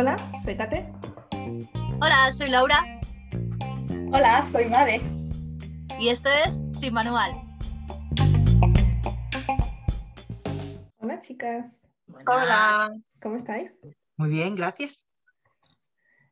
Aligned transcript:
Hola, 0.00 0.16
soy 0.42 0.56
Kate. 0.56 0.90
Hola, 2.00 2.30
soy 2.30 2.48
Laura 2.48 2.82
Hola, 4.10 4.46
soy 4.46 4.64
Made. 4.64 5.02
y 5.98 6.08
esto 6.08 6.30
es 6.46 6.58
Sin 6.72 6.94
Manual. 6.94 7.32
Hola, 10.96 11.20
chicas. 11.20 11.90
Buenas. 12.06 12.88
¿Cómo 13.20 13.36
estáis? 13.36 13.78
Muy 14.16 14.30
bien, 14.30 14.54
gracias. 14.54 15.06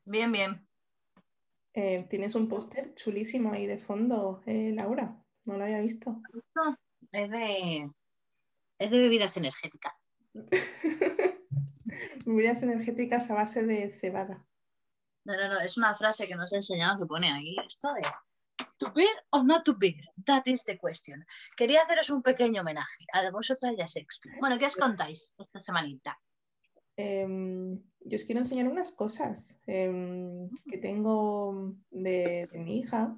Bien, 0.06 0.32
bien. 0.32 0.66
Eh, 1.74 2.06
tienes 2.08 2.34
un 2.36 2.48
póster 2.48 2.94
chulísimo 2.94 3.52
ahí 3.52 3.66
de 3.66 3.76
fondo, 3.76 4.42
eh, 4.46 4.72
Laura. 4.74 5.14
No 5.44 5.58
lo 5.58 5.64
había 5.64 5.80
visto. 5.80 6.22
Es 7.12 7.30
de, 7.32 7.90
es 8.78 8.90
de 8.90 8.98
bebidas 8.98 9.36
energéticas. 9.36 10.02
Bebidas 12.24 12.62
energéticas 12.62 13.30
a 13.30 13.34
base 13.34 13.62
de 13.64 13.90
cebada. 13.92 14.44
No, 15.24 15.36
no, 15.36 15.48
no, 15.48 15.60
es 15.60 15.76
una 15.76 15.94
frase 15.94 16.26
que 16.26 16.36
nos 16.36 16.52
he 16.52 16.56
enseñado 16.56 16.98
que 16.98 17.06
pone 17.06 17.30
ahí 17.30 17.56
esto 17.66 17.92
de 17.92 18.02
to 18.78 18.92
beer 18.94 19.14
or 19.32 19.44
not 19.44 19.64
to 19.64 19.74
beer, 19.74 20.04
that 20.24 20.46
is 20.46 20.64
the 20.64 20.78
question. 20.78 21.24
Quería 21.56 21.82
haceros 21.82 22.10
un 22.10 22.22
pequeño 22.22 22.62
homenaje. 22.62 23.04
A 23.12 23.30
vosotras 23.30 23.74
ya 23.76 23.86
se 23.86 24.00
explica. 24.00 24.38
Bueno, 24.40 24.58
¿qué 24.58 24.66
os 24.66 24.76
contáis 24.76 25.34
esta 25.38 25.60
semanita? 25.60 26.16
Em, 26.96 27.78
yo 28.00 28.16
os 28.16 28.24
quiero 28.24 28.40
enseñar 28.40 28.68
unas 28.68 28.92
cosas 28.92 29.58
em, 29.66 30.48
que 30.70 30.78
tengo 30.78 31.74
de, 31.90 32.48
de 32.50 32.58
mi 32.58 32.78
hija, 32.78 33.16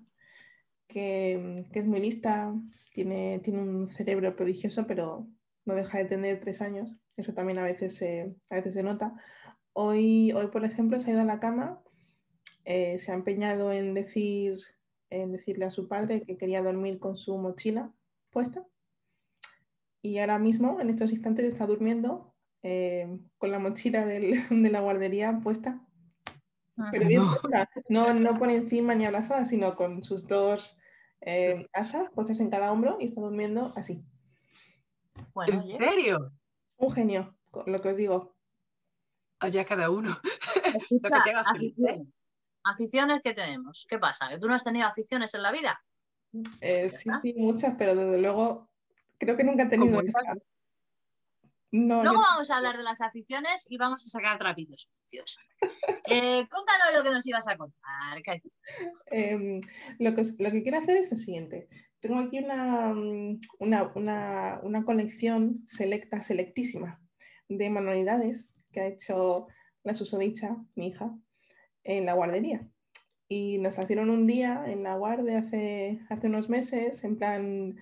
que, 0.86 1.64
que 1.72 1.78
es 1.78 1.86
muy 1.86 2.00
lista, 2.00 2.52
tiene, 2.92 3.38
tiene 3.40 3.62
un 3.62 3.88
cerebro 3.88 4.34
prodigioso, 4.34 4.86
pero 4.86 5.28
no 5.64 5.74
deja 5.74 5.98
de 5.98 6.04
tener 6.06 6.40
tres 6.40 6.62
años. 6.62 7.00
Eso 7.16 7.34
también 7.34 7.58
a 7.58 7.64
veces 7.64 7.96
se, 7.96 8.34
a 8.50 8.56
veces 8.56 8.74
se 8.74 8.82
nota. 8.82 9.14
Hoy, 9.72 10.32
hoy, 10.32 10.48
por 10.48 10.64
ejemplo, 10.64 10.98
se 11.00 11.10
ha 11.10 11.12
ido 11.14 11.22
a 11.22 11.24
la 11.26 11.40
cama, 11.40 11.82
eh, 12.64 12.98
se 12.98 13.12
ha 13.12 13.14
empeñado 13.14 13.72
en, 13.72 13.94
decir, 13.94 14.58
en 15.10 15.32
decirle 15.32 15.64
a 15.66 15.70
su 15.70 15.86
padre 15.88 16.22
que 16.22 16.36
quería 16.36 16.62
dormir 16.62 16.98
con 16.98 17.16
su 17.16 17.36
mochila 17.38 17.92
puesta. 18.30 18.64
Y 20.02 20.18
ahora 20.18 20.38
mismo, 20.38 20.80
en 20.80 20.88
estos 20.90 21.10
instantes, 21.10 21.46
está 21.46 21.66
durmiendo 21.66 22.34
eh, 22.62 23.18
con 23.38 23.50
la 23.50 23.58
mochila 23.58 24.04
del- 24.06 24.32
de 24.50 24.70
la 24.70 24.80
guardería 24.80 25.38
puesta. 25.42 25.80
Pero 26.90 27.06
bien 27.06 27.20
No. 27.22 27.28
puesta. 27.40 27.68
No, 27.90 28.14
no 28.14 28.38
por 28.38 28.50
encima 28.50 28.94
ni 28.94 29.04
abrazada, 29.04 29.44
sino 29.44 29.76
con 29.76 30.02
sus 30.02 30.26
dos 30.26 30.78
eh, 31.20 31.66
asas 31.74 32.08
puestas 32.10 32.40
en 32.40 32.48
cada 32.48 32.72
hombro 32.72 32.96
y 32.98 33.04
está 33.04 33.20
durmiendo 33.20 33.72
así. 33.76 34.02
Bueno, 35.34 35.52
¿En 35.54 35.58
oye, 35.60 35.76
serio? 35.76 36.32
Un 36.76 36.92
genio, 36.92 37.36
lo 37.66 37.80
que 37.80 37.88
os 37.90 37.96
digo. 37.96 38.36
Allá 39.38 39.64
cada 39.64 39.90
uno. 39.90 40.20
escucha, 40.64 40.74
Lo 40.90 41.10
que 41.10 41.20
te 41.24 41.30
haga 41.30 41.52
feliz, 41.52 41.72
¿eh? 41.78 41.82
aficiones. 41.82 42.08
Aficiones 42.62 43.20
que 43.22 43.32
tenemos. 43.34 43.86
¿Qué 43.88 43.98
pasa? 43.98 44.28
¿Que 44.28 44.38
tú 44.38 44.48
no 44.48 44.54
has 44.54 44.64
tenido 44.64 44.86
aficiones 44.86 45.32
en 45.34 45.42
la 45.42 45.52
vida? 45.52 45.82
Eh, 46.60 46.90
Ya 46.92 46.98
sí, 46.98 47.10
sí, 47.22 47.34
muchas, 47.36 47.74
pero 47.76 47.94
desde 47.94 48.18
luego 48.18 48.68
creo 49.18 49.36
que 49.36 49.44
nunca 49.44 49.64
he 49.64 49.68
tenido 49.68 50.00
esa. 50.00 50.18
No, 51.72 52.02
Luego 52.02 52.20
vamos 52.20 52.50
a 52.50 52.56
hablar 52.56 52.76
de 52.76 52.82
las 52.82 53.00
aficiones 53.00 53.66
y 53.70 53.78
vamos 53.78 54.04
a 54.04 54.08
sacar 54.08 54.38
trapitos 54.38 54.86
sucios. 54.90 55.38
Eh, 56.12 56.48
cuéntanos 56.48 56.94
lo 56.96 57.04
que 57.04 57.10
nos 57.12 57.24
ibas 57.28 57.46
a 57.46 57.56
contar. 57.56 58.20
Em, 59.06 59.60
lo, 60.00 60.14
que, 60.16 60.22
lo 60.40 60.50
que 60.50 60.62
quiero 60.64 60.78
hacer 60.78 60.96
es 60.96 61.10
lo 61.12 61.16
siguiente. 61.16 61.68
Tengo 62.00 62.18
aquí 62.18 62.38
una, 62.38 62.92
mm, 62.94 63.40
una, 63.60 63.92
una- 63.94 64.60
una 64.62 64.84
colección 64.84 65.62
selecta, 65.66 66.22
selectísima, 66.22 67.00
de 67.48 67.68
manualidades 67.70 68.48
que 68.72 68.80
ha 68.80 68.86
hecho 68.86 69.48
la 69.82 69.94
susodicha, 69.94 70.56
mi 70.74 70.88
hija, 70.88 71.14
en 71.84 72.06
la 72.06 72.14
guardería. 72.14 72.66
Y 73.28 73.58
nos 73.58 73.76
las 73.78 73.86
dieron 73.88 74.10
un 74.10 74.26
día 74.26 74.64
en 74.66 74.82
la 74.82 74.96
guardia 74.96 75.38
hace, 75.40 76.00
hace 76.08 76.26
unos 76.26 76.48
meses, 76.48 77.04
en 77.04 77.16
plan, 77.16 77.76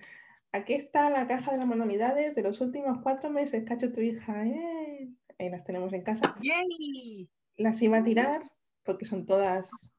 aquí 0.51 0.73
está 0.73 1.09
la 1.09 1.27
caja 1.27 1.51
de 1.51 1.57
las 1.57 1.67
manualidades 1.67 2.35
de 2.35 2.43
los 2.43 2.61
últimos 2.61 2.99
cuatro 3.01 3.29
meses 3.29 3.63
que 3.63 3.73
ha 3.73 3.75
hecho 3.75 3.91
tu 3.91 4.01
hija. 4.01 4.45
¡eh! 4.45 5.09
Las 5.39 5.63
tenemos 5.63 5.93
en 5.93 6.01
casa 6.03 6.35
¡Yay! 6.41 7.29
las 7.55 7.81
iba 7.81 7.97
a 7.99 8.03
tirar 8.03 8.41
porque 8.83 9.05
son 9.05 9.25
todas. 9.25 9.95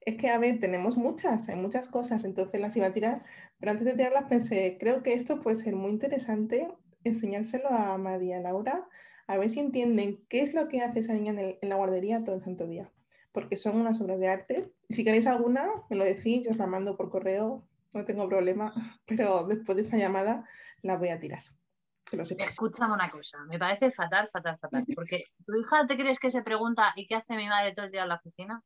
Es 0.00 0.16
que, 0.16 0.30
a 0.30 0.38
ver, 0.38 0.60
tenemos 0.60 0.96
muchas, 0.96 1.48
hay 1.48 1.56
muchas 1.56 1.88
cosas, 1.88 2.24
entonces 2.24 2.60
las 2.60 2.76
iba 2.76 2.86
a 2.86 2.92
tirar, 2.92 3.24
pero 3.58 3.72
antes 3.72 3.86
de 3.86 3.94
tirarlas 3.94 4.24
pensé, 4.24 4.76
creo 4.78 5.02
que 5.02 5.14
esto 5.14 5.40
puede 5.40 5.56
ser 5.56 5.74
muy 5.74 5.90
interesante 5.90 6.68
enseñárselo 7.04 7.70
a 7.70 7.98
María 7.98 8.40
Laura, 8.40 8.86
a 9.26 9.36
ver 9.36 9.50
si 9.50 9.60
entienden 9.60 10.24
qué 10.28 10.40
es 10.40 10.54
lo 10.54 10.68
que 10.68 10.80
hace 10.80 11.00
esa 11.00 11.12
niña 11.12 11.34
en, 11.38 11.68
la 11.68 11.76
guardería 11.76 12.24
todo 12.24 12.34
el 12.34 12.40
santo 12.40 12.66
día, 12.66 12.90
porque 13.32 13.56
son 13.56 13.76
unas 13.76 14.00
obras 14.00 14.18
de 14.18 14.28
arte. 14.28 14.72
Si 14.88 15.04
queréis 15.04 15.26
alguna, 15.26 15.68
me 15.90 15.96
lo 15.96 16.04
decís, 16.04 16.44
yo 16.44 16.50
os 16.50 16.56
la 16.56 16.66
mando 16.66 16.96
por 16.96 17.10
correo, 17.10 17.66
no 17.92 18.04
tengo 18.04 18.28
problema, 18.28 18.72
pero 19.06 19.44
después 19.44 19.76
de 19.76 19.82
esa 19.82 19.96
llamada 19.96 20.44
la 20.82 20.96
voy 20.96 21.08
a 21.08 21.20
tirar. 21.20 21.42
Escúchame 22.10 22.94
una 22.94 23.10
cosa. 23.10 23.38
Me 23.48 23.58
parece 23.58 23.90
fatal, 23.90 24.26
fatal, 24.28 24.56
fatal. 24.58 24.84
Porque 24.94 25.24
tu 25.44 25.54
hija 25.56 25.86
te 25.86 25.96
crees 25.96 26.18
que 26.18 26.30
se 26.30 26.42
pregunta 26.42 26.94
¿y 26.96 27.06
qué 27.06 27.16
hace 27.16 27.36
mi 27.36 27.46
madre 27.46 27.74
todo 27.74 27.84
el 27.84 27.92
día 27.92 28.02
en 28.04 28.08
la 28.08 28.14
oficina? 28.14 28.62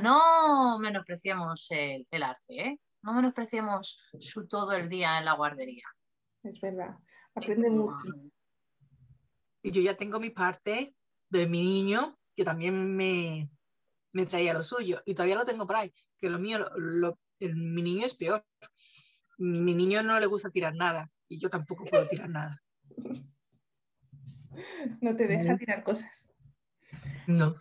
No 0.00 0.78
menospreciemos 0.78 1.66
el, 1.70 2.06
el 2.10 2.22
arte, 2.22 2.60
¿eh? 2.66 2.80
No 3.02 3.12
menospreciemos 3.14 4.08
su 4.18 4.46
todo 4.48 4.72
el 4.72 4.88
día 4.88 5.18
en 5.18 5.24
la 5.24 5.32
guardería. 5.34 5.84
Es 6.42 6.60
verdad, 6.60 6.96
aprende 7.34 7.70
mucho. 7.70 8.08
Y 9.62 9.70
yo 9.70 9.82
ya 9.82 9.96
tengo 9.96 10.18
mi 10.20 10.30
parte 10.30 10.94
de 11.28 11.46
mi 11.46 11.62
niño, 11.62 12.18
que 12.34 12.44
también 12.44 12.96
me, 12.96 13.50
me 14.12 14.26
traía 14.26 14.52
lo 14.54 14.64
suyo. 14.64 15.02
Y 15.04 15.14
todavía 15.14 15.36
lo 15.36 15.44
tengo 15.44 15.66
por 15.66 15.76
ahí, 15.76 15.92
que 16.18 16.30
lo 16.30 16.38
mío, 16.38 16.58
lo- 16.58 16.70
lo- 16.76 17.18
el- 17.40 17.56
mi 17.56 17.82
niño 17.82 18.06
es 18.06 18.14
peor. 18.14 18.44
Mi 19.36 19.74
niño 19.74 20.02
no 20.02 20.18
le 20.18 20.26
gusta 20.26 20.50
tirar 20.50 20.74
nada 20.74 21.10
y 21.28 21.38
yo 21.38 21.48
tampoco 21.50 21.84
puedo 21.84 22.06
tirar 22.08 22.28
nada. 22.30 22.62
No 25.00 25.14
te 25.14 25.26
deja 25.26 25.56
tirar 25.56 25.84
cosas. 25.84 26.32
No. 27.28 27.54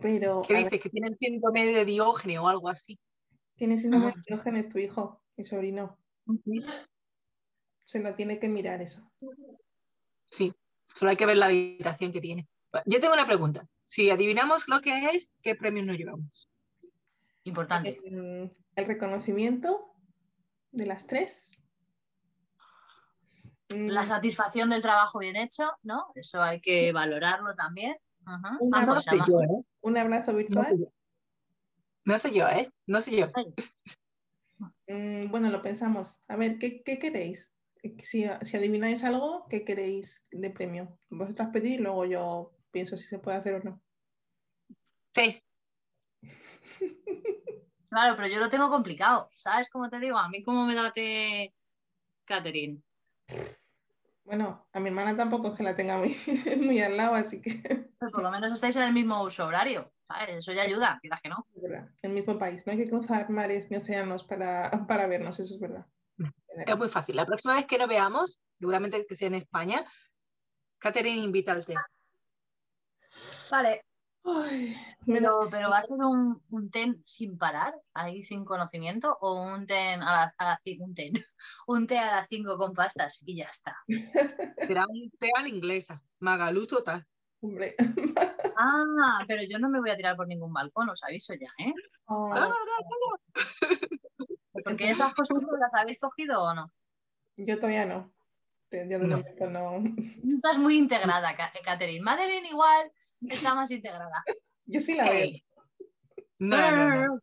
Pero 0.00 0.42
¿Qué 0.46 0.54
ver, 0.54 0.64
dices? 0.64 0.80
Que 0.80 0.90
tienen 0.90 1.16
síndrome 1.18 1.66
de 1.66 1.84
Diógenes 1.84 2.38
o 2.38 2.48
algo 2.48 2.68
así. 2.68 2.98
tiene 3.56 3.76
síndrome 3.76 4.06
de 4.06 4.22
Diógenes 4.26 4.68
tu 4.68 4.78
hijo, 4.78 5.22
mi 5.36 5.44
sobrino. 5.44 5.98
Sí. 6.44 6.64
Se 7.84 7.98
lo 8.00 8.14
tiene 8.14 8.38
que 8.38 8.48
mirar 8.48 8.80
eso. 8.80 9.10
Sí, 10.30 10.54
solo 10.86 11.10
hay 11.10 11.16
que 11.16 11.26
ver 11.26 11.36
la 11.36 11.46
habitación 11.46 12.12
que 12.12 12.20
tiene. 12.20 12.48
Yo 12.86 13.00
tengo 13.00 13.14
una 13.14 13.26
pregunta. 13.26 13.66
Si 13.84 14.10
adivinamos 14.10 14.68
lo 14.68 14.80
que 14.80 15.06
es, 15.08 15.34
¿qué 15.42 15.56
premios 15.56 15.86
nos 15.86 15.96
llevamos? 15.98 16.48
Importante. 17.44 17.98
Eh, 18.04 18.50
el 18.76 18.86
reconocimiento 18.86 19.92
de 20.70 20.86
las 20.86 21.06
tres. 21.06 21.56
Mm, 23.74 23.88
La 23.88 24.04
satisfacción 24.04 24.70
del 24.70 24.82
trabajo 24.82 25.18
bien 25.18 25.34
hecho, 25.36 25.64
¿no? 25.82 26.06
Eso 26.14 26.40
hay 26.40 26.60
que 26.60 26.92
valorarlo 26.92 27.54
también. 27.56 27.96
Ajá. 28.30 28.58
Un 28.60 28.70
Más 28.70 28.88
abrazo. 28.88 28.94
cosas, 28.94 29.18
más 29.18 29.28
yo, 29.28 29.40
¿eh? 29.42 29.64
Un 29.82 29.98
abrazo 29.98 30.30
No 30.32 30.38
virtual. 30.38 30.66
sé 30.70 30.78
yo. 30.78 30.92
No 32.04 32.18
sé 32.18 32.34
yo, 32.34 32.48
¿eh? 32.48 32.70
No 32.86 33.00
sé 33.00 33.16
yo. 33.16 33.26
Mm, 34.86 35.30
bueno, 35.30 35.50
lo 35.50 35.62
pensamos. 35.62 36.22
A 36.28 36.36
ver, 36.36 36.58
¿qué, 36.58 36.82
qué 36.82 36.98
queréis? 36.98 37.54
Si, 38.02 38.24
si 38.42 38.56
adivináis 38.56 39.02
algo, 39.04 39.46
¿qué 39.48 39.64
queréis 39.64 40.26
de 40.30 40.50
premio? 40.50 40.98
Vosotras 41.08 41.48
pedís 41.52 41.74
y 41.74 41.78
luego 41.78 42.04
yo 42.04 42.52
pienso 42.70 42.96
si 42.96 43.04
se 43.04 43.18
puede 43.18 43.38
hacer 43.38 43.54
o 43.54 43.62
no. 43.64 43.82
Sí, 45.14 45.42
Claro, 47.90 48.14
pero 48.16 48.28
yo 48.28 48.38
lo 48.38 48.48
tengo 48.48 48.70
complicado. 48.70 49.28
¿Sabes 49.32 49.68
cómo 49.68 49.90
te 49.90 49.98
digo? 49.98 50.16
A 50.16 50.28
mí 50.28 50.44
cómo 50.44 50.64
me 50.64 50.76
date 50.76 51.52
Catherine. 52.24 52.82
Bueno, 54.30 54.64
a 54.72 54.78
mi 54.78 54.90
hermana 54.90 55.16
tampoco 55.16 55.48
es 55.48 55.54
que 55.56 55.64
la 55.64 55.74
tenga 55.74 55.98
muy, 55.98 56.16
muy 56.60 56.80
al 56.80 56.96
lado, 56.96 57.14
así 57.14 57.42
que 57.42 57.50
Pero 57.98 58.12
por 58.12 58.22
lo 58.22 58.30
menos 58.30 58.52
estáis 58.52 58.76
en 58.76 58.84
el 58.84 58.92
mismo 58.92 59.20
uso 59.24 59.44
horario. 59.44 59.92
¿sabes? 60.06 60.36
Eso 60.36 60.52
ya 60.52 60.62
ayuda, 60.62 61.00
quieras 61.00 61.20
que 61.20 61.30
no. 61.30 61.44
es 61.56 61.62
verdad. 61.62 61.88
El 62.00 62.12
mismo 62.12 62.38
país. 62.38 62.64
No 62.64 62.70
hay 62.70 62.78
que 62.78 62.88
cruzar 62.88 63.28
mares 63.28 63.68
ni 63.72 63.76
océanos 63.76 64.22
para, 64.22 64.70
para 64.86 65.08
vernos, 65.08 65.40
eso 65.40 65.52
es 65.52 65.60
verdad. 65.60 65.84
es 66.64 66.78
muy 66.78 66.88
fácil. 66.88 67.16
La 67.16 67.26
próxima 67.26 67.54
vez 67.54 67.66
que 67.66 67.76
nos 67.76 67.88
veamos, 67.88 68.38
seguramente 68.60 69.04
que 69.04 69.16
sea 69.16 69.26
en 69.26 69.34
España, 69.34 69.84
Catherine 70.78 71.24
invita 71.24 71.50
al 71.50 71.64
té. 71.64 71.74
Vale. 73.50 73.82
Ay, 74.24 74.76
menos- 75.06 75.34
Pero, 75.40 75.50
pero 75.50 75.70
va 75.70 75.78
a 75.78 75.82
ser 75.82 75.96
un, 75.98 76.42
un 76.50 76.70
ten 76.70 77.02
sin 77.06 77.38
parar, 77.38 77.74
ahí 77.94 78.22
sin 78.22 78.44
conocimiento, 78.44 79.16
o 79.20 79.42
un 79.42 79.66
ten 79.66 80.02
a 80.02 80.12
la, 80.12 80.34
a 80.38 80.44
la 80.44 80.58
un 80.80 80.94
ten, 80.94 81.12
un 81.66 81.86
té 81.86 81.98
a 81.98 82.16
las 82.16 82.28
5 82.28 82.56
con 82.58 82.74
pastas 82.74 83.22
y 83.26 83.36
ya 83.36 83.46
está. 83.46 83.76
Será 84.68 84.84
un 84.88 85.10
té 85.18 85.30
a 85.36 85.42
la 85.42 85.48
inglesa. 85.48 86.02
Magalú 86.20 86.66
total. 86.66 87.06
hombre. 87.40 87.74
Ah, 88.56 89.24
pero 89.26 89.42
yo 89.48 89.58
no 89.58 89.70
me 89.70 89.80
voy 89.80 89.88
a 89.90 89.96
tirar 89.96 90.16
por 90.16 90.26
ningún 90.28 90.52
balcón, 90.52 90.90
os 90.90 91.02
aviso 91.02 91.32
ya, 91.34 91.48
¿eh? 91.64 91.72
Oh, 92.06 92.30
Ah, 92.34 92.46
Porque 94.64 94.90
esas 94.90 95.14
costumbres 95.14 95.58
las 95.60 95.72
habéis 95.74 95.98
cogido 96.00 96.42
o 96.42 96.54
no. 96.54 96.70
yo 97.36 97.56
todavía 97.56 97.86
no. 97.86 98.12
Yo 98.70 98.78
de 98.86 98.98
No. 98.98 99.16
momento 99.16 99.50
no. 99.50 99.82
Estás 100.34 100.58
muy 100.58 100.76
integrada, 100.76 101.34
Ca- 101.36 101.52
Catherine. 101.64 102.02
Madeline 102.04 102.46
igual 102.48 102.92
está 103.28 103.54
más 103.54 103.70
integrada. 103.70 104.22
Yo 104.66 104.80
sí 104.80 104.94
la 104.94 105.10
veo. 105.10 105.30
No, 106.38 106.56
no, 106.70 106.88
no. 107.06 107.20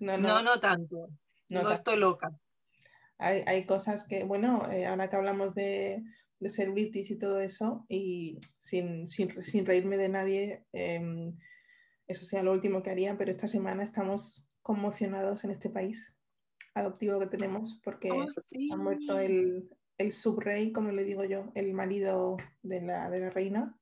No, 0.00 0.18
No, 0.18 0.42
no 0.42 0.60
tanto. 0.60 1.08
No 1.48 1.70
estoy 1.70 1.96
loca. 1.98 2.32
Hay, 3.18 3.42
hay 3.46 3.64
cosas 3.64 4.04
que, 4.04 4.24
bueno, 4.24 4.68
eh, 4.70 4.86
ahora 4.86 5.08
que 5.08 5.16
hablamos 5.16 5.54
de, 5.54 6.02
de 6.40 6.50
celebrities 6.50 7.10
y 7.10 7.18
todo 7.18 7.40
eso, 7.40 7.86
y 7.88 8.38
sin, 8.58 9.06
sin, 9.06 9.40
sin 9.42 9.64
reírme 9.64 9.96
de 9.96 10.08
nadie, 10.08 10.64
em, 10.72 11.36
eso 12.08 12.26
sea 12.26 12.42
lo 12.42 12.52
último 12.52 12.82
que 12.82 12.90
haría, 12.90 13.16
pero 13.16 13.30
esta 13.30 13.46
semana 13.48 13.82
estamos 13.84 14.50
conmocionados 14.62 15.44
en 15.44 15.50
este 15.52 15.70
país 15.70 16.16
adoptivo 16.74 17.20
que 17.20 17.26
tenemos 17.26 17.80
porque 17.84 18.10
Oh, 18.10 18.26
sí. 18.30 18.68
ha 18.72 18.76
muerto 18.76 19.18
el, 19.20 19.70
el 19.96 20.12
subrey, 20.12 20.72
como 20.72 20.90
le 20.90 21.04
digo 21.04 21.24
yo, 21.24 21.52
el 21.54 21.72
marido 21.72 22.36
de 22.62 22.82
la, 22.82 23.08
de 23.10 23.20
la 23.20 23.30
reina. 23.30 23.78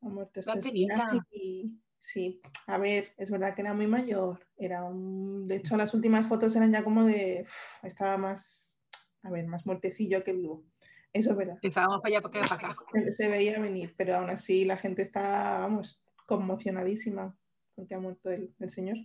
Ha 0.00 0.08
muerto 0.08 0.40
estos 0.40 0.64
días 0.64 1.12
y 1.32 1.72
sí, 1.98 2.40
a 2.66 2.78
ver, 2.78 3.12
es 3.16 3.30
verdad 3.30 3.54
que 3.54 3.62
era 3.62 3.74
muy 3.74 3.86
mayor. 3.86 4.38
Era 4.56 4.84
un... 4.84 5.46
De 5.48 5.56
hecho, 5.56 5.76
las 5.76 5.92
últimas 5.94 6.26
fotos 6.26 6.54
eran 6.56 6.72
ya 6.72 6.84
como 6.84 7.04
de... 7.04 7.46
estaba 7.82 8.16
más, 8.16 8.80
a 9.22 9.30
ver, 9.30 9.46
más 9.46 9.66
muertecillo 9.66 10.22
que 10.22 10.32
vivo. 10.32 10.64
Eso 11.12 11.32
es 11.32 11.36
verdad. 11.36 11.58
Pensábamos 11.60 12.00
para 12.00 12.16
allá, 12.16 12.26
acá, 12.26 12.40
para 12.40 12.72
acá. 12.72 12.76
Se, 12.92 13.12
se 13.12 13.28
veía 13.28 13.58
venir, 13.58 13.94
pero 13.96 14.16
aún 14.16 14.30
así 14.30 14.64
la 14.64 14.76
gente 14.76 15.02
está, 15.02 15.58
vamos, 15.58 16.02
conmocionadísima 16.26 17.36
porque 17.78 17.94
ha 17.94 18.00
muerto 18.00 18.30
el, 18.30 18.52
el 18.58 18.70
señor. 18.70 18.96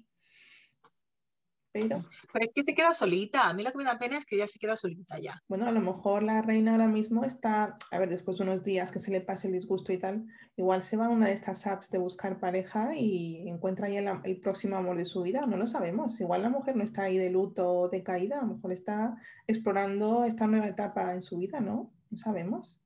Pero 1.73 2.05
Pero 2.31 2.45
es 2.45 2.51
que 2.53 2.63
se 2.63 2.75
queda 2.75 2.93
solita. 2.93 3.49
A 3.49 3.53
mí 3.53 3.63
lo 3.63 3.71
que 3.71 3.79
me 3.79 3.83
da 3.83 3.97
pena 3.97 4.19
es 4.19 4.25
que 4.25 4.35
ella 4.35 4.47
se 4.47 4.59
queda 4.59 4.75
solita 4.75 5.17
ya. 5.19 5.41
Bueno, 5.47 5.67
a 5.67 5.71
lo 5.71 5.81
mejor 5.81 6.21
la 6.21 6.43
reina 6.43 6.73
ahora 6.73 6.87
mismo 6.87 7.25
está, 7.25 7.75
a 7.89 7.97
ver, 7.97 8.09
después 8.09 8.37
de 8.37 8.43
unos 8.43 8.63
días 8.63 8.91
que 8.91 8.99
se 8.99 9.09
le 9.09 9.21
pase 9.21 9.47
el 9.47 9.53
disgusto 9.53 9.91
y 9.91 9.97
tal, 9.97 10.23
igual 10.55 10.83
se 10.83 10.97
va 10.97 11.07
a 11.07 11.09
una 11.09 11.25
de 11.25 11.33
estas 11.33 11.65
apps 11.65 11.89
de 11.89 11.97
buscar 11.97 12.39
pareja 12.39 12.95
y 12.95 13.49
encuentra 13.49 13.87
ahí 13.87 13.97
el, 13.97 14.39
próximo 14.39 14.77
amor 14.77 14.97
de 14.97 15.05
su 15.05 15.23
vida, 15.23 15.41
no 15.47 15.57
lo 15.57 15.65
sabemos. 15.65 16.21
Igual 16.21 16.43
la 16.43 16.49
mujer 16.49 16.75
no 16.75 16.83
está 16.83 17.03
ahí 17.03 17.17
de 17.17 17.31
luto 17.31 17.67
o 17.67 17.89
de 17.89 18.03
caída, 18.03 18.37
a 18.37 18.41
lo 18.41 18.53
mejor 18.53 18.71
está 18.71 19.17
explorando 19.47 20.25
esta 20.25 20.45
nueva 20.45 20.67
etapa 20.67 21.11
en 21.13 21.23
su 21.23 21.39
vida, 21.39 21.59
¿no? 21.59 21.91
No 22.11 22.17
sabemos. 22.17 22.79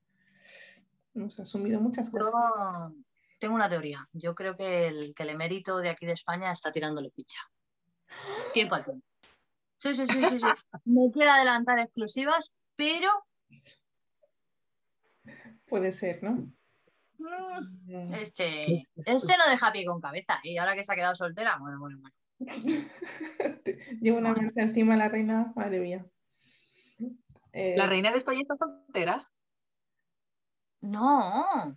Hemos 1.13 1.37
asumido 1.41 1.81
muchas 1.81 2.09
cosas. 2.09 2.31
Tengo 3.37 3.55
una 3.55 3.69
teoría. 3.69 4.07
Yo 4.13 4.33
creo 4.33 4.55
que 4.55 4.87
el, 4.87 5.13
que 5.13 5.23
el 5.23 5.29
emérito 5.29 5.79
de 5.79 5.89
aquí 5.89 6.05
de 6.05 6.13
España 6.13 6.53
está 6.53 6.71
tirándole 6.71 7.11
ficha. 7.11 7.39
Tiempo 8.53 8.75
al 8.75 8.85
tiempo. 8.85 9.05
Sí, 9.79 9.93
sí, 9.93 10.05
sí, 10.07 10.23
sí, 10.25 10.39
sí. 10.39 10.47
No 10.85 11.11
quiero 11.13 11.31
adelantar 11.31 11.79
exclusivas, 11.79 12.53
pero 12.75 13.09
Puede 15.67 15.91
ser, 15.91 16.23
¿no? 16.23 16.31
mm, 16.31 16.53
Mm. 17.87 18.13
este, 18.13 18.87
este 19.05 19.37
no 19.37 19.49
deja 19.49 19.71
pie 19.71 19.85
con 19.85 19.99
cabeza. 19.99 20.39
Y 20.43 20.57
ahora 20.57 20.75
que 20.75 20.83
se 20.83 20.93
ha 20.93 20.95
quedado 20.95 21.15
soltera, 21.15 21.57
bueno, 21.59 21.79
bueno, 21.79 21.99
bueno. 21.99 22.15
Lleva 24.01 24.17
una 24.19 24.33
marcha 24.33 24.61
encima 24.61 24.95
la 24.95 25.09
reina, 25.09 25.51
madre 25.55 25.79
mía. 25.79 26.05
Eh, 27.53 27.73
La 27.75 27.87
reina 27.87 28.11
de 28.11 28.17
España 28.17 28.41
está 28.41 28.55
soltera. 28.55 29.27
No, 30.81 31.75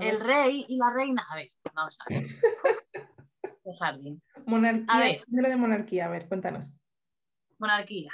el 0.00 0.20
rey 0.20 0.66
y 0.68 0.76
la 0.76 0.92
reina. 0.92 1.24
A 1.30 1.36
ver, 1.36 1.50
vamos 1.74 1.98
a 2.00 2.04
ver. 2.14 2.24
El 3.68 3.76
jardín. 3.76 4.22
monarquía, 4.46 4.86
A 4.88 4.98
ver. 5.00 5.24
de 5.26 5.56
monarquía, 5.56 6.06
a 6.06 6.08
ver, 6.08 6.26
cuéntanos. 6.26 6.78
monarquía, 7.58 8.12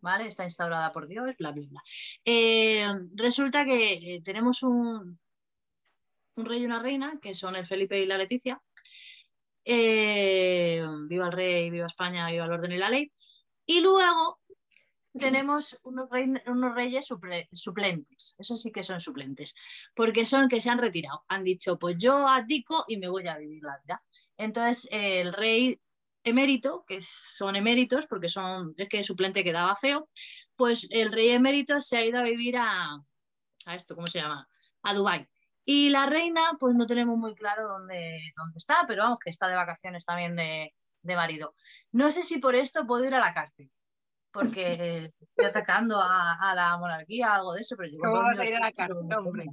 ¿vale? 0.00 0.26
Está 0.28 0.44
instaurada 0.44 0.92
por 0.92 1.08
Dios, 1.08 1.34
bla, 1.38 1.50
bla, 1.52 1.66
bla. 1.68 1.82
Eh, 2.24 2.86
resulta 3.14 3.64
que 3.64 3.92
eh, 4.16 4.22
tenemos 4.22 4.62
un, 4.62 5.18
un 6.36 6.44
rey 6.44 6.62
y 6.62 6.66
una 6.66 6.78
reina, 6.78 7.18
que 7.20 7.34
son 7.34 7.56
el 7.56 7.66
Felipe 7.66 7.98
y 7.98 8.06
la 8.06 8.18
Leticia. 8.18 8.60
Eh, 9.64 10.82
viva 11.08 11.26
el 11.26 11.32
rey, 11.32 11.70
viva 11.70 11.86
España, 11.86 12.30
viva 12.30 12.44
el 12.44 12.52
orden 12.52 12.72
y 12.72 12.76
la 12.76 12.90
ley. 12.90 13.10
Y 13.66 13.80
luego 13.80 14.40
tenemos 15.18 15.78
unos, 15.84 16.10
rey- 16.10 16.30
unos 16.46 16.74
reyes 16.74 17.08
suple- 17.10 17.46
suplentes, 17.52 18.34
eso 18.38 18.56
sí 18.56 18.70
que 18.70 18.82
son 18.82 19.00
suplentes, 19.00 19.54
porque 19.94 20.26
son 20.26 20.48
que 20.48 20.60
se 20.60 20.68
han 20.70 20.78
retirado, 20.78 21.24
han 21.28 21.44
dicho, 21.44 21.78
pues 21.78 21.96
yo 21.98 22.28
abdico 22.28 22.84
y 22.88 22.96
me 22.98 23.08
voy 23.08 23.26
a 23.28 23.38
vivir 23.38 23.62
la 23.62 23.78
vida. 23.82 24.02
Entonces, 24.36 24.88
el 24.90 25.32
rey 25.32 25.80
emérito, 26.24 26.84
que 26.86 27.00
son 27.00 27.56
eméritos, 27.56 28.06
porque 28.06 28.28
son, 28.28 28.74
es 28.76 28.88
que 28.88 29.04
suplente 29.04 29.44
quedaba 29.44 29.76
feo, 29.76 30.08
pues 30.56 30.86
el 30.90 31.12
rey 31.12 31.30
emérito 31.30 31.80
se 31.80 31.98
ha 31.98 32.04
ido 32.04 32.20
a 32.20 32.24
vivir 32.24 32.56
a, 32.56 32.94
a 33.66 33.74
esto, 33.74 33.94
¿cómo 33.94 34.06
se 34.06 34.20
llama? 34.20 34.48
A 34.82 34.94
Dubái. 34.94 35.26
Y 35.64 35.90
la 35.90 36.06
reina, 36.06 36.42
pues 36.58 36.74
no 36.74 36.86
tenemos 36.86 37.16
muy 37.16 37.34
claro 37.34 37.66
dónde, 37.66 38.32
dónde 38.36 38.56
está, 38.56 38.84
pero 38.86 39.02
vamos, 39.02 39.18
que 39.22 39.30
está 39.30 39.48
de 39.48 39.54
vacaciones 39.54 40.04
también 40.04 40.36
de, 40.36 40.74
de 41.02 41.16
marido. 41.16 41.54
No 41.92 42.10
sé 42.10 42.22
si 42.22 42.38
por 42.38 42.54
esto 42.54 42.86
puedo 42.86 43.04
ir 43.04 43.14
a 43.14 43.20
la 43.20 43.32
cárcel, 43.32 43.70
porque 44.30 45.12
estoy 45.20 45.46
atacando 45.46 46.00
a, 46.00 46.50
a 46.50 46.54
la 46.54 46.76
monarquía, 46.76 47.34
algo 47.34 47.54
de 47.54 47.60
eso, 47.60 47.76
pero 47.76 47.90
yo 47.90 47.98
¿Cómo 47.98 48.22
vas 48.22 48.38
a 48.38 48.44
ir 48.44 48.56
a 48.56 48.60
la 48.60 48.72
cárcel, 48.72 48.96
hombre? 49.16 49.46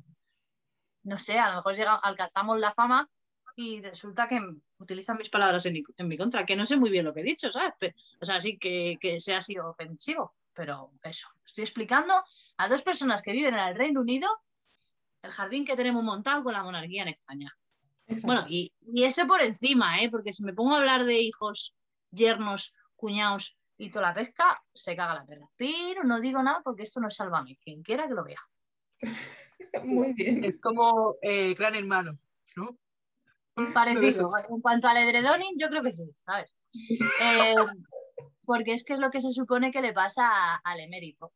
no 1.03 1.17
sé, 1.17 1.39
a 1.39 1.49
lo 1.49 1.55
mejor 1.57 1.75
llega, 1.75 1.95
alcanzamos 1.95 2.59
la 2.59 2.71
fama 2.71 3.09
y 3.55 3.81
resulta 3.81 4.27
que 4.27 4.39
utilizan 4.79 5.17
mis 5.17 5.29
palabras 5.29 5.65
en 5.65 5.73
mi, 5.73 5.83
en 5.97 6.07
mi 6.07 6.17
contra, 6.17 6.45
que 6.45 6.55
no 6.55 6.65
sé 6.65 6.77
muy 6.77 6.89
bien 6.89 7.05
lo 7.05 7.13
que 7.13 7.21
he 7.21 7.23
dicho, 7.23 7.51
¿sabes? 7.51 7.73
Pe- 7.79 7.95
o 8.21 8.25
sea, 8.25 8.39
sí 8.41 8.57
que, 8.57 8.97
que 8.99 9.19
se 9.19 9.33
ha 9.33 9.41
sido 9.41 9.69
ofensivo, 9.69 10.33
pero 10.53 10.91
eso. 11.03 11.27
Estoy 11.45 11.63
explicando 11.63 12.13
a 12.57 12.67
dos 12.67 12.81
personas 12.81 13.21
que 13.21 13.31
viven 13.31 13.53
en 13.53 13.67
el 13.67 13.75
Reino 13.75 14.01
Unido 14.01 14.29
el 15.21 15.31
jardín 15.31 15.65
que 15.65 15.75
tenemos 15.75 16.03
montado 16.03 16.43
con 16.43 16.53
la 16.53 16.63
monarquía 16.63 17.03
en 17.03 17.09
España. 17.09 17.55
Exacto. 18.07 18.27
Bueno, 18.27 18.45
y, 18.49 18.73
y 18.93 19.03
eso 19.03 19.27
por 19.27 19.41
encima, 19.41 20.01
¿eh? 20.01 20.09
Porque 20.09 20.33
si 20.33 20.43
me 20.43 20.53
pongo 20.53 20.73
a 20.73 20.77
hablar 20.79 21.05
de 21.05 21.19
hijos, 21.21 21.75
yernos, 22.09 22.73
cuñados 22.95 23.55
y 23.77 23.89
toda 23.91 24.07
la 24.07 24.13
pesca, 24.13 24.61
se 24.73 24.95
caga 24.95 25.13
la 25.15 25.25
perra. 25.25 25.47
Pero 25.57 26.03
no 26.03 26.19
digo 26.19 26.41
nada 26.41 26.61
porque 26.63 26.83
esto 26.83 26.99
no 26.99 27.07
es 27.07 27.15
sálvame. 27.15 27.57
Quien 27.63 27.83
quiera 27.83 28.07
que 28.07 28.13
lo 28.15 28.23
vea. 28.23 28.41
Muy 29.83 30.13
bien. 30.13 30.43
Es 30.43 30.59
como 30.59 31.15
eh, 31.21 31.53
Gran 31.53 31.75
Hermano, 31.75 32.17
¿no? 32.55 32.77
Parecido. 33.73 34.29
En 34.49 34.61
cuanto 34.61 34.87
al 34.87 34.97
edredoning, 34.97 35.55
yo 35.57 35.69
creo 35.69 35.83
que 35.83 35.93
sí, 35.93 36.09
¿sabes? 36.25 36.55
Eh, 37.21 37.55
porque 38.45 38.73
es 38.73 38.83
que 38.83 38.93
es 38.93 38.99
lo 38.99 39.09
que 39.11 39.21
se 39.21 39.31
supone 39.31 39.71
que 39.71 39.81
le 39.81 39.93
pasa 39.93 40.27
a- 40.27 40.55
al 40.63 40.79
emérito, 40.79 41.33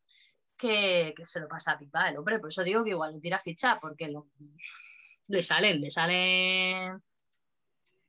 que, 0.57 1.13
que 1.15 1.25
se 1.25 1.39
lo 1.39 1.47
pasa 1.47 1.71
a 1.73 1.77
pipa 1.77 2.07
el 2.09 2.17
hombre. 2.17 2.39
Por 2.39 2.49
eso 2.49 2.63
digo 2.63 2.83
que 2.83 2.91
igual 2.91 3.13
le 3.13 3.19
tira 3.19 3.39
ficha, 3.39 3.79
porque 3.81 4.09
lo- 4.09 4.27
le 5.27 5.41
salen, 5.43 5.81
le 5.81 5.89
salen 5.91 7.01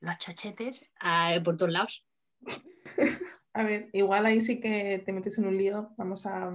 los 0.00 0.18
chochetes 0.18 0.82
eh, 1.04 1.40
por 1.42 1.56
todos 1.56 1.72
lados. 1.72 2.06
A 3.54 3.62
ver, 3.62 3.88
igual 3.94 4.26
ahí 4.26 4.40
sí 4.42 4.60
que 4.60 5.02
te 5.04 5.12
metes 5.12 5.38
en 5.38 5.46
un 5.46 5.56
lío. 5.56 5.94
Vamos 5.96 6.26
a, 6.26 6.52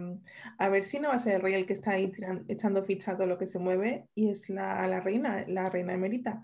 a 0.60 0.70
ver 0.70 0.84
si 0.84 1.00
no 1.00 1.10
va 1.10 1.16
a 1.16 1.20
ser 1.20 1.36
el 1.36 1.42
rey 1.42 1.56
el 1.56 1.66
que 1.66 1.74
está 1.74 1.92
ahí 1.92 2.12
tiran- 2.12 2.46
echando 2.48 2.84
ficha 2.84 3.12
a 3.14 3.18
todo 3.18 3.26
lo 3.26 3.40
que 3.40 3.48
se 3.48 3.58
mueve 3.58 4.08
y 4.14 4.30
es 4.30 4.50
la, 4.50 4.88
la 4.88 5.00
reina, 5.02 5.44
la 5.48 5.70
reina 5.70 5.94
emérita. 5.94 6.44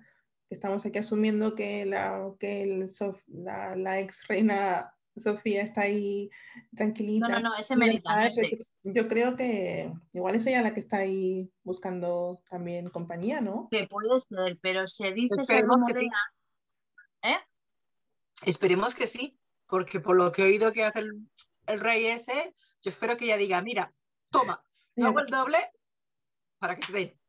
Que 0.49 0.55
estamos 0.55 0.85
aquí 0.85 0.97
asumiendo 0.99 1.55
que 1.55 1.85
la, 1.85 2.31
que 2.39 2.63
el 2.63 2.83
Sof- 2.83 3.23
la, 3.27 3.75
la 3.75 3.99
ex 3.99 4.25
reina 4.27 4.93
Sofía 5.15 5.63
está 5.63 5.81
ahí 5.81 6.29
tranquilita. 6.75 7.27
No, 7.27 7.39
no, 7.39 7.49
no, 7.49 7.55
es 7.55 7.69
emérita, 7.71 8.15
no 8.15 8.21
es 8.27 8.35
Pero 8.35 8.47
ex. 8.53 8.73
Yo 8.83 9.07
creo 9.07 9.35
que 9.35 9.91
igual 10.13 10.35
es 10.35 10.45
ella 10.45 10.61
la 10.61 10.73
que 10.73 10.79
está 10.79 10.97
ahí 10.97 11.51
buscando 11.63 12.39
también 12.49 12.89
compañía, 12.89 13.41
¿no? 13.41 13.67
Que 13.71 13.87
puede 13.87 14.19
ser, 14.19 14.57
pero 14.61 14.87
se 14.87 15.11
dice, 15.13 15.35
se 15.35 15.41
Esperemos 15.41 15.77
que 15.87 15.99
sí. 15.99 16.09
¿eh? 17.23 17.37
Esperemos 18.45 18.95
que 18.95 19.07
sí, 19.07 19.39
porque 19.65 19.99
por 19.99 20.15
lo 20.15 20.31
que 20.31 20.43
he 20.43 20.45
oído 20.45 20.71
que 20.71 20.85
hace 20.85 20.99
el, 20.99 21.27
el 21.65 21.79
rey 21.79 22.05
ese, 22.05 22.53
yo 22.83 22.89
espero 22.91 23.17
que 23.17 23.25
ella 23.25 23.37
diga, 23.37 23.61
mira, 23.61 23.91
toma, 24.31 24.63
hago 25.01 25.19
el 25.19 25.25
doble 25.25 25.57
para 26.59 26.75
que 26.75 26.85
te 26.85 26.93
den. 26.93 27.19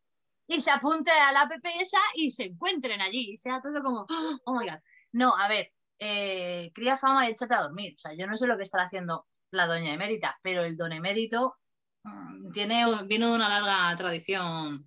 Y 0.49 0.61
se 0.63 0.71
apunte 0.71 1.11
a 1.11 1.31
la 1.31 1.43
app 1.43 1.53
esa 1.79 2.01
y 2.15 2.31
se 2.31 2.45
encuentren 2.45 3.01
allí. 3.01 3.33
Y 3.33 3.37
sea 3.37 3.61
todo 3.61 3.83
como, 3.83 4.07
oh 4.45 4.59
my 4.59 4.67
god. 4.67 4.79
No, 5.13 5.37
a 5.37 5.47
ver, 5.47 5.73
eh, 5.99 6.73
cría 6.75 6.97
fama 6.97 7.29
y 7.29 7.33
échate 7.33 7.55
a 7.55 7.63
dormir. 7.63 7.95
O 7.97 7.99
sea, 7.99 8.15
yo 8.15 8.27
no 8.27 8.35
sé 8.37 8.47
lo 8.47 8.57
que 8.57 8.63
estará 8.63 8.85
haciendo 8.85 9.27
la 9.51 9.67
doña 9.67 9.93
emérita, 9.93 10.39
pero 10.43 10.65
el 10.65 10.77
don 10.77 10.93
emérito 10.93 11.57
mm, 12.03 12.51
tiene, 12.51 12.85
viene 13.05 13.27
de 13.27 13.33
una 13.33 13.49
larga 13.49 13.95
tradición 13.97 14.87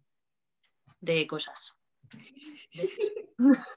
de 1.00 1.28
cosas. 1.28 1.78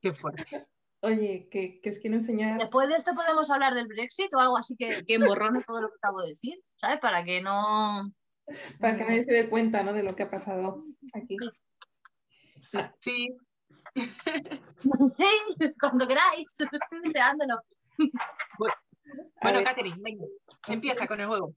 Qué 0.00 0.12
fuerte. 0.14 0.68
Oye, 1.00 1.48
que, 1.50 1.80
que 1.80 1.90
os 1.90 1.98
quiero 1.98 2.16
enseñar. 2.16 2.58
Después 2.58 2.88
de 2.88 2.96
esto 2.96 3.14
podemos 3.14 3.50
hablar 3.50 3.74
del 3.74 3.88
Brexit 3.88 4.32
o 4.32 4.38
algo 4.38 4.56
así 4.56 4.76
que, 4.76 5.04
que 5.04 5.14
emborrone 5.14 5.62
todo 5.66 5.80
lo 5.80 5.88
que 5.88 5.96
acabo 5.96 6.22
de 6.22 6.28
decir, 6.28 6.54
¿sabes? 6.76 7.00
Para 7.00 7.24
que 7.24 7.40
no... 7.40 8.12
Para 8.80 8.96
que 8.96 9.04
nadie 9.04 9.24
se 9.24 9.32
dé 9.32 9.48
cuenta 9.48 9.82
¿no? 9.82 9.92
de 9.92 10.02
lo 10.02 10.14
que 10.14 10.24
ha 10.24 10.30
pasado 10.30 10.84
aquí. 11.12 11.36
Sí, 13.00 13.36
Sí, 15.08 15.26
cuando 15.80 16.06
queráis, 16.06 16.48
estoy 16.60 17.00
deseándolo. 17.02 17.60
Bueno, 19.40 19.58
ver, 19.58 19.64
Catherine, 19.64 19.96
venga, 20.00 20.24
empieza 20.68 21.06
con 21.06 21.20
el 21.20 21.28
juego. 21.28 21.54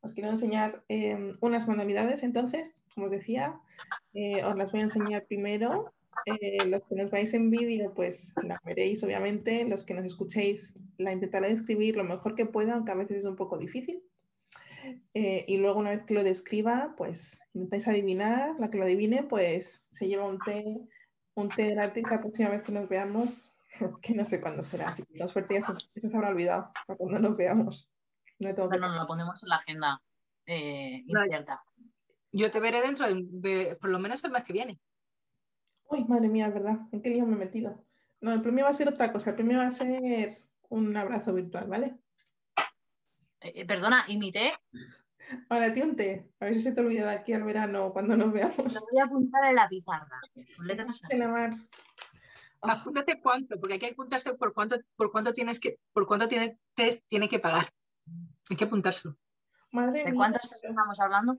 os 0.00 0.12
quiero 0.12 0.30
enseñar 0.30 0.84
em, 0.88 1.36
unas 1.40 1.66
manualidades, 1.66 2.22
entonces, 2.22 2.80
como 2.94 3.06
os 3.06 3.12
decía, 3.12 3.60
eh, 4.14 4.44
os 4.44 4.56
las 4.56 4.70
voy 4.70 4.80
a 4.80 4.84
enseñar 4.84 5.26
primero. 5.26 5.92
Eh, 6.24 6.58
los 6.68 6.82
que 6.84 6.94
nos 6.94 7.10
vais 7.10 7.32
en 7.34 7.50
vídeo, 7.50 7.92
pues 7.94 8.32
la 8.42 8.58
veréis, 8.64 9.02
obviamente. 9.04 9.64
Los 9.64 9.84
que 9.84 9.94
nos 9.94 10.04
escuchéis, 10.04 10.78
la 10.98 11.12
intentaré 11.12 11.48
describir 11.50 11.96
lo 11.96 12.04
mejor 12.04 12.34
que 12.34 12.46
pueda, 12.46 12.74
aunque 12.74 12.92
a 12.92 12.96
veces 12.96 13.18
es 13.18 13.24
un 13.24 13.36
poco 13.36 13.58
difícil. 13.58 14.02
Eh, 15.14 15.44
y 15.48 15.56
luego, 15.58 15.80
una 15.80 15.90
vez 15.90 16.04
que 16.04 16.14
lo 16.14 16.22
describa, 16.24 16.94
pues 16.96 17.40
intentáis 17.54 17.88
adivinar. 17.88 18.54
La 18.58 18.70
que 18.70 18.78
lo 18.78 18.84
adivine, 18.84 19.24
pues 19.24 19.86
se 19.90 20.08
lleva 20.08 20.26
un 20.26 20.38
té, 20.38 20.64
un 21.34 21.48
té 21.48 21.70
gratis 21.70 22.04
la 22.10 22.20
próxima 22.20 22.50
vez 22.50 22.62
que 22.62 22.72
nos 22.72 22.88
veamos, 22.88 23.52
que 24.02 24.14
no 24.14 24.24
sé 24.24 24.40
cuándo 24.40 24.62
será. 24.62 24.88
Así 24.88 25.02
que 25.04 25.18
con 25.18 25.28
suerte 25.28 25.54
ya 25.54 25.62
se, 25.62 26.16
habrá 26.16 26.30
olvidado 26.30 26.72
para 26.86 26.96
cuando 26.96 27.18
nos 27.20 27.36
veamos. 27.36 27.90
No 28.38 28.54
tengo 28.54 28.68
que 28.68 28.78
Bueno, 28.78 28.88
nos 28.92 29.02
lo 29.02 29.06
ponemos 29.06 29.42
en 29.42 29.48
la 29.48 29.56
agenda 29.56 30.02
eh, 30.46 31.02
incierta. 31.06 31.62
Yo 32.32 32.50
te 32.50 32.60
veré 32.60 32.82
dentro 32.82 33.06
de, 33.08 33.22
de- 33.26 33.76
por 33.76 33.88
lo 33.88 33.98
menos 33.98 34.22
el 34.24 34.30
mes 34.30 34.44
que 34.44 34.52
viene. 34.52 34.78
Uy, 35.88 36.04
madre 36.04 36.28
mía, 36.28 36.46
es 36.48 36.54
verdad. 36.54 36.78
¿En 36.92 37.02
qué 37.02 37.10
lío 37.10 37.26
me 37.26 37.34
he 37.34 37.38
metido? 37.38 37.84
No, 38.20 38.32
el 38.32 38.42
premio 38.42 38.64
va 38.64 38.70
a 38.70 38.74
ser 38.74 38.88
otra 38.88 39.12
cosa. 39.12 39.30
El 39.30 39.36
premio 39.36 39.58
va 39.58 39.66
a 39.66 39.70
ser 39.70 40.36
un 40.68 40.96
abrazo 40.96 41.32
virtual, 41.32 41.66
¿vale? 41.68 41.96
Eh, 43.40 43.52
eh, 43.54 43.66
perdona, 43.66 44.04
imité. 44.08 44.52
Ahora, 45.48 45.72
tío, 45.72 45.84
un 45.84 45.96
té. 45.96 46.28
A 46.40 46.46
ver 46.46 46.54
si 46.54 46.62
se 46.62 46.72
te 46.72 46.80
olvida 46.80 47.08
de 47.10 47.16
aquí 47.16 47.32
al 47.32 47.44
verano 47.44 47.92
cuando 47.92 48.16
nos 48.16 48.32
veamos. 48.32 48.72
Lo 48.72 48.80
voy 48.90 49.00
a 49.00 49.04
apuntar 49.04 49.44
en 49.44 49.54
la 49.56 49.68
pizarra. 49.68 50.20
Mar. 51.28 51.52
Ah, 52.62 52.72
Apúntate 52.72 53.20
cuánto, 53.20 53.58
porque 53.60 53.74
hay 53.74 53.80
que 53.80 53.86
apuntarse 53.90 54.34
por 54.34 54.52
cuánto, 54.54 54.76
por 54.96 55.12
cuánto 55.12 55.34
tienes 55.34 55.60
que, 55.60 55.78
por 55.92 56.06
cuánto 56.06 56.26
tiene, 56.26 56.58
te 56.74 57.02
tiene 57.08 57.28
que 57.28 57.38
pagar. 57.38 57.72
Hay 58.48 58.56
que 58.56 58.64
apuntárselo. 58.64 59.16
madre 59.70 60.00
¿De 60.00 60.04
mía. 60.06 60.14
cuántos 60.14 60.52
estamos 60.52 60.98
hablando? 61.00 61.38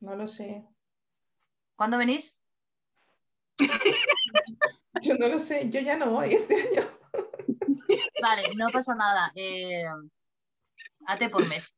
No 0.00 0.16
lo 0.16 0.26
sé. 0.26 0.64
¿Cuándo 1.76 1.98
venís? 1.98 2.36
Yo 5.02 5.14
no 5.18 5.28
lo 5.28 5.38
sé. 5.38 5.68
Yo 5.70 5.80
ya 5.80 5.96
no 5.96 6.10
voy 6.10 6.32
este 6.32 6.54
año. 6.54 6.82
Vale, 8.22 8.54
no 8.56 8.68
pasa 8.70 8.94
nada. 8.94 9.30
Eh, 9.34 9.84
ate 11.06 11.28
por 11.28 11.46
mes. 11.46 11.74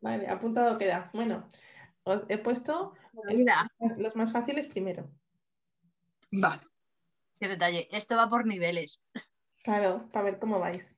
Vale, 0.00 0.28
apuntado 0.28 0.78
queda. 0.78 1.10
Bueno, 1.12 1.48
os 2.04 2.22
he 2.28 2.38
puesto 2.38 2.94
Mira, 3.26 3.68
los 3.96 4.14
más 4.16 4.32
fáciles 4.32 4.66
primero. 4.66 5.10
Vale. 6.30 6.62
qué 7.40 7.48
detalle. 7.48 7.88
Esto 7.90 8.16
va 8.16 8.28
por 8.28 8.46
niveles. 8.46 9.02
Claro, 9.64 10.08
para 10.12 10.26
ver 10.26 10.38
cómo 10.38 10.58
vais. 10.58 10.96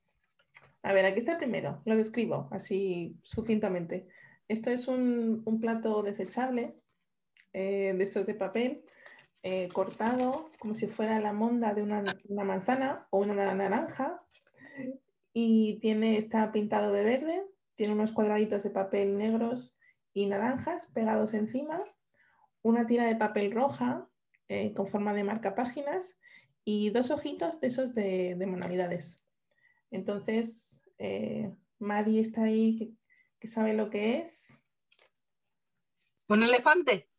A 0.83 0.93
ver, 0.93 1.05
aquí 1.05 1.19
está 1.19 1.33
el 1.33 1.37
primero. 1.37 1.81
Lo 1.85 1.95
describo 1.95 2.47
así 2.51 3.17
sucintamente. 3.23 4.07
Esto 4.47 4.69
es 4.69 4.87
un, 4.87 5.41
un 5.45 5.59
plato 5.59 6.03
desechable 6.03 6.80
eh, 7.53 7.93
de 7.97 8.03
estos 8.03 8.25
de 8.25 8.35
papel 8.35 8.83
eh, 9.43 9.69
cortado 9.69 10.51
como 10.59 10.75
si 10.75 10.87
fuera 10.87 11.19
la 11.19 11.33
monda 11.33 11.73
de 11.73 11.81
una, 11.81 12.03
una 12.29 12.43
manzana 12.43 13.07
o 13.09 13.19
una 13.19 13.53
naranja 13.55 14.21
y 15.33 15.79
tiene, 15.79 16.17
está 16.17 16.51
pintado 16.51 16.91
de 16.91 17.03
verde, 17.03 17.43
tiene 17.75 17.93
unos 17.93 18.11
cuadraditos 18.11 18.63
de 18.63 18.69
papel 18.69 19.17
negros 19.17 19.75
y 20.13 20.27
naranjas 20.27 20.87
pegados 20.87 21.33
encima, 21.33 21.83
una 22.61 22.85
tira 22.85 23.05
de 23.05 23.15
papel 23.15 23.51
roja 23.51 24.07
eh, 24.47 24.73
con 24.73 24.87
forma 24.87 25.13
de 25.13 25.23
marcapáginas 25.23 26.19
y 26.63 26.91
dos 26.91 27.09
ojitos 27.09 27.59
de 27.59 27.67
esos 27.67 27.95
de, 27.95 28.35
de. 28.37 29.03
Entonces, 29.89 30.83
eh, 30.99 31.51
está 32.05 32.43
ahí 32.43 32.95
que 33.39 33.47
sabe 33.47 33.73
lo 33.73 33.89
que 33.89 34.19
es. 34.19 34.61
¿Un 36.27 36.43
elefante? 36.43 37.10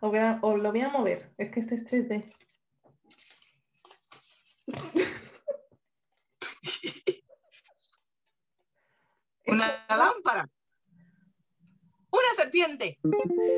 Os, 0.00 0.10
voy 0.10 0.18
a- 0.18 0.38
os 0.42 0.58
lo 0.60 0.70
voy 0.70 0.80
a 0.80 0.88
mover, 0.88 1.32
es 1.38 1.50
que 1.50 1.60
este 1.60 1.74
es 1.74 1.84
3D. 1.86 2.28
¿Una 9.46 9.86
lámpara? 9.88 10.48
¿Una 12.10 12.34
serpiente? 12.36 12.98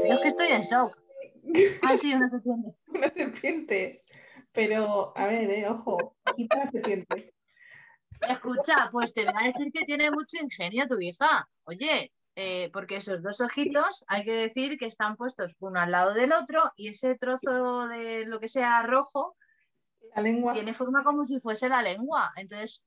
Es 0.04 0.20
que 0.20 0.28
estoy 0.28 0.48
en 0.48 0.62
shock. 0.62 0.96
Ah, 1.82 1.96
sí, 1.96 2.12
una 2.12 2.28
serpiente. 2.28 2.74
una 2.88 3.08
serpiente. 3.08 4.04
Pero, 4.52 5.16
a 5.16 5.26
ver, 5.28 5.50
eh, 5.50 5.66
ojo, 5.66 6.14
quita 6.36 6.58
la 6.58 6.66
serpiente. 6.66 7.34
Escucha, 8.20 8.90
pues 8.92 9.14
te 9.14 9.24
voy 9.24 9.32
a 9.34 9.46
decir 9.46 9.72
que 9.72 9.86
tiene 9.86 10.10
mucho 10.10 10.36
ingenio 10.42 10.86
tu 10.86 11.00
hija. 11.00 11.48
Oye, 11.64 12.12
eh, 12.40 12.71
porque 12.73 12.95
esos 12.97 13.21
dos 13.21 13.40
ojitos 13.40 14.04
hay 14.07 14.25
que 14.25 14.30
decir 14.33 14.78
que 14.78 14.87
están 14.87 15.16
puestos 15.16 15.57
uno 15.59 15.80
al 15.80 15.90
lado 15.90 16.14
del 16.14 16.33
otro 16.33 16.62
y 16.76 16.87
ese 16.88 17.16
trozo 17.16 17.88
de 17.88 18.26
lo 18.26 18.38
que 18.38 18.47
sea 18.47 18.80
rojo 18.85 19.37
La 20.14 20.23
lengua, 20.23 20.52
tiene 20.52 20.73
forma 20.73 21.02
como 21.02 21.25
si 21.25 21.40
fuese 21.40 21.68
la 21.68 21.83
lengua. 21.83 22.33
Entonces, 22.37 22.87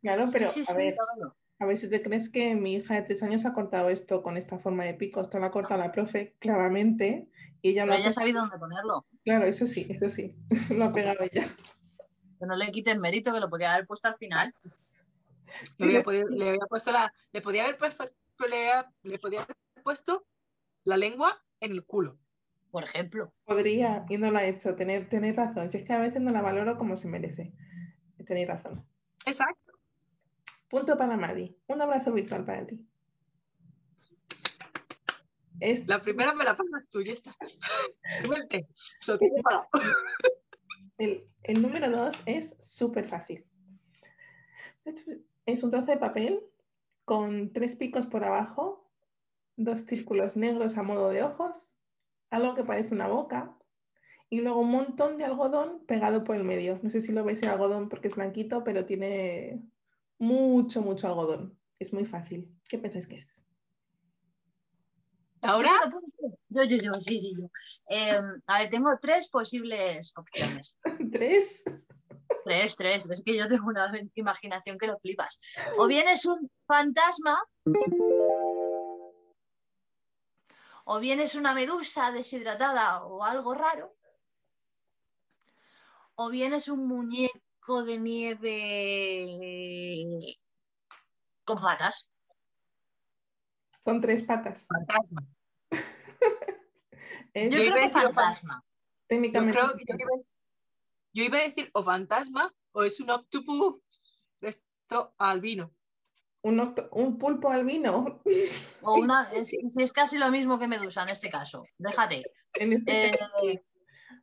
claro, 0.00 0.26
pero 0.30 0.46
sí, 0.46 0.64
sí, 0.64 0.72
a 0.72 0.76
ver, 0.76 0.94
todo. 0.94 1.36
a 1.58 1.66
ver 1.66 1.76
si 1.78 1.90
te 1.90 2.00
crees 2.00 2.28
que 2.28 2.54
mi 2.54 2.74
hija 2.74 2.94
de 2.94 3.02
tres 3.02 3.24
años 3.24 3.44
ha 3.44 3.52
cortado 3.54 3.88
esto 3.88 4.22
con 4.22 4.36
esta 4.36 4.58
forma 4.60 4.84
de 4.84 4.94
pico. 4.94 5.20
Esto 5.20 5.40
lo 5.40 5.46
ha 5.46 5.50
cortado 5.50 5.80
la 5.80 5.90
profe, 5.90 6.36
claramente. 6.38 7.28
Y 7.62 7.70
ella 7.70 7.84
lo 7.86 7.90
Pero 7.90 7.96
ha 7.96 8.00
ella 8.02 8.08
pe- 8.10 8.14
sabe 8.14 8.32
dónde 8.32 8.56
ponerlo. 8.56 9.04
Claro, 9.24 9.46
eso 9.46 9.66
sí, 9.66 9.88
eso 9.90 10.08
sí. 10.08 10.36
lo 10.70 10.84
ha 10.84 10.92
pegado 10.92 11.24
ella. 11.24 11.44
Que 12.38 12.46
no 12.46 12.54
le 12.54 12.70
quiten 12.70 13.00
mérito, 13.00 13.34
que 13.34 13.40
lo 13.40 13.50
podía 13.50 13.74
haber 13.74 13.84
puesto 13.84 14.06
al 14.06 14.14
final. 14.14 14.54
Le 15.78 15.86
había, 15.86 16.02
podido- 16.04 16.28
le 16.28 16.48
había 16.50 16.66
puesto 16.68 16.92
la, 16.92 17.12
le 17.32 17.42
podía 17.42 17.64
haber 17.64 17.76
puesto, 17.76 18.08
le, 18.46 19.18
podía 19.18 19.42
haber 19.42 19.56
puesto 19.82 20.26
la 20.84 20.96
lengua 20.96 21.42
en 21.60 21.72
el 21.72 21.84
culo. 21.84 22.18
Por 22.70 22.84
ejemplo. 22.84 23.34
Podría 23.44 24.04
y 24.08 24.16
no 24.18 24.30
lo 24.30 24.38
ha 24.38 24.44
hecho. 24.44 24.74
Tener, 24.76 25.08
tenéis 25.08 25.36
razón. 25.36 25.70
Si 25.70 25.78
es 25.78 25.84
que 25.84 25.92
a 25.92 25.98
veces 25.98 26.20
no 26.20 26.30
la 26.30 26.40
valoro 26.42 26.78
como 26.78 26.96
se 26.96 27.08
merece. 27.08 27.52
Tenéis 28.26 28.48
razón. 28.48 28.86
Exacto. 29.26 29.72
Punto 30.68 30.96
para 30.96 31.16
Madi. 31.16 31.56
Un 31.66 31.82
abrazo 31.82 32.12
virtual 32.12 32.44
para 32.44 32.66
ti. 32.66 32.86
Es- 35.58 35.86
La 35.88 36.00
primera 36.00 36.32
me 36.32 36.44
la 36.44 36.56
pasas 36.56 36.88
tú, 36.90 37.02
ya 37.02 37.12
está. 37.12 37.36
Vete, 38.30 38.68
lo 39.06 39.18
tengo 39.18 39.36
parado. 39.42 39.68
el, 40.98 41.28
el 41.42 41.62
número 41.62 41.90
dos 41.90 42.22
es 42.26 42.56
súper 42.60 43.04
fácil. 43.06 43.44
Es 45.44 45.62
un 45.62 45.70
trozo 45.70 45.86
de 45.86 45.96
papel 45.98 46.40
con 47.10 47.52
tres 47.52 47.74
picos 47.74 48.06
por 48.06 48.22
abajo, 48.22 48.88
dos 49.56 49.80
círculos 49.80 50.36
negros 50.36 50.78
a 50.78 50.84
modo 50.84 51.08
de 51.08 51.24
ojos, 51.24 51.76
algo 52.30 52.54
que 52.54 52.62
parece 52.62 52.94
una 52.94 53.08
boca 53.08 53.58
y 54.28 54.42
luego 54.42 54.60
un 54.60 54.70
montón 54.70 55.16
de 55.16 55.24
algodón 55.24 55.84
pegado 55.88 56.22
por 56.22 56.36
el 56.36 56.44
medio. 56.44 56.78
No 56.84 56.88
sé 56.88 57.00
si 57.00 57.10
lo 57.10 57.24
veis 57.24 57.42
el 57.42 57.48
algodón 57.48 57.88
porque 57.88 58.06
es 58.06 58.14
blanquito, 58.14 58.62
pero 58.62 58.86
tiene 58.86 59.60
mucho, 60.20 60.82
mucho 60.82 61.08
algodón. 61.08 61.58
Es 61.80 61.92
muy 61.92 62.06
fácil. 62.06 62.56
¿Qué 62.68 62.78
pensáis 62.78 63.08
que 63.08 63.16
es? 63.16 63.44
Ahora, 65.42 65.72
Yo, 66.48 66.62
yo, 66.62 66.76
yo, 66.76 66.94
sí, 66.94 67.18
sí, 67.18 67.34
yo. 67.36 67.50
Eh, 67.88 68.20
a 68.46 68.60
ver, 68.60 68.70
tengo 68.70 68.90
tres 69.02 69.28
posibles 69.30 70.12
opciones. 70.16 70.78
¿Tres? 71.10 71.64
Tres, 72.44 72.76
tres. 72.76 73.08
Es 73.10 73.22
que 73.24 73.36
yo 73.36 73.46
tengo 73.46 73.66
una 73.68 73.92
imaginación 74.14 74.78
que 74.78 74.86
lo 74.86 74.98
flipas. 74.98 75.40
O 75.78 75.86
bien 75.86 76.08
es 76.08 76.24
un 76.26 76.50
fantasma, 76.66 77.38
o 80.84 80.98
bien 81.00 81.20
es 81.20 81.34
una 81.34 81.54
medusa 81.54 82.10
deshidratada 82.12 83.04
o 83.04 83.24
algo 83.24 83.54
raro, 83.54 83.94
o 86.14 86.30
bien 86.30 86.54
es 86.54 86.68
un 86.68 86.86
muñeco 86.86 87.84
de 87.84 87.98
nieve 87.98 88.46
con 91.44 91.60
patas. 91.60 92.10
Con 93.82 94.00
tres 94.00 94.22
patas. 94.22 94.66
fantasma. 94.66 95.22
Yo 97.34 97.48
Yo 97.48 97.58
creo 97.58 97.74
que 97.74 97.88
fantasma. 97.90 98.62
Yo 98.62 98.68
técnicamente. 99.06 99.58
creo 99.58 99.76
que 99.76 99.84
yo 99.86 99.94
iba, 99.98 100.10
yo 101.12 101.24
iba 101.24 101.38
a 101.38 101.42
decir 101.42 101.70
o 101.74 101.82
fantasma 101.82 102.52
o 102.72 102.82
es 102.82 103.00
un 103.00 103.10
octopus 103.10 103.80
de 104.40 104.48
esto 104.50 105.14
albino. 105.18 105.72
un, 106.42 106.74
un 106.92 107.18
pulpo 107.18 107.50
albino. 107.50 108.20
O 108.82 108.94
una, 109.00 109.30
es, 109.32 109.50
es 109.76 109.92
casi 109.92 110.18
lo 110.18 110.30
mismo 110.30 110.58
que 110.58 110.68
medusa 110.68 111.02
en 111.02 111.10
este 111.10 111.30
caso. 111.30 111.64
Déjate. 111.78 112.22
En 112.54 112.72
este 112.72 113.08
Eh, 113.08 113.18
caso. 113.18 113.32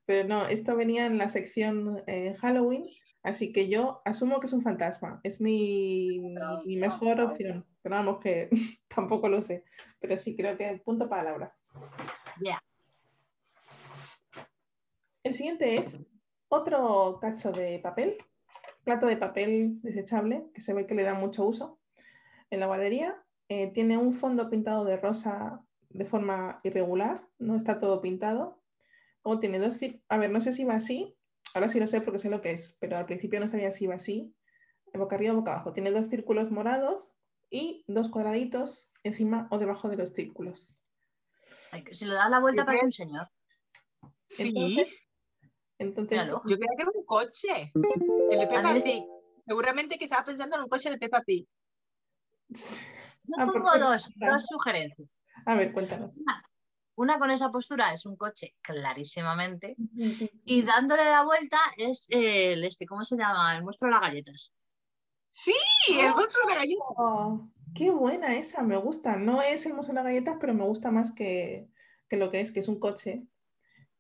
Pero 0.06 0.28
no, 0.28 0.48
esto 0.48 0.76
venía 0.76 1.06
en 1.06 1.18
la 1.18 1.30
sección 1.30 2.04
eh, 2.08 2.36
Halloween, 2.42 2.86
así 3.24 3.54
que 3.54 3.70
yo 3.70 4.02
asumo 4.04 4.40
que 4.40 4.48
es 4.48 4.54
un 4.54 4.62
fantasma. 4.64 5.22
Es 5.24 5.40
mi 5.40 6.20
mejor 6.66 7.22
opción. 7.22 7.66
Pero 7.82 7.96
vamos, 7.96 8.20
que 8.20 8.50
tampoco 8.88 9.30
lo 9.30 9.42
sé. 9.42 9.64
Pero 10.00 10.18
sí, 10.18 10.36
creo 10.36 10.58
que 10.58 10.82
punto 10.84 11.08
para 11.08 11.24
Laura. 11.24 11.56
Ya. 12.44 12.60
El 15.24 15.34
siguiente 15.34 15.78
es 15.78 16.00
otro 16.50 17.20
cacho 17.22 17.52
de 17.52 17.80
papel, 17.80 18.18
plato 18.84 19.08
de 19.08 19.18
papel 19.18 19.82
desechable 19.82 20.50
que 20.54 20.62
se 20.62 20.74
ve 20.74 20.88
que 20.88 20.96
le 20.96 21.04
da 21.04 21.14
mucho 21.14 21.46
uso 21.46 21.80
en 22.50 22.60
la 22.60 22.68
guardería. 22.68 23.24
Eh, 23.50 23.72
tiene 23.74 23.98
un 23.98 24.14
fondo 24.14 24.50
pintado 24.50 24.86
de 24.86 24.98
rosa 24.98 25.62
de 25.90 26.06
forma 26.06 26.60
irregular, 26.64 27.28
no 27.40 27.56
está 27.56 27.80
todo 27.80 28.02
pintado. 28.02 28.62
Tiene 29.42 29.60
dos, 29.60 29.78
a 30.08 30.18
ver, 30.18 30.32
no 30.32 30.40
sé 30.40 30.54
si 30.54 30.64
va 30.64 30.76
así, 30.76 31.18
ahora 31.54 31.68
sí 31.68 31.82
lo 31.82 31.88
sé 31.88 32.00
porque 32.00 32.20
sé 32.20 32.30
lo 32.30 32.40
que 32.40 32.52
es, 32.52 32.78
pero 32.80 32.96
al 32.96 33.06
principio 33.06 33.42
no 33.42 33.50
sabía 33.50 33.72
si 33.72 33.84
iba 33.84 33.96
así, 33.96 34.34
boca 34.94 35.16
arriba 35.16 35.34
o 35.34 35.38
boca 35.38 35.54
abajo. 35.54 35.74
Tiene 35.74 35.92
dos 35.92 36.08
círculos 36.08 36.52
morados 36.52 37.18
y 37.50 37.84
dos 37.88 38.10
cuadraditos 38.10 38.92
encima 39.04 39.48
o 39.52 39.58
debajo 39.58 39.90
de 39.90 39.98
los 39.98 40.14
círculos. 40.14 40.78
Ay, 41.72 41.84
que 41.84 41.94
Si 41.94 42.06
le 42.06 42.16
das 42.16 42.30
la 42.30 42.40
vuelta 42.40 42.64
¿Qué 42.64 42.66
parece 42.68 42.86
un 42.86 42.92
señor. 42.92 43.28
Sí, 44.28 44.86
Entonces, 45.80 46.26
yo 46.28 46.42
creía 46.42 46.76
que 46.76 46.82
era 46.82 46.92
un 46.94 47.06
coche. 47.06 47.72
El 48.32 48.40
de 48.40 48.48
Peppa 48.48 48.74
Pig. 48.74 49.04
Seguramente 49.46 49.98
que 49.98 50.06
estaba 50.06 50.26
pensando 50.26 50.56
en 50.58 50.64
un 50.64 50.70
coche 50.70 50.90
de 50.90 50.98
Peppa 50.98 51.22
Pig. 51.22 51.48
Yo 52.50 53.36
Ah, 53.38 53.46
dos, 53.80 54.10
dos 54.16 54.46
sugerencias. 54.46 55.10
a 55.46 55.56
ver, 55.56 55.74
cuéntanos. 55.74 56.24
Una 56.96 57.20
con 57.20 57.30
esa 57.30 57.52
postura 57.52 57.94
es 57.94 58.06
un 58.06 58.16
coche, 58.16 58.56
clarísimamente. 58.62 59.76
Y 60.46 60.64
dándole 60.64 61.04
la 61.04 61.24
vuelta 61.24 61.58
es 61.78 62.08
el 62.10 62.64
este, 62.64 62.88
¿cómo 62.88 63.04
se 63.04 63.18
llama? 63.18 63.56
El 63.56 63.64
monstruo 63.64 63.90
de 63.90 64.00
las 64.00 64.02
galletas. 64.02 64.54
Sí, 65.32 65.54
el 65.92 66.16
monstruo 66.16 66.48
de 66.48 66.54
la 66.54 66.60
gallina. 66.60 66.84
Oh, 66.98 67.50
qué 67.76 67.92
buena 67.92 68.36
esa, 68.38 68.64
me 68.64 68.78
gusta. 68.78 69.16
No 69.18 69.44
es 69.44 69.66
el 69.68 69.76
museo 69.76 69.90
de 69.90 69.96
las 69.96 70.06
galletas, 70.06 70.38
pero 70.40 70.56
me 70.56 70.64
gusta 70.64 70.90
más 70.90 71.12
que, 71.12 71.70
que 72.10 72.18
lo 72.18 72.32
que 72.32 72.42
es, 72.42 72.52
que 72.52 72.62
es 72.62 72.68
un 72.68 72.80
coche. 72.80 73.28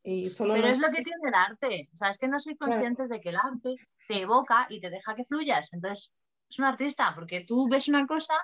Y 0.10 0.30
solo 0.30 0.54
Pero 0.54 0.68
es 0.68 0.80
lo 0.80 0.88
que 0.88 1.04
tiene 1.04 1.20
el 1.28 1.34
arte. 1.36 1.90
O 1.92 1.96
sea, 1.96 2.10
es 2.10 2.18
que 2.18 2.30
no 2.30 2.40
soy 2.40 2.56
Claro. 2.56 2.72
consciente 2.72 3.08
de 3.10 3.20
que 3.20 3.30
el 3.30 3.36
arte 3.36 3.76
te 4.08 4.22
evoca 4.22 4.66
y 4.70 4.80
te 4.80 4.90
deja 4.90 5.16
que 5.16 5.26
fluyas. 5.26 5.70
Entonces, 5.74 6.14
es 6.50 6.60
un 6.60 6.66
artista, 6.66 7.12
porque 7.14 7.44
tú 7.46 7.68
ves 7.70 7.90
una 7.90 8.08
cosa 8.08 8.36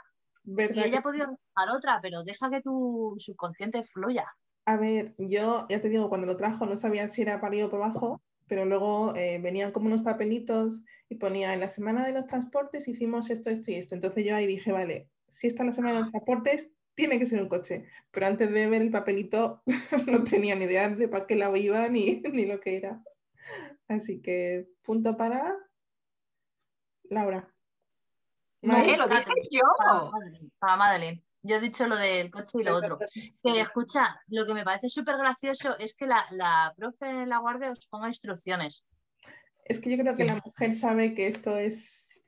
y 0.43 0.51
¿verdad 0.51 0.77
ella 0.79 0.91
que- 0.91 0.97
ha 0.97 1.01
podido 1.01 1.25
reflejar 1.27 1.75
otra, 1.77 1.99
pero 2.01 2.23
deja 2.23 2.49
que 2.49 2.59
tu 2.61 3.15
subconsciente 3.17 3.83
fluya. 3.85 4.25
A 4.65 4.75
ver, 4.75 5.15
yo 5.17 5.65
ya 5.69 5.81
te 5.81 5.87
digo, 5.87 6.09
cuando 6.09 6.27
lo 6.27 6.35
trajo 6.35 6.65
no 6.65 6.75
sabía 6.75 7.07
si 7.07 7.21
era 7.21 7.39
para 7.39 7.47
arriba 7.47 7.67
o 7.67 7.71
para 7.71 7.85
abajo, 7.85 8.21
pero 8.47 8.65
luego 8.65 9.15
eh, 9.15 9.39
venían 9.41 9.71
como 9.71 9.87
unos 9.87 10.01
papelitos 10.01 10.83
y 11.07 11.15
ponía 11.15 11.53
en 11.53 11.61
la 11.61 11.69
semana 11.69 12.05
de 12.05 12.11
los 12.11 12.27
transportes 12.27 12.89
hicimos 12.89 13.29
esto, 13.29 13.49
esto 13.49 13.71
y 13.71 13.75
esto. 13.75 13.95
Entonces 13.95 14.25
yo 14.25 14.35
ahí 14.35 14.47
dije, 14.47 14.73
vale, 14.73 15.09
si 15.29 15.47
está 15.47 15.63
la 15.63 15.71
semana 15.71 15.95
de 15.95 16.01
los 16.01 16.11
transportes, 16.11 16.73
tiene 16.95 17.19
que 17.19 17.25
ser 17.25 17.41
un 17.41 17.49
coche. 17.49 17.87
Pero 18.11 18.27
antes 18.27 18.51
de 18.51 18.67
ver 18.67 18.81
el 18.81 18.91
papelito 18.91 19.61
no 20.07 20.23
tenía 20.23 20.55
ni 20.55 20.65
idea 20.65 20.89
de 20.89 21.07
para 21.07 21.25
qué 21.27 21.35
lado 21.35 21.55
iba 21.55 21.87
ni, 21.89 22.21
ni 22.33 22.45
lo 22.45 22.59
que 22.59 22.77
era. 22.77 23.01
Así 23.87 24.21
que 24.21 24.67
punto 24.83 25.17
para 25.17 25.55
Laura. 27.09 27.49
No, 28.61 28.73
Vale. 28.77 28.97
lo 28.97 29.07
dije 29.07 29.23
yo. 29.51 29.61
Para 30.59 30.77
Madeline. 30.77 31.23
Yo 31.45 31.57
he 31.57 31.59
dicho 31.59 31.85
lo 31.87 31.97
del 31.97 32.31
coche 32.31 32.59
y 32.61 32.63
lo 32.63 32.77
otro. 32.77 32.97
Que 33.43 33.59
escucha, 33.59 34.21
lo 34.27 34.45
que 34.45 34.53
me 34.53 34.63
parece 34.63 34.87
súper 34.87 35.17
gracioso 35.17 35.77
es 35.77 35.93
que 35.93 36.07
la, 36.07 36.25
la 36.31 36.73
profe 36.77 37.05
en 37.09 37.27
la 37.27 37.39
guardia 37.39 37.71
os 37.71 37.85
ponga 37.87 38.07
instrucciones. 38.07 38.85
Es 39.65 39.79
que 39.81 39.89
yo 39.91 39.97
creo 40.01 40.15
que 40.15 40.23
Sí. 40.25 40.33
la 40.33 40.41
mujer 40.45 40.73
sabe 40.73 41.13
que 41.13 41.27
esto 41.27 41.57
es 41.57 42.23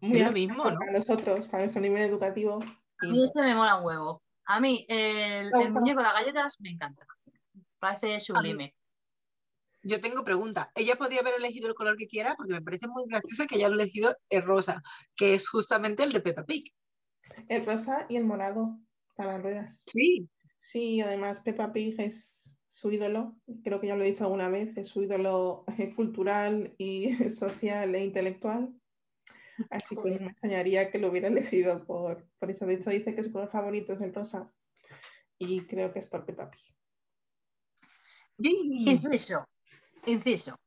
muy 0.00 0.20
Es 0.20 0.26
lo 0.26 0.32
mismo, 0.32 0.70
¿no? 0.70 0.78
para 0.78 0.92
nosotros, 0.92 1.48
para 1.48 1.64
nuestro 1.64 1.82
nivel 1.82 2.02
educativo. 2.02 2.60
A 2.98 3.06
y 3.06 3.10
mí 3.10 3.24
este 3.24 3.42
me 3.42 3.54
mola 3.54 3.76
un 3.76 3.84
huevo. 3.84 4.22
A 4.46 4.60
mí 4.60 4.86
el, 4.88 5.50
el 5.60 5.72
muñeco 5.72 6.00
de 6.00 6.04
las 6.04 6.14
galletas 6.14 6.56
me 6.60 6.70
encanta. 6.70 7.06
Parece 7.78 8.20
sublime. 8.20 8.74
Yo 9.82 10.00
tengo 10.00 10.24
pregunta. 10.24 10.72
Ella 10.74 10.96
podía 10.96 11.20
haber 11.20 11.34
elegido 11.34 11.68
el 11.68 11.74
color 11.74 11.96
que 11.96 12.08
quiera 12.08 12.34
porque 12.36 12.54
me 12.54 12.62
parece 12.62 12.88
muy 12.88 13.04
gracioso 13.06 13.46
que 13.46 13.56
haya 13.56 13.68
elegido 13.68 14.16
el 14.30 14.42
rosa, 14.42 14.82
que 15.14 15.34
es 15.34 15.48
justamente 15.48 16.02
el 16.02 16.12
de 16.12 16.20
Peppa 16.20 16.44
Pig. 16.44 16.72
el 17.48 17.64
rosa 17.66 18.06
y 18.08 18.16
el 18.16 18.24
morado 18.24 18.78
para 19.14 19.34
las 19.34 19.42
ruedas. 19.42 19.82
Sí, 19.86 20.28
Sí, 20.66 21.00
además 21.00 21.40
Peppa 21.40 21.72
Pig 21.72 21.94
es 22.00 22.52
su 22.66 22.90
ídolo, 22.90 23.36
creo 23.62 23.80
que 23.80 23.86
ya 23.86 23.94
lo 23.94 24.02
he 24.02 24.08
dicho 24.08 24.24
alguna 24.24 24.48
vez, 24.48 24.76
es 24.76 24.88
su 24.88 25.00
ídolo 25.00 25.64
eh, 25.78 25.94
cultural 25.94 26.74
y 26.76 27.08
social 27.30 27.94
e 27.94 28.04
intelectual. 28.04 28.74
Así 29.70 29.96
que 29.96 30.10
no 30.10 30.20
me 30.20 30.30
extrañaría 30.32 30.90
que 30.90 30.98
lo 30.98 31.08
hubiera 31.08 31.28
elegido 31.28 31.84
por, 31.84 32.26
por 32.38 32.50
eso. 32.50 32.66
De 32.66 32.74
hecho, 32.74 32.90
dice 32.90 33.14
que 33.14 33.22
su 33.22 33.32
color 33.32 33.50
favorito 33.50 33.92
es 33.92 34.00
el 34.00 34.14
rosa 34.14 34.52
y 35.38 35.66
creo 35.66 35.92
que 35.92 35.98
es 35.98 36.06
por 36.06 36.24
Peppa 36.24 36.50
Pig. 36.50 36.60
Inciso. 38.38 39.48
Inciso. 40.04 40.58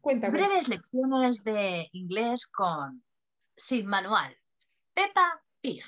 Cuéntame. 0.00 0.38
Breves 0.38 0.68
lecciones 0.68 1.44
de 1.44 1.88
inglés 1.92 2.46
con 2.46 3.02
sin 3.56 3.86
manual. 3.86 4.36
Peppa 4.94 5.42
Pig. 5.60 5.84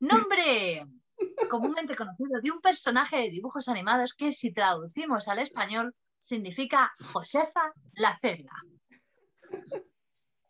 Nombre 0.00 0.86
comúnmente 1.50 1.94
conocido 1.94 2.40
de 2.40 2.50
un 2.50 2.60
personaje 2.60 3.16
de 3.18 3.30
dibujos 3.30 3.68
animados 3.68 4.14
que 4.14 4.32
si 4.32 4.52
traducimos 4.52 5.28
al 5.28 5.38
español 5.38 5.94
significa 6.18 6.92
Josefa 7.12 7.72
la 7.94 8.16
cerda. 8.16 8.52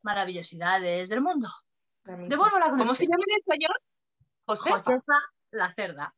Maravillosidades 0.03 1.09
del 1.09 1.21
mundo. 1.21 1.49
Devuelvo 2.05 2.59
la 2.59 2.71
¿Cómo 2.71 2.91
se 2.91 3.07
conexión. 3.07 3.11
llama 3.11 3.25
en 3.29 3.39
español? 3.39 3.77
Josefa. 4.45 4.79
Josefa 4.79 5.21
la 5.53 5.73
cerda. 5.73 6.15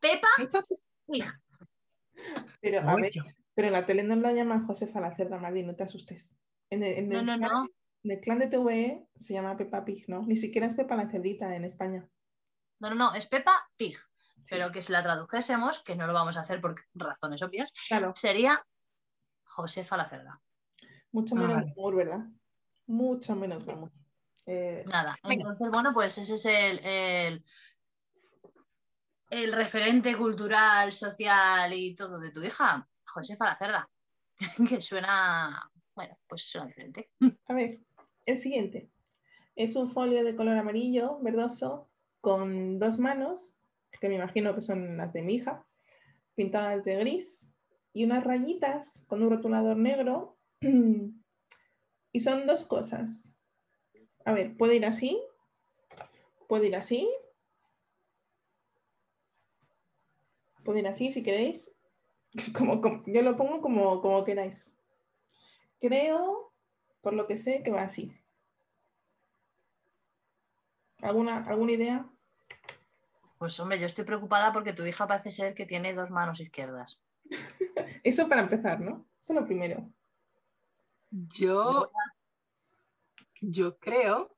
Peppa 0.00 0.28
Pig. 1.06 1.24
Pero, 2.60 2.80
a 2.80 2.94
ver, 2.96 3.04
Oye, 3.06 3.36
pero 3.54 3.68
en 3.68 3.72
la 3.74 3.84
tele 3.86 4.02
no 4.02 4.16
la 4.16 4.32
llaman 4.32 4.66
Josefa 4.66 5.00
la 5.00 5.14
cerda, 5.14 5.38
Madrid, 5.38 5.64
no 5.66 5.74
te 5.76 5.84
asustes. 5.84 6.34
En 6.70 6.82
el, 6.82 6.98
en 6.98 7.08
No, 7.08 7.18
el 7.20 7.26
no, 7.26 7.32
clan- 7.36 7.40
no. 7.52 7.68
en 8.04 8.10
el 8.10 8.20
clan 8.20 8.38
de 8.38 8.46
TVE 8.48 9.06
se 9.14 9.34
llama 9.34 9.56
Peppa 9.56 9.84
Pig, 9.84 10.08
¿no? 10.08 10.22
Ni 10.22 10.36
siquiera 10.36 10.66
es 10.66 10.74
Peppa 10.74 10.96
la 10.96 11.08
cerdita 11.10 11.54
en 11.54 11.64
España. 11.64 12.08
No, 12.80 12.88
no, 12.90 12.94
no, 12.94 13.14
es 13.14 13.26
Peppa 13.26 13.68
Pig. 13.76 13.96
Sí, 13.96 14.42
Pero 14.50 14.70
que 14.72 14.80
si 14.80 14.92
la 14.92 15.02
tradujésemos, 15.02 15.82
que 15.82 15.96
no 15.96 16.06
lo 16.06 16.12
vamos 16.12 16.36
a 16.36 16.40
hacer 16.40 16.60
por 16.60 16.76
razones 16.94 17.42
obvias, 17.42 17.72
claro, 17.88 18.12
sería 18.16 18.64
Josefa 19.44 19.96
la 19.96 20.06
cerda. 20.06 20.40
mucho 21.12 21.34
Ah, 21.36 21.40
menos 21.40 21.56
vale. 21.76 21.96
¿verdad? 21.96 22.26
Mucho 22.86 23.34
menos 23.34 23.64
glamour. 23.64 23.90
Eh, 24.46 24.84
Nada. 24.86 25.18
Entonces, 25.24 25.68
bueno, 25.72 25.92
pues 25.92 26.18
ese 26.18 26.34
es 26.34 26.44
el, 26.46 26.78
el, 26.84 27.44
el 29.30 29.52
referente 29.52 30.16
cultural, 30.16 30.92
social 30.92 31.72
y 31.72 31.96
todo 31.96 32.20
de 32.20 32.30
tu 32.30 32.42
hija, 32.42 32.88
Josefa 33.04 33.46
la 33.46 33.56
cerda. 33.56 33.90
Que 34.68 34.80
suena, 34.80 35.70
bueno, 35.94 36.18
pues 36.28 36.42
suena 36.42 36.68
diferente. 36.68 37.10
a 37.48 37.54
ver, 37.54 37.80
el 38.24 38.38
siguiente. 38.38 38.90
Es 39.56 39.74
un 39.74 39.90
folio 39.90 40.22
de 40.22 40.36
color 40.36 40.58
amarillo, 40.58 41.18
verdoso, 41.22 41.90
con 42.20 42.78
dos 42.78 42.98
manos, 42.98 43.56
que 44.00 44.08
me 44.08 44.16
imagino 44.16 44.54
que 44.54 44.60
son 44.60 44.96
las 44.96 45.12
de 45.12 45.22
mi 45.22 45.36
hija, 45.36 45.66
pintadas 46.34 46.84
de 46.84 46.96
gris, 46.96 47.54
y 47.92 48.04
unas 48.04 48.24
rayitas 48.24 49.04
con 49.08 49.22
un 49.22 49.30
rotulador 49.30 49.76
negro. 49.76 50.36
Y 52.16 52.20
son 52.20 52.46
dos 52.46 52.64
cosas. 52.64 53.36
A 54.24 54.32
ver, 54.32 54.56
puede 54.56 54.76
ir 54.76 54.86
así, 54.86 55.20
puede 56.48 56.68
ir 56.68 56.74
así, 56.76 57.06
puede 60.64 60.78
ir 60.80 60.88
así 60.88 61.10
si 61.12 61.22
queréis. 61.22 61.74
Como, 62.56 62.80
como- 62.80 63.02
yo 63.06 63.20
lo 63.20 63.36
pongo 63.36 63.60
como, 63.60 64.00
como 64.00 64.24
queráis. 64.24 64.74
Creo, 65.78 66.54
por 67.02 67.12
lo 67.12 67.26
que 67.26 67.36
sé, 67.36 67.62
que 67.62 67.70
va 67.70 67.82
así. 67.82 68.10
¿Alguna, 71.02 71.44
¿Alguna 71.44 71.72
idea? 71.72 72.06
Pues 73.38 73.60
hombre, 73.60 73.78
yo 73.78 73.84
estoy 73.86 74.04
preocupada 74.06 74.54
porque 74.54 74.72
tu 74.72 74.86
hija 74.86 75.06
parece 75.06 75.30
ser 75.30 75.54
que 75.54 75.66
tiene 75.66 75.92
dos 75.92 76.10
manos 76.10 76.40
izquierdas. 76.40 76.98
Eso 78.04 78.26
para 78.26 78.40
empezar, 78.40 78.80
¿no? 78.80 79.06
Eso 79.20 79.34
es 79.34 79.40
lo 79.40 79.44
primero. 79.46 79.92
Yo, 81.10 81.90
yo 83.40 83.78
creo 83.78 84.36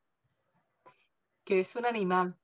que 1.44 1.60
es 1.60 1.74
un 1.76 1.86
animal. 1.86 2.36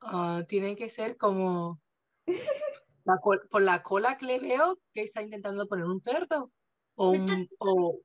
Ah, 0.00 0.42
tiene 0.48 0.76
que 0.76 0.90
ser 0.90 1.16
como 1.16 1.80
la 3.04 3.18
por 3.20 3.62
la 3.62 3.82
cola 3.82 4.16
que 4.16 4.26
le 4.26 4.38
veo 4.38 4.78
que 4.92 5.02
está 5.02 5.22
intentando 5.22 5.66
poner 5.66 5.86
un 5.86 6.00
cerdo 6.02 6.52
o 6.94 7.10
un, 7.10 7.48
o, 7.58 8.00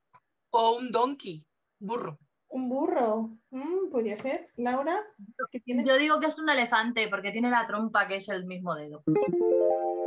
o 0.52 0.78
un 0.78 0.92
donkey, 0.92 1.46
burro. 1.80 2.20
Un 2.48 2.70
burro. 2.70 3.32
Mm, 3.50 3.90
podría 3.90 4.16
ser. 4.16 4.48
Laura, 4.56 5.04
¿qué 5.52 5.60
tienes? 5.60 5.88
Yo 5.88 5.98
digo 5.98 6.20
que 6.20 6.28
es 6.28 6.38
un 6.38 6.50
elefante 6.50 7.08
porque 7.08 7.32
tiene 7.32 7.50
la 7.50 7.66
trompa 7.66 8.08
que 8.08 8.18
es 8.18 8.30
el 8.30 8.46
mismo 8.46 8.76
dedo. 8.76 9.04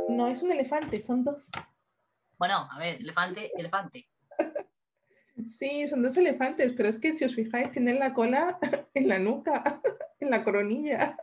No, 0.07 0.27
es 0.27 0.41
un 0.41 0.51
elefante, 0.51 1.01
son 1.01 1.25
dos. 1.25 1.51
Bueno, 2.37 2.67
a 2.71 2.79
ver, 2.79 3.01
elefante, 3.01 3.51
elefante. 3.57 4.07
Sí, 5.45 5.87
son 5.87 6.01
dos 6.01 6.17
elefantes, 6.17 6.73
pero 6.75 6.89
es 6.89 6.97
que 6.97 7.13
si 7.13 7.25
os 7.25 7.35
fijáis, 7.35 7.71
tienen 7.71 7.99
la 7.99 8.13
cola 8.13 8.57
en 8.93 9.07
la 9.07 9.19
nuca, 9.19 9.81
en 10.19 10.29
la 10.29 10.43
coronilla. 10.43 11.17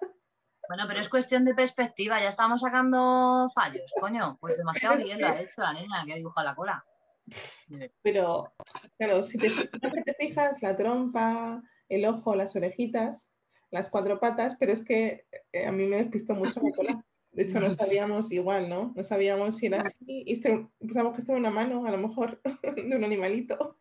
Bueno, 0.68 0.84
pero 0.88 1.00
es 1.00 1.08
cuestión 1.08 1.44
de 1.44 1.54
perspectiva, 1.54 2.20
ya 2.20 2.28
estamos 2.28 2.60
sacando 2.60 3.48
fallos, 3.54 3.92
coño. 4.00 4.38
Pues 4.40 4.56
demasiado 4.56 4.96
bien 4.96 5.20
lo 5.20 5.28
ha 5.28 5.40
hecho 5.40 5.62
la 5.62 5.74
niña 5.74 6.04
que 6.06 6.14
ha 6.14 6.16
dibujado 6.16 6.46
la 6.46 6.54
cola. 6.54 6.84
Pero, 8.02 8.54
claro, 8.98 9.22
si 9.22 9.38
te, 9.38 9.50
fijas, 10.18 10.62
la 10.62 10.76
trompa, 10.76 11.62
el 11.88 12.04
ojo, 12.06 12.34
las 12.34 12.54
orejitas, 12.56 13.30
las 13.70 13.90
cuatro 13.90 14.20
patas, 14.20 14.56
pero 14.58 14.72
es 14.72 14.84
que 14.84 15.26
eh, 15.52 15.66
a 15.66 15.72
mí 15.72 15.84
me 15.86 15.96
despistó 15.96 16.34
mucho 16.34 16.60
la 16.62 16.70
cola. 16.74 17.04
De 17.32 17.42
hecho, 17.42 17.58
no 17.58 17.70
sabíamos 17.70 18.30
igual, 18.30 18.68
¿no? 18.68 18.92
No 18.94 19.02
sabíamos 19.02 19.56
si 19.56 19.66
era 19.66 19.80
así. 19.80 19.96
Y 20.06 20.32
este- 20.32 20.68
pensamos 20.78 21.14
que 21.14 21.20
estaba 21.20 21.38
una 21.38 21.50
mano, 21.50 21.84
a 21.84 21.90
lo 21.90 21.98
mejor, 21.98 22.40
de 22.62 22.96
un 22.96 23.04
animalito. 23.04 23.78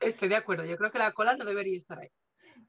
Estoy 0.00 0.28
de 0.28 0.36
acuerdo. 0.36 0.64
Yo 0.64 0.76
creo 0.76 0.90
que 0.90 0.98
la 0.98 1.12
cola 1.12 1.36
no 1.36 1.44
debería 1.44 1.76
estar 1.76 1.98
ahí. 1.98 2.08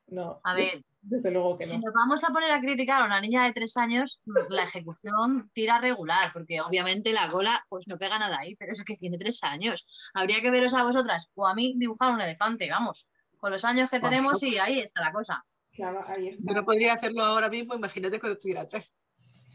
No, 0.08 0.40
A 0.44 0.54
ver, 0.54 0.84
desde 1.02 1.32
luego 1.32 1.58
que 1.58 1.66
si 1.66 1.78
no. 1.78 1.86
nos 1.86 1.94
vamos 1.94 2.24
a 2.24 2.30
poner 2.30 2.52
a 2.52 2.62
criticar 2.62 3.02
a 3.02 3.06
una 3.06 3.20
niña 3.20 3.44
de 3.44 3.52
tres 3.52 3.76
años, 3.76 4.22
la 4.50 4.64
ejecución 4.64 5.50
tira 5.54 5.80
regular, 5.80 6.32
porque 6.32 6.62
obviamente 6.62 7.12
la 7.12 7.30
cola 7.30 7.62
pues 7.68 7.88
no 7.88 7.98
pega 7.98 8.18
nada 8.18 8.38
ahí, 8.40 8.56
pero 8.56 8.72
es 8.72 8.86
que 8.86 8.96
tiene 8.96 9.18
tres 9.18 9.44
años. 9.44 9.86
Habría 10.14 10.42
que 10.42 10.50
veros 10.50 10.74
a 10.74 10.84
vosotras 10.84 11.30
o 11.36 11.46
a 11.46 11.54
mí 11.54 11.74
dibujar 11.78 12.14
un 12.14 12.22
elefante, 12.22 12.70
vamos, 12.70 13.08
con 13.38 13.52
los 13.52 13.66
años 13.66 13.90
que 13.90 14.00
tenemos 14.00 14.42
y 14.44 14.58
ahí 14.58 14.80
está 14.80 15.02
la 15.02 15.12
cosa. 15.12 15.44
Claro, 15.74 16.04
ahí 16.08 16.30
está. 16.30 16.42
Yo 16.46 16.54
no 16.54 16.66
podría 16.66 16.94
hacerlo 16.94 17.26
ahora 17.26 17.50
mismo, 17.50 17.76
imagínate 17.76 18.20
cuando 18.20 18.36
estuviera 18.38 18.62
atrás. 18.62 18.98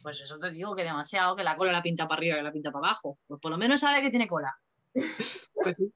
Pues 0.03 0.21
eso 0.21 0.39
te 0.39 0.51
digo 0.51 0.77
que 0.77 0.83
demasiado, 0.85 1.35
que 1.35 1.45
la 1.45 1.57
cola 1.57 1.73
la 1.73 1.83
pinta 1.83 2.07
para 2.07 2.19
arriba 2.19 2.39
y 2.39 2.43
la 2.43 2.53
pinta 2.53 2.71
para 2.71 2.89
abajo. 2.89 3.19
Pues 3.27 3.41
por 3.41 3.51
lo 3.51 3.57
menos 3.57 3.81
sabe 3.81 4.03
que 4.03 4.11
tiene 4.11 4.29
cola. 4.29 4.55
Pues 5.55 5.77
sí. 5.77 5.93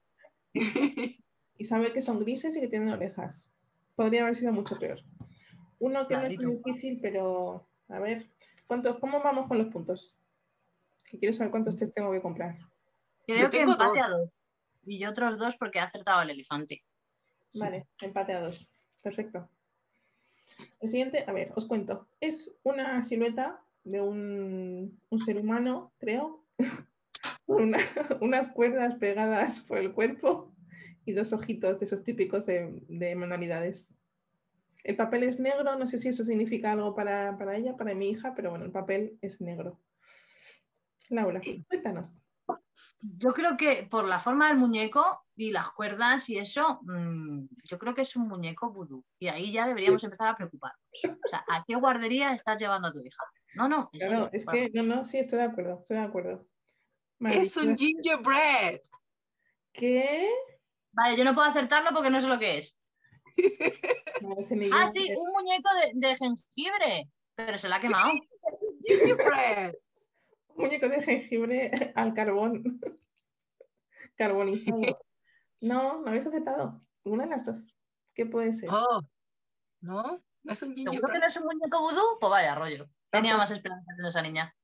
Y 1.59 1.65
sabe 1.65 1.93
que 1.93 2.03
son 2.03 2.21
grises 2.21 2.57
y 2.57 2.61
que 2.61 2.69
tienen 2.69 2.91
orejas. 2.91 3.49
Podría 3.95 4.23
haber 4.23 4.37
sido 4.37 4.53
mucho 4.53 4.79
peor. 4.79 5.01
Uno 5.79 6.07
que 6.07 6.17
no 6.17 6.23
es 6.27 6.45
muy 6.45 6.57
difícil, 6.65 6.99
pero 7.01 7.67
a 7.89 7.99
ver, 7.99 8.27
¿cuántos, 8.67 8.99
¿cómo 8.99 9.21
vamos 9.23 9.47
con 9.49 9.59
los 9.59 9.69
puntos? 9.69 10.19
Que 11.05 11.19
quiero 11.19 11.33
saber 11.33 11.51
cuántos 11.51 11.77
test 11.77 11.95
tengo 11.95 12.13
que 12.13 12.21
comprar. 12.23 12.57
Creo 13.27 13.39
Yo 13.39 13.51
que 13.51 13.59
tengo 13.59 13.73
empate 13.73 13.99
dos. 13.99 14.07
a 14.07 14.09
dos. 14.19 14.31
Y 14.85 14.99
yo 14.99 15.11
otros 15.11 15.39
dos 15.39 15.57
porque 15.57 15.79
he 15.79 15.83
acertado 15.83 16.21
al 16.21 16.31
elefante. 16.31 16.85
Vale, 17.55 17.87
empate 18.01 18.33
a 18.35 18.41
dos. 18.41 18.69
Perfecto. 19.03 19.49
El 20.81 20.91
siguiente, 20.91 21.25
a 21.27 21.33
ver, 21.33 21.53
os 21.57 21.67
cuento. 21.67 22.09
Es 22.21 22.57
una 22.63 23.03
silueta 23.03 23.63
de 23.85 24.01
un, 24.01 25.01
un 25.11 25.19
ser 25.19 25.39
humano, 25.39 25.93
creo, 25.99 26.45
con 27.47 27.63
una- 27.65 27.79
unas 28.21 28.49
cuerdas 28.51 28.95
pegadas 28.97 29.61
por 29.61 29.79
el 29.79 29.93
cuerpo 29.93 30.53
y 31.07 31.13
dos 31.13 31.33
ojitos 31.33 31.79
de 31.79 31.87
esos 31.87 32.03
típicos 32.03 32.45
de, 32.47 32.83
de 32.89 33.15
manualidades. 33.15 33.97
El 34.85 34.97
papel 34.97 35.23
es 35.23 35.41
negro, 35.41 35.77
no 35.77 35.87
sé 35.87 35.99
si 35.99 36.09
eso 36.09 36.25
significa 36.25 36.73
algo 36.73 36.95
para, 36.95 37.39
para 37.39 37.57
ella, 37.57 37.77
para 37.77 37.95
mi 37.95 38.11
hija, 38.11 38.35
pero 38.35 38.51
bueno, 38.51 38.65
el 38.65 38.73
papel 38.73 39.17
es 39.23 39.41
negro. 39.41 39.81
Laura, 41.09 41.41
cuéntanos. 41.69 42.19
Yo 43.01 43.33
creo 43.33 43.57
que 43.57 43.87
por 43.89 44.07
la 44.07 44.19
forma 44.19 44.49
del 44.49 44.57
muñeco 44.57 45.27
y 45.37 45.53
las 45.53 45.71
cuerdas 45.71 46.29
y 46.29 46.39
eso, 46.39 46.81
mm, 46.83 47.47
yo 47.65 47.79
creo 47.79 47.95
que 47.95 48.03
es 48.03 48.17
un 48.17 48.27
muñeco 48.29 48.73
vudú. 48.73 49.05
Y 49.19 49.29
ahí 49.29 49.53
ya 49.53 49.67
deberíamos 49.67 50.03
empezar 50.03 50.29
a 50.29 50.37
preocuparnos. 50.37 50.81
O 51.05 51.29
sea, 51.29 51.45
¿a 51.49 51.65
qué 51.67 51.77
guardería 51.77 52.35
estás 52.35 52.61
llevando 52.61 52.89
a 52.89 52.93
tu 52.93 53.01
hija? 53.01 53.23
No, 53.55 53.69
no, 53.69 53.91
en 53.93 54.01
Claro, 54.01 54.31
es 54.33 54.47
que, 54.47 54.71
no, 54.75 54.83
no, 54.83 55.05
sí, 55.05 55.19
estoy 55.19 55.39
de 55.39 55.45
acuerdo, 55.45 55.79
estoy 55.81 55.99
de 55.99 56.03
acuerdo. 56.03 56.47
Es 57.21 57.57
un 57.57 57.77
gingerbread. 57.77 58.81
¿Qué? 59.73 60.29
Vale, 60.97 61.17
yo 61.17 61.25
no 61.25 61.35
puedo 61.35 61.47
acertarlo 61.47 61.91
porque 61.93 62.09
no 62.09 62.21
sé 62.21 62.29
lo 62.29 62.39
que 62.39 62.59
es. 62.59 62.81
No 64.23 64.35
Ah, 64.73 64.89
sí, 64.89 65.07
un 65.15 65.31
muñeco 65.31 65.69
de, 65.75 65.93
de 66.09 66.17
jengibre, 66.17 67.11
pero 67.35 67.59
se 67.59 67.69
la 67.69 67.77
ha 67.77 67.81
quemado. 67.81 68.13
Un 70.49 70.65
muñeco 70.65 70.89
de 70.89 71.03
jengibre 71.03 71.93
al 71.95 72.15
carbón. 72.15 72.81
Carbonizado. 74.17 74.81
No, 75.61 76.01
no 76.01 76.09
habéis 76.09 76.27
aceptado. 76.27 76.81
Una 77.05 77.25
de 77.25 77.31
las 77.31 77.45
dos. 77.45 77.79
¿Qué 78.15 78.25
puede 78.25 78.55
ser? 78.55 78.71
Oh, 78.73 79.03
¿no? 79.83 80.25
Es 80.45 80.63
un 80.63 80.75
¿Seguro 80.75 81.13
que 81.13 81.19
no 81.19 81.27
es 81.27 81.37
un 81.37 81.45
muñeco 81.45 81.81
vudú? 81.81 82.19
Pues 82.19 82.31
vaya 82.31 82.55
rollo. 82.55 82.89
Tenía 83.11 83.37
más 83.37 83.51
esperanza 83.51 83.93
en 83.99 84.07
esa 84.07 84.23
niña. 84.23 84.57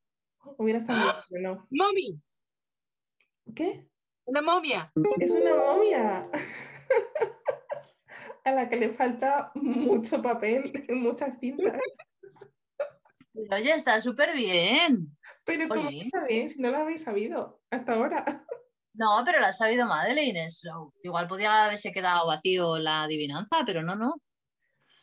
Hubiera 0.57 0.79
estado 0.79 1.23
pero 1.29 1.57
no. 1.57 1.67
Mommy, 1.71 2.19
¿Qué? 3.55 3.87
Una 4.27 4.43
momia. 4.43 4.93
Es 5.21 5.31
una 5.31 5.55
momia. 5.55 6.29
A 8.45 8.51
la 8.51 8.69
que 8.69 8.77
le 8.77 8.93
falta 8.95 9.53
mucho 9.55 10.21
papel, 10.21 10.85
muchas 10.89 11.39
cintas. 11.39 11.81
Pero 13.33 13.57
oye, 13.57 13.75
está 13.75 14.01
súper 14.01 14.35
bien. 14.35 15.17
Pero 15.45 15.69
¿cómo 15.69 15.89
Oye. 15.89 16.03
está 16.03 16.25
bien 16.27 16.51
si 16.51 16.61
no 16.61 16.71
lo 16.71 16.79
habéis 16.79 17.03
sabido 17.03 17.61
hasta 17.71 17.95
ahora? 17.95 18.45
No, 18.95 19.23
pero 19.25 19.41
la 19.41 19.49
ha 19.49 19.53
sabido 19.53 19.87
Madeleine. 19.87 20.47
lo- 20.65 20.93
Igual 21.03 21.27
podía 21.27 21.65
haberse 21.65 21.93
quedado 21.93 22.27
vacío 22.27 22.79
la 22.79 23.05
adivinanza, 23.05 23.63
pero 23.65 23.83
no, 23.83 23.95
no. 23.97 24.15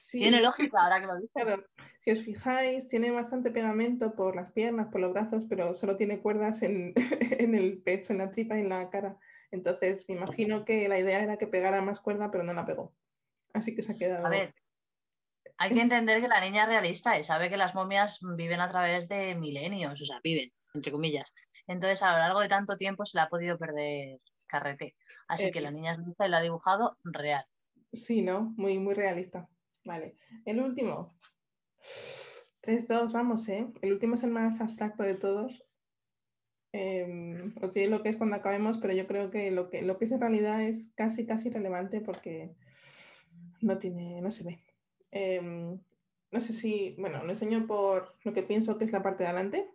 Sí, 0.01 0.19
Tiene 0.19 0.41
lógica 0.41 0.81
ahora 0.81 1.01
que 1.01 1.07
lo 1.07 1.15
dices. 1.15 1.33
claro. 1.33 1.65
Si 1.99 2.11
os 2.11 2.19
fijáis, 2.23 2.87
tiene 2.87 3.11
bastante 3.11 3.51
pegamento 3.51 4.15
por 4.15 4.35
las 4.35 4.51
piernas, 4.53 4.87
por 4.91 5.01
los 5.01 5.11
brazos, 5.11 5.45
pero 5.49 5.73
solo 5.73 5.97
tiene 5.97 6.21
cuerdas 6.21 6.61
en, 6.61 6.93
en 7.43 7.53
el 7.53 7.81
pecho, 7.83 8.13
en 8.13 8.19
la 8.19 8.31
tripa 8.31 8.55
y 8.57 8.61
en 8.61 8.69
la 8.69 8.89
cara. 8.89 9.17
Entonces, 9.51 10.05
me 10.07 10.15
imagino 10.15 10.63
que 10.63 10.87
la 10.87 10.99
idea 10.99 11.21
era 11.21 11.37
que 11.37 11.47
pegara 11.47 11.81
más 11.81 11.99
cuerda, 11.99 12.31
pero 12.31 12.43
no 12.45 12.53
la 12.53 12.65
pegó. 12.65 12.95
Así 13.53 13.75
que 13.75 13.81
se 13.81 13.91
ha 13.91 13.97
quedado. 13.97 14.25
A 14.25 14.29
ver, 14.29 14.53
hay 15.57 15.73
que 15.73 15.81
entender 15.81 16.21
que 16.21 16.27
la 16.29 16.39
niña 16.39 16.63
es 16.63 16.69
realista 16.69 17.19
y 17.19 17.23
sabe 17.23 17.49
que 17.49 17.57
las 17.57 17.75
momias 17.75 18.19
viven 18.37 18.61
a 18.61 18.69
través 18.69 19.09
de 19.09 19.35
milenios, 19.35 20.01
o 20.01 20.05
sea, 20.05 20.19
viven, 20.23 20.53
entre 20.73 20.91
comillas. 20.91 21.33
Entonces, 21.67 22.01
a 22.03 22.11
lo 22.13 22.19
largo 22.19 22.39
de 22.39 22.47
tanto 22.47 22.77
tiempo 22.77 23.05
se 23.05 23.17
le 23.17 23.23
ha 23.23 23.27
podido 23.29 23.57
perder 23.57 24.19
carrete. 24.47 24.95
Así 25.27 25.47
Eh, 25.47 25.51
que 25.51 25.61
la 25.61 25.71
niña 25.71 25.91
es 25.91 25.97
lista 25.99 26.25
y 26.25 26.29
lo 26.29 26.37
ha 26.37 26.41
dibujado 26.41 26.97
real. 27.03 27.43
Sí, 27.91 28.21
¿no? 28.21 28.53
Muy, 28.57 28.79
muy 28.79 28.93
realista. 28.93 29.49
Vale. 29.85 30.15
El 30.45 30.61
último. 30.61 31.15
3-2, 32.61 33.11
vamos, 33.11 33.47
¿eh? 33.49 33.67
El 33.81 33.93
último 33.93 34.15
es 34.15 34.23
el 34.23 34.31
más 34.31 34.61
abstracto 34.61 35.03
de 35.03 35.15
todos. 35.15 35.63
Em, 36.71 37.55
os 37.61 37.73
diré 37.73 37.87
lo 37.87 38.03
que 38.03 38.09
es 38.09 38.17
cuando 38.17 38.35
acabemos, 38.35 38.77
pero 38.77 38.93
yo 38.93 39.07
creo 39.07 39.31
que 39.31 39.49
lo 39.49 39.69
que, 39.69 39.81
lo 39.81 39.97
que 39.97 40.05
es 40.05 40.11
en 40.11 40.21
realidad 40.21 40.61
es 40.61 40.91
casi, 40.95 41.25
casi 41.25 41.49
relevante 41.49 41.99
porque 42.01 42.55
no 43.61 43.79
tiene, 43.79 44.21
no 44.21 44.29
se 44.29 44.43
ve. 44.43 44.63
Em, 45.11 45.79
no 46.31 46.41
sé 46.41 46.53
si, 46.53 46.95
bueno, 46.99 47.23
lo 47.23 47.31
enseño 47.31 47.65
por 47.65 48.15
lo 48.23 48.33
que 48.33 48.43
pienso 48.43 48.77
que 48.77 48.85
es 48.85 48.91
la 48.91 49.01
parte 49.01 49.23
de 49.23 49.29
adelante. 49.29 49.71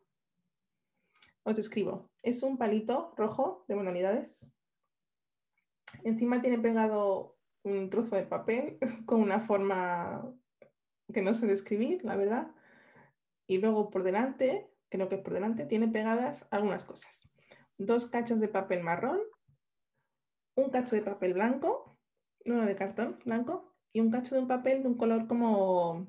Os 1.43 1.59
escribo. 1.59 2.11
Es 2.23 2.43
un 2.43 2.57
palito 2.57 3.13
rojo 3.17 3.65
de 3.69 3.75
manualidades. 3.75 4.51
Encima 6.05 6.41
tiene 6.41 6.59
pegado 6.59 7.34
un 7.65 7.91
trozo 7.91 8.15
de 8.15 8.23
papel 8.23 8.79
con 9.07 9.21
una 9.21 9.41
forma 9.41 10.33
que 11.13 11.23
no 11.23 11.35
sé 11.35 11.47
describir, 11.47 12.05
la 12.05 12.17
verdad. 12.17 12.53
Y 13.47 13.59
luego 13.59 13.91
por 13.91 14.05
delante, 14.05 14.71
creo 14.91 15.09
que 15.09 15.19
por 15.19 15.35
delante, 15.35 15.67
tiene 15.67 15.89
pegadas 15.89 16.47
algunas 16.51 16.85
cosas. 16.85 17.29
Dos 17.77 18.07
cachos 18.07 18.41
de 18.41 18.49
papel 18.49 18.83
marrón, 18.83 19.21
un 20.57 20.71
cacho 20.71 20.95
de 20.95 21.03
papel 21.03 21.35
blanco, 21.35 21.99
uno 22.45 22.65
de 22.65 22.77
cartón 22.77 23.19
blanco, 23.25 23.75
y 23.93 24.01
un 24.01 24.11
cacho 24.11 24.35
de 24.35 24.43
un 24.43 24.49
papel 24.49 24.83
de 24.83 24.89
un 24.89 24.97
color 24.97 25.27
como 25.27 26.09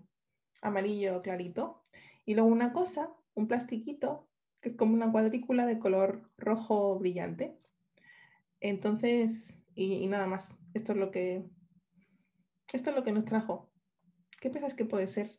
amarillo 0.62 1.22
clarito. 1.22 1.84
Y 2.26 2.36
luego 2.36 2.50
una 2.50 2.74
cosa, 2.74 3.14
un 3.34 3.48
plastiquito, 3.48 4.28
que 4.62 4.70
es 4.70 4.76
como 4.76 4.94
una 4.94 5.12
cuadrícula 5.12 5.66
de 5.66 5.80
color 5.80 6.32
rojo 6.38 6.98
brillante. 6.98 7.60
Entonces, 8.60 9.65
y, 9.76 9.94
y 10.04 10.08
nada 10.08 10.26
más. 10.26 10.60
Esto 10.74 10.94
es 10.94 10.98
lo 10.98 11.12
que. 11.12 11.44
Esto 12.72 12.90
es 12.90 12.96
lo 12.96 13.04
que 13.04 13.12
nos 13.12 13.26
trajo. 13.26 13.72
¿Qué 14.42 14.50
piensas 14.50 14.74
que 14.74 14.86
puede 14.86 15.08
ser? 15.08 15.30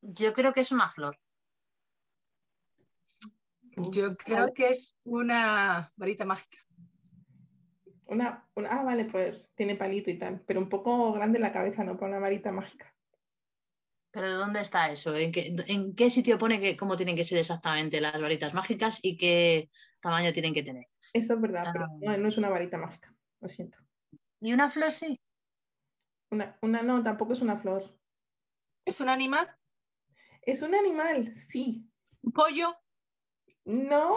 Yo 0.00 0.34
creo 0.34 0.52
que 0.52 0.60
es 0.60 0.72
una 0.72 0.90
flor. 0.90 1.18
Yo 3.90 4.16
creo 4.16 4.52
que 4.54 4.68
es 4.68 4.96
una 5.04 5.92
varita 5.96 6.24
mágica. 6.24 6.58
Una, 8.06 8.48
una- 8.54 8.68
ah, 8.70 8.84
vale, 8.84 9.06
pues 9.06 9.50
tiene 9.56 9.74
palito 9.76 10.10
y 10.10 10.18
tal, 10.18 10.42
pero 10.46 10.60
un 10.60 10.68
poco 10.68 11.12
grande 11.12 11.38
la 11.38 11.52
cabeza, 11.52 11.82
¿no? 11.82 11.96
Para 11.96 12.12
una 12.12 12.20
varita 12.20 12.52
mágica. 12.52 12.94
¿Pero 14.12 14.30
de 14.30 14.36
dónde 14.36 14.60
está 14.60 14.92
eso? 14.92 15.16
¿En 15.16 15.32
qué, 15.32 15.56
en 15.66 15.94
qué 15.96 16.08
sitio 16.08 16.38
pone 16.38 16.60
que 16.60 16.76
cómo 16.76 16.96
tienen 16.96 17.16
que 17.16 17.24
ser 17.24 17.38
exactamente 17.38 18.00
las 18.00 18.20
varitas 18.20 18.54
mágicas 18.54 19.00
y 19.02 19.16
qué 19.16 19.70
tamaño 20.00 20.32
tienen 20.32 20.54
que 20.54 20.62
tener? 20.62 20.86
Eso 21.14 21.34
es 21.34 21.40
verdad, 21.40 21.64
pero 21.72 21.84
Ah. 21.86 21.96
no, 22.00 22.16
no 22.18 22.28
es 22.28 22.36
una 22.36 22.48
varita 22.50 22.76
mágica, 22.76 23.14
lo 23.40 23.48
siento. 23.48 23.78
¿Y 24.40 24.52
una 24.52 24.68
flor 24.68 24.90
sí? 24.90 25.18
Una, 26.30 26.58
una 26.60 26.82
no, 26.82 27.02
tampoco 27.02 27.32
es 27.32 27.40
una 27.40 27.56
flor. 27.56 27.82
¿Es 28.84 29.00
un 29.00 29.08
animal? 29.08 29.56
Es 30.42 30.60
un 30.62 30.74
animal, 30.74 31.34
sí. 31.38 31.88
¿Un 32.22 32.32
pollo? 32.32 32.76
No. 33.64 34.16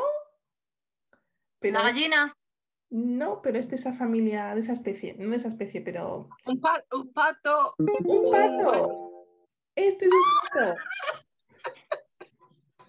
Pero 1.59 1.77
¿La 1.77 1.83
gallina? 1.83 2.33
no, 2.89 3.41
pero 3.41 3.59
es 3.59 3.69
de 3.69 3.75
esa 3.75 3.93
familia, 3.93 4.53
de 4.55 4.61
esa 4.61 4.73
especie, 4.73 5.13
no 5.15 5.29
de 5.31 5.37
esa 5.37 5.47
especie, 5.49 5.81
pero 5.81 6.29
¿Un, 6.45 6.59
pa- 6.59 6.83
un 6.93 7.11
pato? 7.13 7.75
un 7.77 8.31
pato. 8.31 9.25
Este 9.75 10.05
es 10.05 10.11
un 10.11 10.49
pato. 10.49 10.75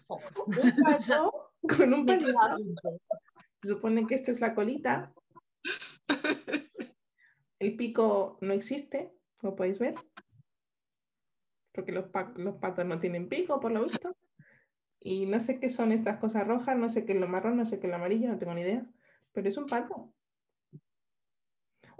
Un 0.46 0.74
pato 0.84 1.52
con 1.68 1.92
un 1.92 2.04
Me 2.06 2.16
palito. 2.16 2.98
Se 3.60 3.68
supone 3.68 4.06
que 4.06 4.14
esto 4.14 4.30
es 4.30 4.40
la 4.40 4.54
colita. 4.54 5.12
El 7.58 7.76
pico 7.76 8.38
no 8.40 8.52
existe, 8.52 9.12
como 9.36 9.56
podéis 9.56 9.78
ver. 9.78 9.94
Porque 11.72 11.92
los, 11.92 12.06
los 12.36 12.56
patos 12.56 12.86
no 12.86 13.00
tienen 13.00 13.28
pico, 13.28 13.58
por 13.60 13.72
lo 13.72 13.84
visto. 13.84 14.16
Y 15.00 15.26
no 15.26 15.40
sé 15.40 15.60
qué 15.60 15.70
son 15.70 15.92
estas 15.92 16.18
cosas 16.18 16.46
rojas, 16.46 16.76
no 16.76 16.88
sé 16.88 17.04
qué 17.04 17.12
es 17.12 17.20
lo 17.20 17.28
marrón, 17.28 17.56
no 17.56 17.66
sé 17.66 17.78
qué 17.78 17.86
es 17.86 17.90
lo 17.90 17.96
amarillo, 17.96 18.28
no 18.28 18.38
tengo 18.38 18.54
ni 18.54 18.62
idea. 18.62 18.86
Pero 19.32 19.48
es 19.48 19.56
un 19.56 19.66
pato. 19.66 20.12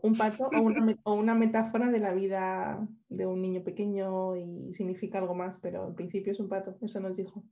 Un 0.01 0.17
pato 0.17 0.49
o 0.49 0.61
una, 0.61 0.97
o 1.03 1.15
una, 1.15 1.35
metáfora 1.35 1.91
de 1.91 1.99
la 1.99 2.13
vida 2.13 2.87
de 3.09 3.27
un 3.27 3.43
niño 3.43 3.65
pequeño 3.65 4.37
y 4.37 4.73
significa 4.73 5.19
algo 5.19 5.35
más, 5.35 5.59
pero 5.59 5.89
en 5.89 5.97
principio 5.97 6.33
es 6.33 6.39
un 6.39 6.49
pato. 6.49 6.77
Eso 6.81 7.01
nos 7.01 7.17
dijo 7.17 7.43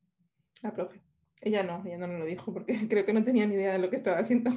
la 0.63 0.73
profe. 0.73 1.03
Ella 1.43 1.63
no, 1.63 1.83
ella 1.85 1.99
no 1.99 2.07
nos 2.07 2.21
lo 2.21 2.27
dijo 2.27 2.53
porque 2.53 2.77
creo 2.89 3.05
que 3.05 3.13
no 3.13 3.25
tenía 3.25 3.47
ni 3.47 3.55
idea 3.55 3.73
de 3.73 3.79
lo 3.79 3.91
que 3.91 3.97
estaba 3.97 4.19
haciendo. 4.19 4.51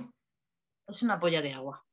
Es 0.88 1.04
una 1.04 1.20
polla 1.20 1.42
de 1.42 1.54
agua. 1.54 1.86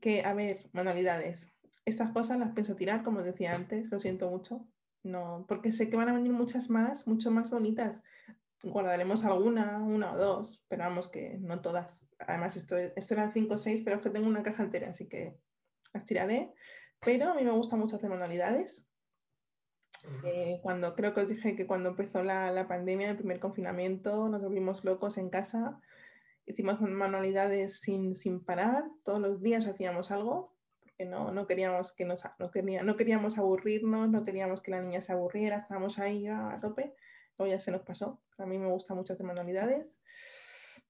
Que, 0.00 0.22
a 0.24 0.34
ver, 0.34 0.68
manualidades. 0.72 1.52
Estas 1.84 2.10
cosas 2.10 2.38
las 2.38 2.52
pienso 2.52 2.74
tirar, 2.74 3.04
como 3.04 3.20
os 3.20 3.24
decía 3.24 3.54
antes, 3.54 3.90
lo 3.90 4.00
siento 4.00 4.28
mucho. 4.28 4.66
No, 5.02 5.44
porque 5.48 5.72
sé 5.72 5.88
que 5.88 5.96
van 5.96 6.08
a 6.08 6.14
venir 6.14 6.32
muchas 6.32 6.68
más, 6.68 7.06
mucho 7.06 7.30
más 7.30 7.48
bonitas. 7.50 8.02
Guardaremos 8.62 9.24
alguna, 9.24 9.78
una 9.78 10.12
o 10.12 10.18
dos, 10.18 10.62
pero 10.68 10.82
vamos 10.82 11.08
que 11.08 11.38
no 11.38 11.60
todas. 11.60 12.08
Además, 12.18 12.56
esto, 12.56 12.76
esto 12.76 13.14
eran 13.14 13.32
cinco 13.32 13.54
o 13.54 13.58
seis, 13.58 13.82
pero 13.84 13.96
es 13.96 14.02
que 14.02 14.10
tengo 14.10 14.26
una 14.26 14.42
caja 14.42 14.64
entera, 14.64 14.90
así 14.90 15.08
que 15.08 15.38
las 15.92 16.04
tiraré. 16.06 16.52
Pero 17.00 17.30
a 17.30 17.34
mí 17.34 17.44
me 17.44 17.52
gusta 17.52 17.76
mucho 17.76 17.96
hacer 17.96 18.10
manualidades. 18.10 18.86
Eh, 20.24 20.60
cuando 20.62 20.94
creo 20.94 21.14
que 21.14 21.20
os 21.20 21.28
dije 21.28 21.56
que 21.56 21.66
cuando 21.66 21.90
empezó 21.90 22.22
la, 22.22 22.50
la 22.52 22.68
pandemia, 22.68 23.10
el 23.10 23.16
primer 23.16 23.40
confinamiento, 23.40 24.28
nos 24.28 24.42
volvimos 24.42 24.84
locos 24.84 25.18
en 25.18 25.30
casa. 25.30 25.80
Hicimos 26.46 26.80
manualidades 26.80 27.80
sin, 27.80 28.14
sin 28.14 28.44
parar, 28.44 28.84
todos 29.04 29.20
los 29.20 29.40
días 29.40 29.66
hacíamos 29.66 30.10
algo, 30.10 30.56
porque 30.80 31.04
no, 31.04 31.30
no 31.32 31.46
queríamos 31.46 31.92
que 31.92 32.04
nos, 32.04 32.24
no, 32.38 32.50
quería, 32.50 32.82
no 32.82 32.96
queríamos 32.96 33.38
aburrirnos, 33.38 34.08
no 34.08 34.24
queríamos 34.24 34.60
que 34.60 34.72
la 34.72 34.80
niña 34.80 35.00
se 35.00 35.12
aburriera, 35.12 35.58
estábamos 35.58 35.98
ahí 35.98 36.26
a 36.26 36.58
tope, 36.60 36.94
luego 37.38 37.52
ya 37.52 37.60
se 37.60 37.70
nos 37.70 37.82
pasó. 37.82 38.20
A 38.38 38.46
mí 38.46 38.58
me 38.58 38.68
gusta 38.68 38.94
mucho 38.94 39.12
hacer 39.12 39.24
manualidades, 39.26 40.00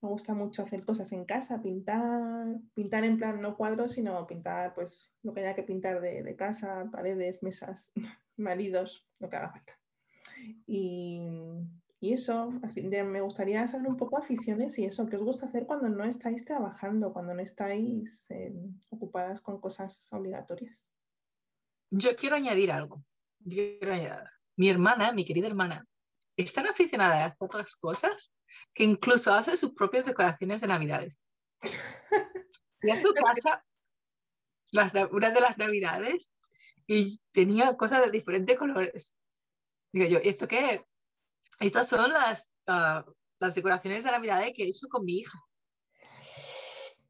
me 0.02 0.08
gusta 0.08 0.34
mucho 0.34 0.62
hacer 0.62 0.84
cosas 0.84 1.12
en 1.12 1.24
casa, 1.24 1.60
pintar, 1.60 2.46
pintar 2.74 3.04
en 3.04 3.18
plan 3.18 3.40
no 3.40 3.56
cuadros, 3.56 3.92
sino 3.92 4.26
pintar 4.26 4.74
pues 4.74 5.16
lo 5.22 5.34
que 5.34 5.40
haya 5.40 5.54
que 5.54 5.62
pintar 5.62 6.00
de, 6.00 6.22
de 6.22 6.36
casa, 6.36 6.88
paredes, 6.90 7.42
mesas, 7.42 7.92
maridos, 8.36 9.06
lo 9.18 9.28
que 9.28 9.36
haga 9.36 9.50
falta. 9.50 9.78
Y, 10.66 11.20
y 12.00 12.14
eso, 12.14 12.50
me 12.50 13.20
gustaría 13.20 13.68
saber 13.68 13.88
un 13.88 13.98
poco 13.98 14.16
aficiones 14.16 14.78
y 14.78 14.86
eso, 14.86 15.06
¿qué 15.06 15.16
os 15.16 15.22
gusta 15.22 15.46
hacer 15.46 15.66
cuando 15.66 15.88
no 15.90 16.04
estáis 16.04 16.46
trabajando, 16.46 17.12
cuando 17.12 17.34
no 17.34 17.42
estáis 17.42 18.30
eh, 18.30 18.54
ocupadas 18.88 19.42
con 19.42 19.60
cosas 19.60 20.10
obligatorias? 20.12 20.94
Yo 21.90 22.16
quiero 22.16 22.36
añadir 22.36 22.72
algo. 22.72 23.04
Mi 24.56 24.68
hermana, 24.68 25.12
mi 25.12 25.26
querida 25.26 25.48
hermana, 25.48 25.86
es 26.36 26.52
tan 26.54 26.66
aficionada 26.66 27.22
a 27.22 27.26
hacer 27.26 27.36
otras 27.38 27.76
cosas 27.76 28.32
que 28.74 28.84
incluso 28.84 29.32
hace 29.32 29.56
sus 29.56 29.72
propias 29.74 30.06
decoraciones 30.06 30.60
de 30.60 30.66
Navidades. 30.66 31.22
Y 32.82 32.88
a 32.88 32.98
su 32.98 33.12
casa 33.12 33.62
las, 34.70 34.90
una 35.12 35.30
de 35.30 35.40
las 35.42 35.58
Navidades 35.58 36.32
y 36.86 37.20
tenía 37.30 37.76
cosas 37.76 38.04
de 38.04 38.10
diferentes 38.10 38.56
colores. 38.56 39.16
Digo 39.92 40.08
yo, 40.08 40.18
¿esto 40.18 40.48
qué 40.48 40.74
es? 40.74 40.80
Estas 41.60 41.88
son 41.88 42.10
las, 42.10 42.50
uh, 42.68 43.08
las 43.38 43.54
decoraciones 43.54 44.04
de 44.04 44.10
Navidad 44.10 44.44
que 44.54 44.64
he 44.64 44.68
hecho 44.68 44.88
con 44.88 45.04
mi 45.04 45.18
hija. 45.18 45.38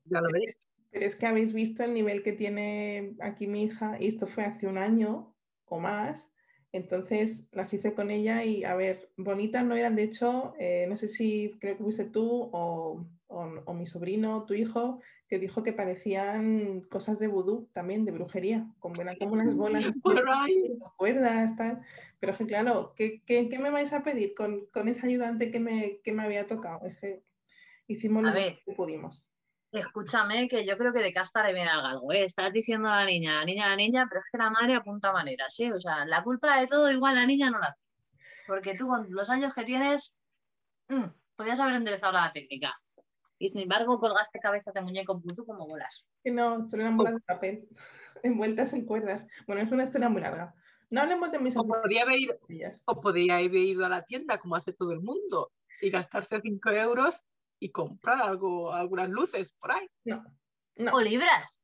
Ya 0.05 0.20
lo 0.20 0.31
veis. 0.33 0.68
Pero 0.90 1.07
es 1.07 1.14
que 1.14 1.26
habéis 1.26 1.53
visto 1.53 1.85
el 1.85 1.94
nivel 1.94 2.22
que 2.22 2.33
tiene 2.33 3.14
aquí 3.20 3.46
mi 3.46 3.62
hija, 3.62 3.96
y 4.00 4.09
esto 4.09 4.26
fue 4.26 4.44
hace 4.44 4.66
un 4.66 4.76
año 4.76 5.37
o 5.66 5.79
más. 5.79 6.33
Entonces 6.72 7.48
las 7.52 7.72
hice 7.74 7.94
con 7.94 8.11
ella 8.11 8.44
y, 8.44 8.64
a 8.64 8.76
ver, 8.76 9.11
bonitas 9.16 9.64
no 9.64 9.74
eran, 9.74 9.96
de 9.96 10.04
hecho, 10.04 10.54
eh, 10.59 10.87
no 10.88 10.96
sé 10.96 11.09
si 11.09 11.56
creo 11.61 11.76
que 11.76 11.83
fuiste 11.83 12.04
tú 12.04 12.48
o, 12.52 13.04
o, 13.26 13.40
o, 13.64 13.74
mi 13.74 13.87
sobrino, 13.87 14.44
tu 14.44 14.54
hijo, 14.54 15.00
que 15.26 15.38
dijo 15.38 15.62
que 15.64 15.72
parecían 15.72 16.83
cosas 16.83 17.18
de 17.18 17.26
vudú 17.26 17.68
también, 17.72 18.04
de 18.04 18.12
brujería, 18.12 18.68
como 18.78 19.02
eran 19.02 19.16
como 19.16 19.33
unas 19.33 19.54
bolas 19.54 19.87
cuerdas, 20.96 21.56
tal. 21.56 21.80
Pero 22.20 22.33
es 22.33 22.38
que, 22.38 22.46
claro, 22.46 22.92
¿qué, 22.96 23.22
qué, 23.26 23.48
qué 23.48 23.59
me 23.59 23.70
vais 23.70 23.92
a 23.92 24.04
pedir 24.04 24.35
con, 24.35 24.66
con 24.66 24.88
ese 24.88 25.06
ayudante 25.06 25.50
que 25.50 25.59
me, 25.59 26.00
que 26.04 26.12
me 26.12 26.22
había 26.22 26.46
tocado? 26.46 26.87
Es 26.87 26.98
que 26.98 27.22
hicimos 27.88 28.22
lo 28.22 28.33
que 28.33 28.61
pudimos. 28.76 29.30
Escúchame, 29.72 30.48
que 30.48 30.66
yo 30.66 30.76
creo 30.76 30.92
que 30.92 31.00
de 31.00 31.12
casta 31.12 31.46
le 31.46 31.54
viene 31.54 31.70
algo, 31.70 32.12
¿eh? 32.12 32.24
Estás 32.24 32.52
diciendo 32.52 32.88
a 32.88 32.96
la 32.96 33.04
niña, 33.04 33.37
la 33.37 33.44
niña, 33.44 33.68
la 33.68 33.76
niña, 33.76 34.06
pero 34.09 34.20
es 34.20 34.26
que 34.30 34.38
la 34.38 34.50
madre 34.50 34.74
apunta 34.74 35.12
maneras, 35.12 35.54
¿sí? 35.54 35.70
O 35.70 35.80
sea, 35.80 36.04
la 36.06 36.24
culpa 36.24 36.59
de 36.59 36.66
todo 36.66 36.90
igual 36.90 37.14
la 37.14 37.24
niña 37.24 37.50
no 37.50 37.61
la 37.61 37.76
Porque 38.48 38.74
tú 38.74 38.88
con 38.88 39.06
los 39.11 39.30
años 39.30 39.54
que 39.54 39.62
tienes, 39.62 40.16
mmm, 40.88 41.04
podías 41.37 41.61
haber 41.61 41.76
enderezado 41.76 42.12
la 42.12 42.33
técnica. 42.33 42.74
Y 43.38 43.48
sin 43.48 43.62
embargo, 43.62 44.00
colgaste 44.00 44.40
cabezas 44.40 44.74
de 44.74 44.83
muñeco 44.83 45.20
puto 45.20 45.44
como 45.44 45.68
bolas. 45.68 46.04
Que 46.24 46.33
no, 46.33 46.64
son 46.64 46.80
eran 46.80 46.96
bolas 46.96 47.14
de 47.14 47.20
papel, 47.20 47.68
envueltas 48.24 48.74
en 48.74 48.87
cuerdas. 48.87 49.24
Bueno, 49.46 49.62
es 49.62 49.70
una 49.70 49.85
historia 49.85 50.09
muy 50.09 50.20
larga. 50.20 50.52
No 50.90 51.02
hablemos 51.02 51.30
de 51.30 51.38
mis 51.38 51.56
o 51.56 51.64
podría, 51.64 52.02
haber 52.02 52.18
ido, 52.18 52.35
o 52.87 53.00
podría 53.00 53.37
haber 53.37 53.54
ido 53.54 53.87
a 53.87 53.88
la 53.88 54.02
tienda, 54.02 54.38
como 54.38 54.56
hace 54.56 54.72
todo 54.72 54.90
el 54.90 55.00
mundo, 55.00 55.52
y 55.80 55.90
gastarse 55.90 56.40
5 56.42 56.70
euros 56.70 57.22
y 57.61 57.70
comprar 57.70 58.23
algo, 58.23 58.73
algunas 58.73 59.09
luces 59.09 59.53
por 59.53 59.70
ahí. 59.73 59.88
No. 60.05 60.25
no. 60.77 60.92
O 60.92 61.01
libras. 61.01 61.62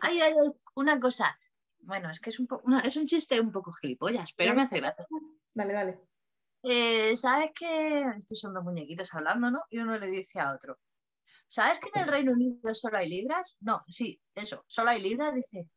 Ay, 0.00 0.20
ay, 0.20 0.32
ay, 0.32 0.52
una 0.76 0.98
cosa. 0.98 1.38
Bueno, 1.80 2.08
es 2.10 2.20
que 2.20 2.30
es 2.30 2.38
un, 2.38 2.48
una, 2.62 2.80
es 2.80 2.96
un 2.96 3.06
chiste 3.06 3.38
un 3.40 3.52
poco 3.52 3.72
gilipollas, 3.72 4.32
pero 4.32 4.54
me 4.54 4.62
hace 4.62 4.78
gracia. 4.78 5.06
Dale, 5.52 5.72
dale. 5.74 6.00
Eh, 6.62 7.14
¿sabes 7.16 7.50
que 7.54 8.00
estos 8.16 8.40
son 8.40 8.54
dos 8.54 8.64
muñequitos 8.64 9.12
hablando, 9.12 9.50
¿no? 9.50 9.64
Y 9.68 9.78
uno 9.78 9.98
le 9.98 10.06
dice 10.06 10.40
a 10.40 10.54
otro, 10.54 10.78
¿sabes 11.46 11.78
que 11.78 11.90
en 11.92 12.02
el 12.02 12.08
Reino 12.08 12.32
Unido 12.32 12.74
solo 12.74 12.96
hay 12.96 13.10
libras? 13.10 13.58
No, 13.60 13.82
sí, 13.86 14.18
eso, 14.34 14.64
solo 14.66 14.90
hay 14.90 15.02
libras, 15.02 15.34
dice. 15.34 15.68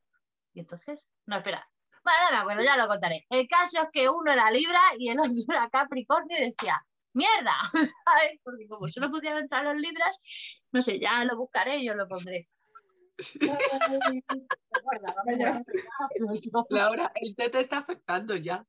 ¿Y 0.53 0.61
entonces? 0.61 1.03
No, 1.25 1.37
espera. 1.37 1.67
Bueno, 2.03 2.19
no 2.23 2.31
me 2.31 2.41
acuerdo, 2.41 2.63
ya 2.63 2.77
lo 2.77 2.87
contaré. 2.87 3.25
El 3.29 3.47
caso 3.49 3.81
es 3.81 3.89
que 3.91 4.07
uno 4.07 4.31
era 4.31 4.49
Libra 4.49 4.79
y 4.97 5.09
el 5.09 5.19
otro 5.19 5.33
era 5.49 5.69
Capricornio 5.69 6.37
y 6.37 6.51
decía, 6.51 6.81
¡mierda! 7.17 7.53
¿Sabes? 7.73 8.39
Porque 8.43 8.67
como 8.67 8.87
solo 8.87 9.09
pudieron 9.09 9.39
entrar 9.39 9.63
los 9.63 9.75
libras, 9.75 10.19
no 10.71 10.81
sé, 10.81 10.99
ya 10.99 11.25
lo 11.25 11.35
buscaré 11.35 11.77
y 11.77 11.87
yo 11.87 11.95
lo 11.95 12.07
pondré. 12.07 12.47
Laura, 16.69 17.11
el 17.15 17.35
té 17.35 17.49
te 17.49 17.59
está 17.59 17.79
afectando 17.79 18.35
ya. 18.35 18.63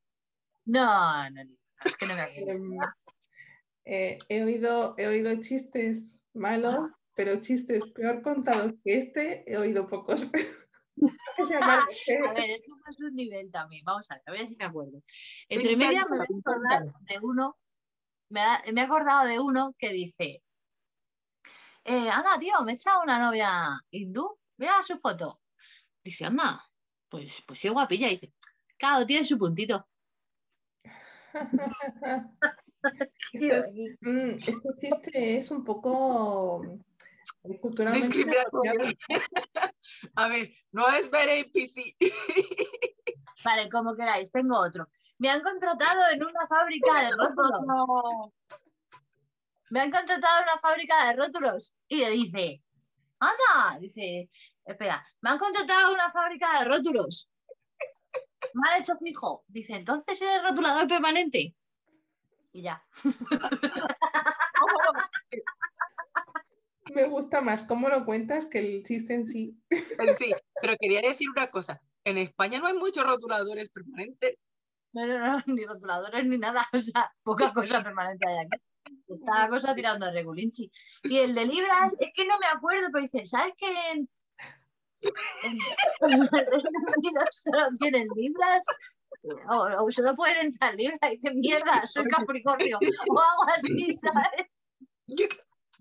No, 0.64 1.28
no, 1.30 1.44
no. 1.44 1.54
Es 1.84 1.96
que 1.96 2.06
no 2.06 2.14
me 2.14 2.24
em, 2.38 2.78
eh, 3.84 4.18
he, 4.28 4.42
oído, 4.42 4.94
he 4.98 5.06
oído 5.06 5.32
chistes 5.40 6.20
malos, 6.34 6.74
ah. 6.76 6.92
pero 7.14 7.40
chistes 7.40 7.84
peor 7.94 8.22
contados 8.22 8.72
que 8.84 8.98
este, 8.98 9.44
he 9.50 9.56
oído 9.58 9.86
pocos. 9.86 10.22
a 11.02 12.32
ver, 12.34 12.50
esto 12.50 12.72
es 12.90 13.00
un 13.00 13.14
nivel 13.14 13.50
también. 13.50 13.84
Vamos 13.84 14.10
a 14.10 14.14
ver, 14.14 14.22
a 14.26 14.32
ver 14.32 14.46
si 14.46 14.56
me 14.56 14.64
acuerdo. 14.64 15.00
Entre 15.48 15.76
medias 15.76 16.06
me 16.10 16.18
voy 16.18 16.26
a 16.26 16.38
acordar 16.38 16.84
de 17.00 17.18
uno, 17.22 17.56
me, 18.30 18.40
ha, 18.40 18.62
me 18.72 18.80
he 18.80 18.84
acordado 18.84 19.26
de 19.26 19.40
uno 19.40 19.74
que 19.78 19.92
dice, 19.92 20.42
eh, 21.84 22.10
anda, 22.10 22.38
tío, 22.38 22.60
me 22.64 22.72
he 22.72 22.74
echado 22.74 23.02
una 23.02 23.18
novia 23.18 23.80
hindú, 23.90 24.38
mira 24.58 24.82
su 24.82 24.98
foto. 24.98 25.40
Dice, 26.04 26.26
anda, 26.26 26.62
pues, 27.08 27.42
pues 27.46 27.58
sí, 27.58 27.68
guapilla. 27.68 28.08
dice, 28.08 28.32
claro, 28.76 29.06
tiene 29.06 29.24
su 29.24 29.38
puntito. 29.38 29.86
este, 33.32 33.96
mm, 34.00 34.30
este 34.34 34.68
chiste 34.80 35.36
es 35.36 35.50
un 35.50 35.64
poco 35.64 36.62
culturalmente. 37.60 38.24
A 40.14 40.28
ver, 40.28 40.50
no 40.72 40.88
es 40.88 41.10
very 41.10 41.44
PC. 41.44 41.96
Vale, 43.44 43.68
como 43.70 43.94
queráis, 43.94 44.30
tengo 44.30 44.58
otro. 44.58 44.88
Me 45.18 45.30
han 45.30 45.40
contratado 45.42 46.00
en 46.12 46.22
una 46.22 46.46
fábrica 46.46 47.02
de 47.02 47.10
rótulos. 47.10 48.32
Me 49.70 49.80
han 49.80 49.90
contratado 49.90 50.38
en 50.38 50.44
una 50.44 50.58
fábrica 50.58 51.06
de 51.06 51.12
rótulos. 51.14 51.74
Y 51.88 51.98
le 51.98 52.10
dice, 52.10 52.62
anda, 53.18 53.78
dice, 53.80 54.30
espera, 54.64 55.04
me 55.20 55.30
han 55.30 55.38
contratado 55.38 55.88
en 55.88 55.94
una 55.94 56.10
fábrica 56.10 56.58
de 56.58 56.64
rótulos. 56.66 57.28
Mal 58.54 58.80
hecho 58.80 58.96
fijo. 58.96 59.44
Dice, 59.48 59.74
entonces 59.76 60.22
eres 60.22 60.42
rotulador 60.42 60.86
permanente. 60.86 61.54
Y 62.52 62.62
ya. 62.62 62.82
Me 66.94 67.04
gusta 67.04 67.40
más 67.40 67.64
cómo 67.64 67.88
lo 67.88 68.04
cuentas 68.04 68.46
que 68.46 68.60
el 68.60 68.82
chiste 68.84 69.14
en 69.14 69.26
sí. 69.26 69.60
sí, 70.16 70.32
pero 70.60 70.76
quería 70.80 71.02
decir 71.02 71.28
una 71.30 71.50
cosa. 71.50 71.82
En 72.04 72.16
España 72.18 72.60
no 72.60 72.66
hay 72.66 72.74
muchos 72.74 73.04
rotuladores 73.04 73.70
permanentes. 73.70 74.38
No, 74.92 75.06
no, 75.06 75.18
no, 75.18 75.42
ni 75.46 75.64
rotuladores 75.64 76.26
ni 76.26 76.38
nada. 76.38 76.66
O 76.72 76.78
sea, 76.78 77.12
poca 77.22 77.52
cosa 77.54 77.82
permanente 77.82 78.28
hay 78.28 78.46
aquí. 78.46 78.62
Está 79.08 79.44
la 79.44 79.48
cosa 79.48 79.74
tirando 79.74 80.06
a 80.06 80.12
regulinchi. 80.12 80.70
Y 81.04 81.18
el 81.18 81.34
de 81.34 81.46
libras, 81.46 81.94
es 82.00 82.10
que 82.14 82.26
no 82.26 82.38
me 82.38 82.46
acuerdo, 82.46 82.88
pero 82.92 83.02
dice, 83.02 83.26
¿sabes 83.26 83.52
que 83.56 83.66
en, 83.92 84.08
en 85.00 85.58
el 86.00 86.28
Reino 86.28 86.92
Unido 86.96 87.20
solo 87.30 87.68
tienen 87.78 88.08
libras? 88.16 88.64
O, 89.50 89.84
o 89.84 89.90
solo 89.90 90.14
pueden 90.14 90.46
entrar 90.46 90.74
libras. 90.74 90.98
Y 91.02 91.16
dice, 91.16 91.34
mierda, 91.34 91.86
soy 91.86 92.06
Capricornio. 92.06 92.78
O 92.78 93.20
algo 93.20 93.44
así, 93.56 93.92
¿sabes? 93.94 94.46
Yo, 95.06 95.26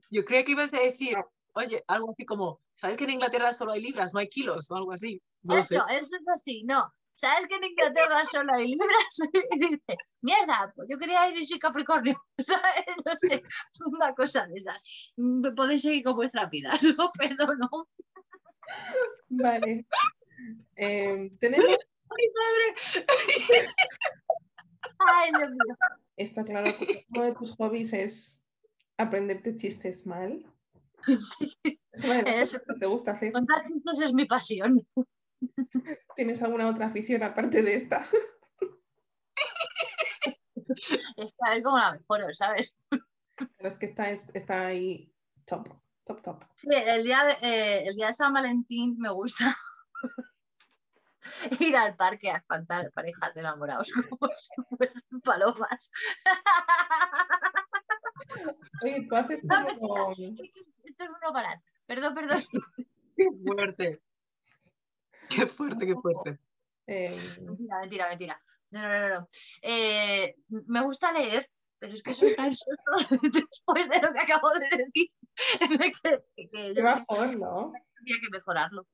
yo 0.10 0.26
creía 0.26 0.44
que 0.44 0.52
ibas 0.52 0.74
a 0.74 0.80
decir, 0.80 1.18
oye, 1.54 1.84
algo 1.88 2.12
así 2.12 2.26
como, 2.26 2.62
¿sabes 2.74 2.98
que 2.98 3.06
en 3.06 3.12
Inglaterra 3.12 3.54
solo 3.54 3.72
hay 3.72 3.82
libras, 3.82 4.14
no 4.14 4.20
hay 4.20 4.30
kilos 4.30 4.70
o 4.72 4.76
algo 4.76 4.92
así? 4.94 5.22
No 5.44 5.56
sé. 5.64 5.76
Eso, 5.76 5.88
eso 5.88 6.16
es 6.16 6.28
así, 6.30 6.64
no. 6.64 6.94
¿Sabes 7.20 7.48
que 7.48 7.56
en 7.56 7.64
Inglaterra 7.64 8.24
solo 8.26 8.54
hay 8.54 8.68
libras? 8.68 9.18
Y 9.52 9.60
dice, 9.60 9.98
mierda, 10.22 10.72
pues 10.76 10.88
yo 10.90 11.00
quería 11.00 11.28
ir 11.30 11.38
y 11.42 11.60
Capricornio. 11.60 12.22
¿Sabes? 12.38 12.86
No 13.06 13.12
sé, 13.18 13.42
una 13.92 14.14
cosa 14.14 14.46
de 14.48 14.60
esas. 14.60 15.12
Mm, 15.18 15.56
Podéis 15.56 15.82
seguir 15.82 16.04
con 16.04 16.16
vuestra 16.16 16.46
vida, 16.46 16.72
no 16.98 17.12
perdono. 17.18 17.88
Vale. 19.30 19.88
Em, 20.76 21.36
tenemos, 21.40 21.66
¡Ay, 22.10 22.26
madre! 22.38 23.68
Ay, 25.00 25.32
Dios 25.38 25.50
mío. 25.52 25.76
está 26.18 26.44
claro 26.44 26.72
que 26.78 27.06
uno 27.16 27.24
de 27.26 27.34
tus 27.34 27.56
hobbies 27.56 27.94
es 27.94 28.44
aprenderte 28.98 29.56
chistes 29.58 30.06
mal. 30.06 30.46
Sí, 31.04 31.56
Es 31.92 32.04
las 32.06 32.18
Eso. 32.26 32.60
cosas 32.60 32.62
que 32.68 32.80
te 32.80 32.86
gusta 32.86 33.12
hacer. 33.12 33.32
contar 33.32 33.64
chistes 33.66 34.02
es 34.02 34.14
mi 34.14 34.26
pasión. 34.26 34.76
¿Tienes 36.16 36.42
alguna 36.42 36.68
otra 36.68 36.88
afición 36.88 37.24
aparte 37.24 37.62
de 37.62 37.76
esta? 37.76 38.08
Es 41.16 41.32
que 41.32 41.38
a 41.46 41.52
ver 41.54 41.64
cómo 41.64 41.78
la 41.78 41.94
mejoro, 41.94 42.34
¿sabes? 42.34 42.78
Pero 42.90 43.70
es 43.70 43.78
que 43.78 43.86
está, 43.86 44.10
es- 44.10 44.30
está 44.34 44.68
ahí 44.68 45.14
top, 45.46 45.70
top, 46.06 46.22
top. 46.22 46.44
Sí, 46.56 46.68
el 46.72 47.04
día, 47.04 47.24
de, 47.24 47.32
eh, 47.48 47.84
el 47.88 47.96
día 47.96 48.08
de 48.08 48.14
San 48.14 48.34
Valentín 48.34 48.96
me 48.98 49.10
gusta 49.12 49.56
ir 51.60 51.76
al 51.76 51.96
parque 51.96 52.32
a 52.32 52.38
espantar 52.38 52.92
parejas 52.92 53.34
de 53.34 53.42
enamorados 53.42 53.92
como 53.92 54.32
si 54.34 54.76
fuesen 54.78 55.22
palomas. 55.24 55.92
Oye, 58.84 59.06
tú 59.10 59.16
haces 59.16 59.42
como... 59.48 60.12
Esto 60.12 61.04
es 61.04 61.10
uno 61.10 61.34
para. 61.34 61.62
Perdón, 61.86 62.14
perdón. 62.16 62.42
¡Qué 63.16 63.26
fuerte! 63.44 64.02
¡Qué 65.46 65.48
fuerte, 65.48 65.86
qué 65.86 65.96
fuerte! 65.96 66.40
em, 66.88 67.14
Mentira, 67.46 67.80
mentira, 67.82 68.10
mentira. 68.10 68.42
No, 68.72 68.82
no, 68.82 69.00
no, 69.00 69.20
no. 69.20 69.28
Eh, 69.62 70.36
me 70.68 70.82
gusta 70.84 71.14
leer, 71.14 71.50
pero 71.80 71.94
es 71.94 72.04
que 72.04 72.12
eso 72.12 72.26
está 72.26 72.48
en 72.48 72.56
susto 72.56 72.92
después 73.22 73.90
de 73.90 74.02
lo 74.02 74.12
que 74.14 74.20
acabo 74.20 74.50
de 74.52 74.78
decir. 74.78 75.12
De 75.70 75.92
que, 75.92 76.24
que 76.36 76.50
qué 76.50 76.74
sé 76.74 76.82
bajón, 76.82 77.40
¿no? 77.40 77.72
que 77.72 77.80
había 78.02 78.16
que 78.20 78.30
mejorarlo. 78.32 78.88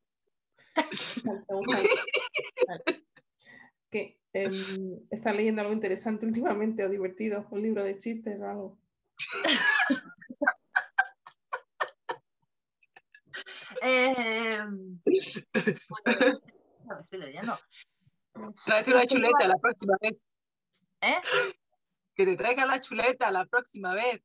Que 3.90 4.20
em, 4.34 5.00
está 5.10 5.32
leyendo 5.32 5.62
algo 5.62 5.74
interesante 5.74 6.26
últimamente 6.26 6.84
o 6.84 6.90
divertido, 6.90 7.48
un 7.52 7.62
libro 7.62 7.84
de 7.84 7.98
chistes 7.98 8.40
o 8.42 8.46
algo. 8.46 8.78
Eh, 13.86 14.60
pues, 15.04 15.44
no, 16.86 17.00
estoy 17.00 17.20
leyendo. 17.20 17.60
Tráete 18.66 18.94
una 18.94 19.06
chuleta 19.06 19.48
la 19.48 19.58
próxima 19.58 19.98
vez. 20.02 20.14
¿Eh? 21.02 21.18
Que 22.16 22.26
te 22.26 22.38
traiga 22.38 22.66
la 22.66 22.80
chuleta 22.80 23.30
la 23.30 23.46
próxima 23.46 23.94
vez. 23.94 24.22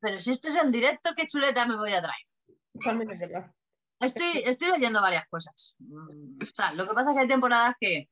Pero 0.00 0.20
si 0.20 0.32
esto 0.32 0.48
es 0.48 0.56
en 0.56 0.72
directo, 0.72 1.10
¿qué 1.16 1.26
chuleta 1.26 1.64
me 1.66 1.76
voy 1.76 1.92
a 1.92 2.02
traer? 2.02 3.52
Estoy, 4.00 4.42
estoy 4.44 4.72
leyendo 4.72 5.00
varias 5.00 5.28
cosas. 5.28 5.76
Mm, 5.78 6.42
o 6.42 6.46
sea, 6.46 6.72
lo 6.72 6.88
que 6.88 6.94
pasa 6.94 7.10
es 7.10 7.16
que 7.16 7.22
hay 7.22 7.28
temporadas 7.28 7.74
que 7.80 8.08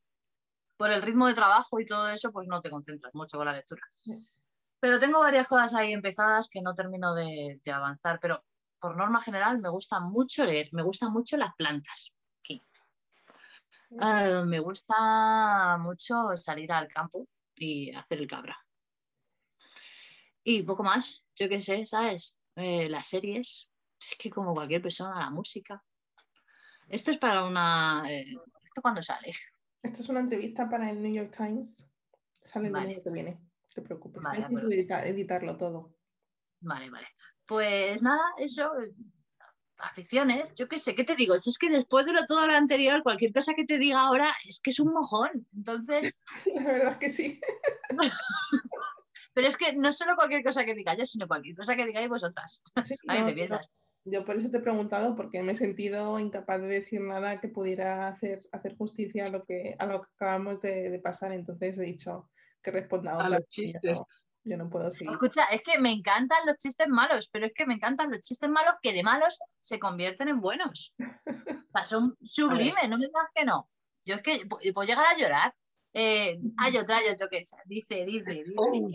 por 0.77 0.91
el 0.91 1.03
ritmo 1.03 1.27
de 1.27 1.35
trabajo 1.35 1.81
y 1.81 1.87
todo 1.87 2.09
eso, 2.11 2.31
pues 2.31 2.47
no 2.47 2.61
te 2.61 2.71
concentras 2.71 3.13
mucho 3.15 3.39
con 3.39 3.47
la 3.47 3.55
lectura. 3.55 3.83
Pero 4.79 5.01
tengo 5.01 5.19
varias 5.19 5.49
cosas 5.49 5.75
ahí 5.75 5.93
empezadas 5.93 6.49
que 6.49 6.61
no 6.61 6.75
termino 6.75 7.15
de, 7.15 7.61
de 7.65 7.73
avanzar, 7.73 8.21
pero 8.21 8.45
por 8.81 8.97
norma 8.97 9.21
general 9.21 9.59
me 9.61 9.69
gusta 9.69 10.01
mucho 10.01 10.45
leer, 10.45 10.69
me 10.73 10.83
gustan 10.83 11.13
mucho 11.13 11.37
las 11.37 11.55
plantas. 11.57 12.15
Sí. 12.43 12.63
Eh, 14.01 14.43
me 14.45 14.61
gusta 14.61 15.77
mucho 15.79 16.37
salir 16.37 16.73
al 16.73 16.89
campo 16.89 17.27
y 17.55 17.95
hacer 17.95 18.19
el 18.19 18.27
cabra. 18.27 18.57
Y 20.45 20.63
poco 20.63 20.83
más, 20.83 21.25
yo 21.35 21.49
qué 21.49 21.61
sé, 21.61 21.87
¿sabes? 21.87 22.37
Eh, 22.55 22.89
las 22.89 23.09
series, 23.09 23.73
es 24.01 24.17
que 24.17 24.31
como 24.31 24.55
cualquier 24.55 24.83
persona, 24.83 25.19
la 25.19 25.31
música. 25.31 25.83
Esto 26.89 27.11
es 27.11 27.19
para 27.19 27.45
una... 27.45 28.05
eh, 28.09 28.37
¿Esto 28.65 28.83
cuándo 28.83 29.03
sale? 29.03 29.33
Esto 29.83 30.03
es 30.03 30.09
una 30.09 30.21
entrevista 30.21 30.69
para 30.69 30.91
el 30.91 31.03
New 31.03 31.13
York 31.13 31.35
Times. 31.37 31.89
Sale 32.41 32.69
el 32.69 32.73
Vale. 32.73 32.85
domingo 32.85 33.03
que 33.03 33.11
viene. 33.11 33.31
No 33.33 33.69
te 33.75 33.83
preocupes. 33.83 34.23
Vale, 34.23 34.45
Hay 34.45 34.87
que 34.87 34.95
editarlo 35.09 35.57
todo. 35.57 35.97
Vale, 36.61 36.91
vale. 36.91 37.09
Pues 37.47 38.03
nada, 38.03 38.23
eso, 38.39 38.73
eh, 38.81 38.93
aficiones, 39.79 40.55
yo 40.55 40.69
qué 40.69 40.79
sé, 40.79 40.95
¿qué 40.95 41.05
te 41.05 41.17
digo? 41.17 41.39
Si 41.39 41.51
es 41.51 41.59
que 41.59 41.71
después 41.71 42.07
de 42.07 42.13
lo, 42.13 42.25
todo 42.25 42.47
lo 42.47 42.57
anterior, 42.57 43.03
cualquier 43.03 43.33
cosa 43.33 43.55
que 43.55 43.65
te 43.65 43.79
diga 43.79 44.01
ahora 44.01 44.29
es 44.47 44.61
que 44.61 44.71
es 44.71 44.81
un 44.81 44.93
mojón. 44.93 45.47
Entonces, 45.55 46.15
La 46.55 46.63
verdad 46.63 46.93
es 46.93 46.99
que 46.99 47.11
sí. 47.11 47.41
pero 49.35 49.49
es 49.49 49.57
que 49.57 49.75
no 49.75 49.93
solo 49.93 50.17
cualquier 50.17 50.43
cosa 50.43 50.65
que 50.65 50.75
diga 50.75 50.97
yo, 50.97 51.07
sino 51.07 51.29
cualquier 51.29 51.57
cosa 51.57 51.77
que 51.77 51.87
digáis 51.87 52.09
vosotras. 52.09 52.63
Sí, 52.87 52.97
Ahí 53.09 53.21
no, 53.21 53.27
te 53.27 53.33
no, 53.33 53.37
piensas. 53.37 53.71
Yo 54.09 54.25
por 54.25 54.37
eso 54.37 54.51
te 54.51 54.59
he 54.59 54.61
preguntado, 54.61 55.17
porque 55.17 55.43
me 55.43 55.53
he 55.53 55.57
sentido 55.57 56.19
incapaz 56.21 56.61
de 56.61 56.69
decir 56.69 57.01
nada 57.01 57.41
que 57.41 57.49
pudiera 57.49 58.07
hacer, 58.07 58.49
hacer 58.53 58.77
justicia 58.77 59.27
a 59.27 59.31
lo 59.31 59.45
que, 59.45 59.75
a 59.79 59.87
lo 59.87 60.03
que 60.03 60.09
acabamos 60.15 60.63
de, 60.63 60.91
de 60.91 60.99
pasar. 61.01 61.33
Entonces 61.33 61.77
he 61.79 61.83
dicho 61.83 62.31
que 62.63 62.71
responda 62.71 63.13
A 63.13 63.17
otra, 63.17 63.29
los 63.31 63.47
chistes. 63.49 63.99
Yo 64.49 64.57
no, 64.57 64.71
puedo 64.71 64.91
seguir. 64.93 65.11
Escucha, 65.11 65.45
es 65.47 65.61
que 65.63 65.79
me 65.81 65.91
encantan 65.91 66.39
los 66.47 66.57
chistes 66.57 66.87
malos, 66.89 67.29
pero 67.33 67.47
es 67.47 67.53
que 67.53 67.67
me 67.67 67.75
encantan 67.75 68.11
los 68.11 68.21
chistes 68.21 68.49
malos 68.49 68.77
que 68.81 68.93
de 68.93 69.03
malos 69.03 69.39
se 69.61 69.79
convierten 69.81 70.29
en 70.29 70.41
buenos. 70.41 70.95
O 71.77 71.79
sea, 71.79 71.85
son 71.85 72.17
sublimes, 72.25 72.89
no 72.89 72.97
me 72.97 73.05
digas 73.07 73.27
que 73.35 73.45
no. 73.45 73.69
Yo 74.05 74.15
es 74.15 74.23
que 74.23 74.49
pu- 74.49 74.73
puedo 74.73 74.87
llegar 74.89 75.05
a 75.05 75.19
llorar. 75.19 75.55
Eh, 75.93 76.39
hay 76.57 76.77
otro, 76.79 76.95
hay 76.95 77.09
otro 77.13 77.29
que 77.31 77.43
dice, 77.67 78.05
dice, 78.05 78.05
dice, 78.07 78.45
Oh. 78.57 78.91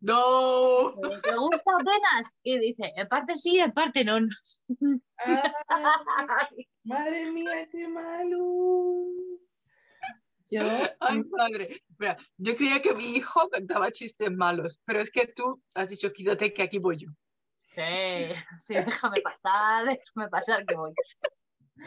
¡No! 0.00 0.94
¿te 1.22 1.34
gusta 1.34 1.72
apenas? 1.74 2.36
Y 2.44 2.58
dice, 2.58 2.92
en 2.94 3.08
parte 3.08 3.34
sí, 3.34 3.58
en 3.58 3.72
parte 3.72 4.04
no. 4.04 4.18
Ay, 5.18 6.68
madre 6.84 7.32
mía, 7.32 7.66
qué 7.72 7.88
malo. 7.88 9.06
Yo, 10.48 10.62
¡Ay, 11.00 11.22
madre! 11.24 11.82
Mira, 11.98 12.16
yo 12.36 12.56
creía 12.56 12.80
que 12.80 12.94
mi 12.94 13.16
hijo 13.16 13.48
contaba 13.50 13.90
chistes 13.90 14.30
malos, 14.30 14.80
pero 14.84 15.00
es 15.00 15.10
que 15.10 15.26
tú 15.26 15.62
has 15.74 15.88
dicho, 15.88 16.12
quítate 16.12 16.52
que 16.52 16.62
aquí 16.62 16.78
voy 16.78 16.98
yo. 16.98 17.08
Sí, 17.74 18.34
sí, 18.60 18.74
déjame 18.74 19.20
pasar, 19.22 19.84
déjame 19.84 20.28
pasar 20.30 20.64
que 20.64 20.76
voy. 20.76 20.92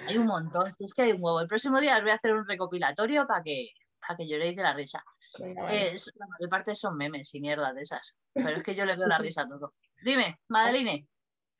Hay 0.08 0.18
un 0.18 0.28
montón, 0.28 0.72
es 0.78 0.94
que 0.94 1.04
hay 1.04 1.12
un 1.14 1.24
huevo. 1.24 1.42
El 1.42 1.48
próximo 1.48 1.80
día 1.80 1.96
os 1.96 2.02
voy 2.02 2.12
a 2.12 2.16
hacer 2.16 2.34
un 2.34 2.48
recopilatorio 2.48 3.26
para 3.26 3.42
que, 3.44 3.70
para 4.06 4.18
que 4.18 4.28
lloréis 4.28 4.56
de 4.56 4.64
la 4.64 4.74
risa. 4.74 5.04
Eh, 5.40 5.96
la 6.16 6.28
mayor 6.28 6.50
parte 6.50 6.76
son 6.76 6.98
memes 6.98 7.34
y 7.34 7.42
mierda 7.42 7.74
de 7.74 7.82
esas. 7.82 8.18
Pero 8.34 8.50
es 8.50 8.64
que 8.64 8.76
yo 8.76 8.86
le 8.86 8.96
veo 8.96 9.08
la 9.08 9.18
risa 9.18 9.44
a 9.44 9.48
todo. 9.48 9.74
Dime, 10.04 10.40
Madeline. 10.48 11.08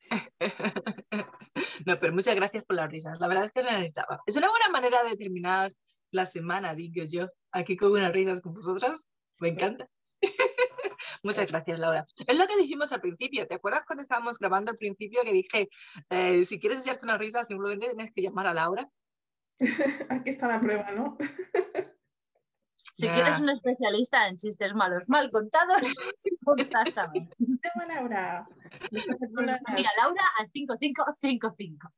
No, 1.86 1.98
pero 1.98 2.12
muchas 2.12 2.34
gracias 2.34 2.64
por 2.64 2.76
las 2.76 2.90
risas. 2.90 3.18
La 3.20 3.26
verdad 3.26 3.44
es 3.46 3.52
que 3.52 3.62
la 3.62 3.72
necesitaba. 3.72 4.22
Es 4.26 4.36
una 4.36 4.48
buena 4.48 4.68
manera 4.68 5.02
de 5.02 5.16
terminar 5.16 5.72
la 6.10 6.26
semana, 6.26 6.74
digo 6.74 7.04
yo. 7.08 7.28
Aquí 7.52 7.76
con 7.76 7.92
unas 7.92 8.12
risas 8.12 8.40
con 8.40 8.54
vosotras. 8.54 9.08
Me 9.40 9.48
encanta. 9.48 9.88
Muchas 11.22 11.50
gracias, 11.50 11.78
Laura. 11.78 12.06
Es 12.26 12.38
lo 12.38 12.46
que 12.46 12.56
dijimos 12.56 12.92
al 12.92 13.00
principio. 13.00 13.46
¿Te 13.46 13.54
acuerdas 13.54 13.84
cuando 13.86 14.02
estábamos 14.02 14.38
grabando 14.38 14.70
al 14.70 14.76
principio 14.76 15.22
que 15.22 15.32
dije, 15.32 15.68
eh, 16.10 16.44
si 16.44 16.58
quieres 16.60 16.80
echarte 16.80 17.04
una 17.04 17.18
risa, 17.18 17.44
simplemente 17.44 17.86
tienes 17.88 18.12
que 18.12 18.22
llamar 18.22 18.46
a 18.46 18.54
Laura? 18.54 18.88
Aquí 20.08 20.30
está 20.30 20.48
la 20.48 20.60
prueba, 20.60 20.90
¿no? 20.92 21.16
Si 22.94 23.06
Ya. 23.06 23.14
quieres 23.14 23.40
un 23.40 23.48
especialista 23.48 24.28
en 24.28 24.36
chistes 24.36 24.74
malos 24.74 25.08
mal 25.08 25.30
contados, 25.30 25.94
contáctame. 26.44 27.30
A 27.74 27.86
Laura. 27.86 28.46
Mira, 28.90 29.90
Laura 29.96 30.22
al 30.38 30.50
5555. 30.52 31.88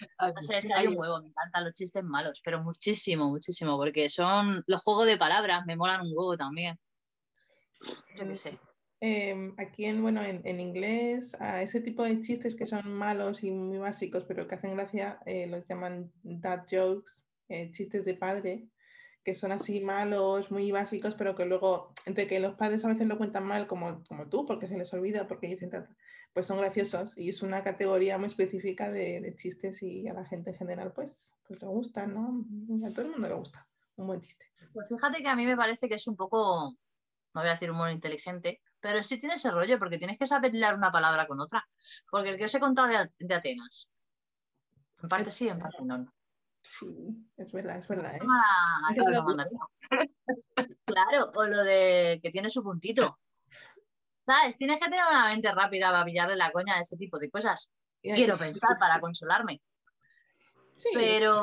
No 0.34 0.42
sé, 0.42 0.58
es 0.58 0.66
que 0.66 0.74
hay 0.74 0.86
un 0.86 0.98
huevo, 0.98 1.20
me 1.20 1.28
encantan 1.28 1.64
los 1.64 1.74
chistes 1.74 2.04
malos, 2.04 2.40
pero 2.44 2.62
muchísimo, 2.62 3.28
muchísimo, 3.30 3.76
porque 3.76 4.10
son 4.10 4.62
los 4.66 4.82
juegos 4.82 5.06
de 5.06 5.16
palabras, 5.16 5.64
me 5.66 5.76
molan 5.76 6.02
un 6.02 6.12
huevo 6.14 6.36
también. 6.36 6.78
Yo 8.16 8.26
qué 8.26 8.34
sé. 8.34 8.58
Em, 9.00 9.54
aquí 9.58 9.84
en, 9.84 10.02
bueno, 10.02 10.22
en, 10.22 10.40
en 10.44 10.60
inglés, 10.60 11.36
a 11.40 11.62
ese 11.62 11.80
tipo 11.80 12.02
de 12.02 12.20
chistes 12.20 12.56
que 12.56 12.66
son 12.66 12.92
malos 12.92 13.44
y 13.44 13.50
muy 13.50 13.78
básicos, 13.78 14.24
pero 14.24 14.48
que 14.48 14.56
hacen 14.56 14.74
gracia, 14.74 15.20
eh, 15.24 15.46
los 15.46 15.68
llaman 15.68 16.10
dad 16.22 16.64
jokes, 16.68 17.22
eh, 17.48 17.70
chistes 17.70 18.04
de 18.04 18.14
padre, 18.14 18.68
que 19.28 19.34
son 19.34 19.52
así 19.52 19.80
malos, 19.80 20.50
muy 20.50 20.72
básicos, 20.72 21.14
pero 21.14 21.36
que 21.36 21.44
luego, 21.44 21.92
entre 22.06 22.26
que 22.26 22.40
los 22.40 22.54
padres 22.54 22.82
a 22.86 22.88
veces 22.88 23.06
lo 23.06 23.18
cuentan 23.18 23.44
mal, 23.44 23.66
como, 23.66 24.02
como 24.08 24.26
tú, 24.26 24.46
porque 24.46 24.66
se 24.66 24.78
les 24.78 24.90
olvida, 24.94 25.28
porque 25.28 25.48
dicen, 25.48 25.70
pues 26.32 26.46
son 26.46 26.56
graciosos 26.56 27.12
y 27.18 27.28
es 27.28 27.42
una 27.42 27.62
categoría 27.62 28.16
muy 28.16 28.28
específica 28.28 28.90
de, 28.90 29.34
chistes 29.36 29.82
y 29.82 30.08
a 30.08 30.14
la 30.14 30.24
gente 30.24 30.48
en 30.48 30.56
general, 30.56 30.94
pues, 30.94 31.36
pues 31.46 31.60
le 31.60 31.68
gusta, 31.68 32.06
¿no? 32.06 32.42
A 32.86 32.90
todo 32.90 33.04
el 33.04 33.10
mundo 33.10 33.28
le 33.28 33.34
gusta 33.34 33.68
un 33.96 34.06
buen 34.06 34.20
chiste. 34.22 34.46
Pues 34.72 34.88
fíjate 34.88 35.18
que 35.18 35.28
a 35.28 35.36
mí 35.36 35.44
me 35.44 35.58
parece 35.58 35.90
que 35.90 35.96
es 35.96 36.06
un 36.06 36.16
poco, 36.16 36.74
no 37.34 37.40
voy 37.42 37.48
a 37.48 37.52
decir 37.52 37.70
humor 37.70 37.90
inteligente, 37.90 38.62
pero 38.80 39.02
sí 39.02 39.20
tiene 39.20 39.34
ese 39.34 39.50
rollo, 39.50 39.78
porque 39.78 39.98
tienes 39.98 40.16
que 40.16 40.26
saber 40.26 40.54
hilar 40.54 40.74
una 40.74 40.90
palabra 40.90 41.26
con 41.26 41.38
otra. 41.38 41.68
Porque 42.10 42.30
el 42.30 42.38
que 42.38 42.46
os 42.46 42.54
he 42.54 42.60
contado 42.60 42.88
de, 43.18 43.34
Atenas, 43.34 43.90
en 45.02 45.08
parte 45.10 45.30
sí, 45.30 45.48
en 45.48 45.58
parte 45.58 45.84
no. 45.84 46.10
Sí, 46.62 47.26
es 47.36 47.52
verdad, 47.52 47.78
es 47.78 47.88
verdad. 47.88 48.14
¿eh? 48.16 48.20
claro, 50.84 51.30
o 51.34 51.46
lo 51.46 51.64
de 51.64 52.20
que 52.22 52.30
tiene 52.30 52.50
su 52.50 52.62
puntito. 52.62 53.18
¿Sabes? 54.26 54.56
Tienes 54.56 54.78
que 54.80 54.90
tener 54.90 55.04
una 55.10 55.28
mente 55.28 55.50
rápida 55.52 55.90
para 55.90 56.04
pillarle 56.04 56.36
la 56.36 56.50
coña 56.50 56.76
a 56.76 56.80
ese 56.80 56.96
tipo 56.96 57.18
de 57.18 57.30
cosas. 57.30 57.72
Quiero 58.02 58.36
pensar 58.36 58.78
para 58.78 59.00
consolarme. 59.00 59.60
Sí, 60.76 60.90
pero. 60.94 61.36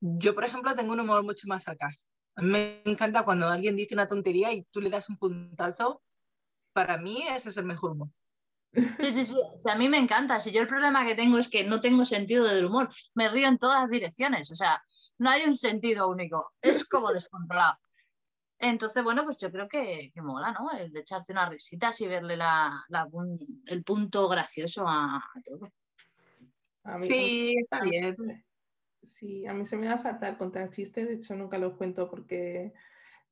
Yo, 0.00 0.34
por 0.34 0.44
ejemplo, 0.44 0.74
tengo 0.74 0.94
un 0.94 1.00
humor 1.00 1.22
mucho 1.22 1.46
más 1.46 1.64
sarcástico. 1.64 2.10
A 2.36 2.42
mí 2.42 2.48
me 2.48 2.82
encanta 2.86 3.24
cuando 3.24 3.48
alguien 3.48 3.76
dice 3.76 3.94
una 3.94 4.06
tontería 4.06 4.52
y 4.52 4.62
tú 4.64 4.80
le 4.80 4.88
das 4.88 5.08
un 5.10 5.18
puntazo. 5.18 6.02
Para 6.72 6.96
mí 6.96 7.26
ese 7.28 7.50
es 7.50 7.56
el 7.58 7.66
mejor 7.66 7.92
humor. 7.92 8.08
Sí, 8.72 9.12
sí, 9.12 9.24
sí. 9.24 9.36
a 9.68 9.74
mí 9.74 9.88
me 9.88 9.98
encanta. 9.98 10.40
Si 10.40 10.52
yo 10.52 10.60
el 10.60 10.68
problema 10.68 11.04
que 11.04 11.14
tengo 11.14 11.38
es 11.38 11.48
que 11.48 11.64
no 11.64 11.80
tengo 11.80 12.04
sentido 12.04 12.44
del 12.44 12.66
humor. 12.66 12.88
Me 13.14 13.28
río 13.28 13.48
en 13.48 13.58
todas 13.58 13.88
direcciones. 13.88 14.50
O 14.52 14.56
sea, 14.56 14.82
no 15.18 15.30
hay 15.30 15.42
un 15.42 15.56
sentido 15.56 16.08
único. 16.08 16.52
Es 16.62 16.88
como 16.88 17.12
descontrolado. 17.12 17.78
Entonces, 18.58 19.02
bueno, 19.02 19.24
pues 19.24 19.38
yo 19.38 19.50
creo 19.50 19.68
que, 19.68 20.12
mola, 20.16 20.52
¿no? 20.52 20.70
El 20.78 20.92
de 20.92 21.00
echarte 21.00 21.32
unas 21.32 21.48
risitas 21.48 21.98
y 22.02 22.06
verle 22.06 22.38
el 23.66 23.84
punto 23.84 24.28
gracioso 24.28 24.84
a, 24.86 25.18
todo. 25.44 25.72
sí, 27.02 27.54
está 27.58 27.80
bien. 27.80 28.44
Sí, 29.02 29.46
a 29.46 29.54
mí 29.54 29.64
se 29.64 29.78
me 29.78 29.86
da 29.86 29.96
fatal 29.96 30.36
contar 30.36 30.68
chistes. 30.68 31.08
De 31.08 31.14
hecho, 31.14 31.34
nunca 31.34 31.56
los 31.56 31.76
cuento 31.76 32.10
porque 32.10 32.74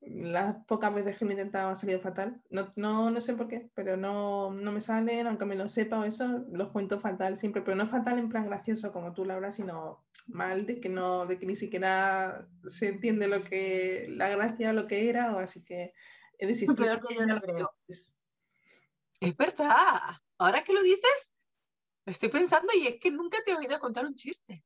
las 0.00 0.64
pocas 0.66 0.94
veces 0.94 1.16
que 1.16 1.24
lo 1.24 1.32
he 1.32 1.34
intentado 1.34 1.70
ha 1.70 1.76
salido 1.76 2.00
fatal. 2.00 2.40
No, 2.50 2.72
no, 2.76 3.10
no 3.10 3.20
sé 3.20 3.34
por 3.34 3.48
qué, 3.48 3.68
pero 3.74 3.96
no, 3.96 4.52
no, 4.52 4.72
me 4.72 4.80
salen, 4.80 5.26
aunque 5.26 5.44
me 5.44 5.56
lo 5.56 5.68
sepa 5.68 5.98
o 5.98 6.04
eso, 6.04 6.44
los 6.50 6.70
cuento 6.70 7.00
fatal 7.00 7.36
siempre, 7.36 7.62
pero 7.62 7.76
no 7.76 7.88
fatal 7.88 8.18
en 8.18 8.28
plan 8.28 8.46
gracioso 8.46 8.92
como 8.92 9.12
tú, 9.12 9.24
Laura, 9.24 9.50
sino 9.50 10.04
mal 10.28 10.66
de 10.66 10.80
que 10.80 10.88
no, 10.88 11.26
de 11.26 11.38
que 11.38 11.46
ni 11.46 11.56
siquiera 11.56 12.46
se 12.64 12.88
entiende 12.88 13.26
lo 13.28 13.42
que, 13.42 14.06
la 14.10 14.28
gracia 14.28 14.70
o 14.70 14.72
lo 14.72 14.86
que 14.86 15.08
era, 15.08 15.34
o 15.34 15.38
así 15.38 15.64
que 15.64 15.92
he 16.38 16.46
desistido. 16.46 17.00
que 17.00 17.14
yo 17.14 17.26
no 17.26 17.40
creo. 17.40 17.74
Es 17.88 19.36
verdad. 19.36 20.00
Ahora 20.38 20.62
que 20.62 20.72
lo 20.72 20.82
dices, 20.82 21.34
estoy 22.06 22.28
pensando 22.28 22.72
y 22.74 22.86
es 22.86 23.00
que 23.00 23.10
nunca 23.10 23.38
te 23.44 23.50
he 23.50 23.56
oído 23.56 23.78
contar 23.80 24.06
un 24.06 24.14
chiste. 24.14 24.64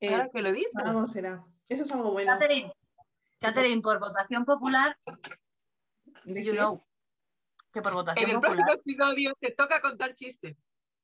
Ahora 0.00 0.24
eh, 0.24 0.30
que 0.32 0.42
lo 0.42 0.52
dices. 0.52 0.72
será. 1.12 1.44
Eso 1.68 1.82
es 1.82 1.92
algo 1.92 2.12
bueno. 2.12 2.32
Catherine, 2.32 2.72
por 3.82 4.00
votación 4.00 4.44
popular, 4.44 4.96
¿De 6.24 6.44
you 6.44 6.52
know, 6.52 6.84
que 7.72 7.82
por 7.82 7.94
votación 7.94 8.30
en 8.30 8.36
el 8.36 8.40
próximo 8.40 8.72
episodio 8.72 9.34
te 9.40 9.52
toca 9.52 9.80
contar 9.80 10.14
chistes. 10.14 10.56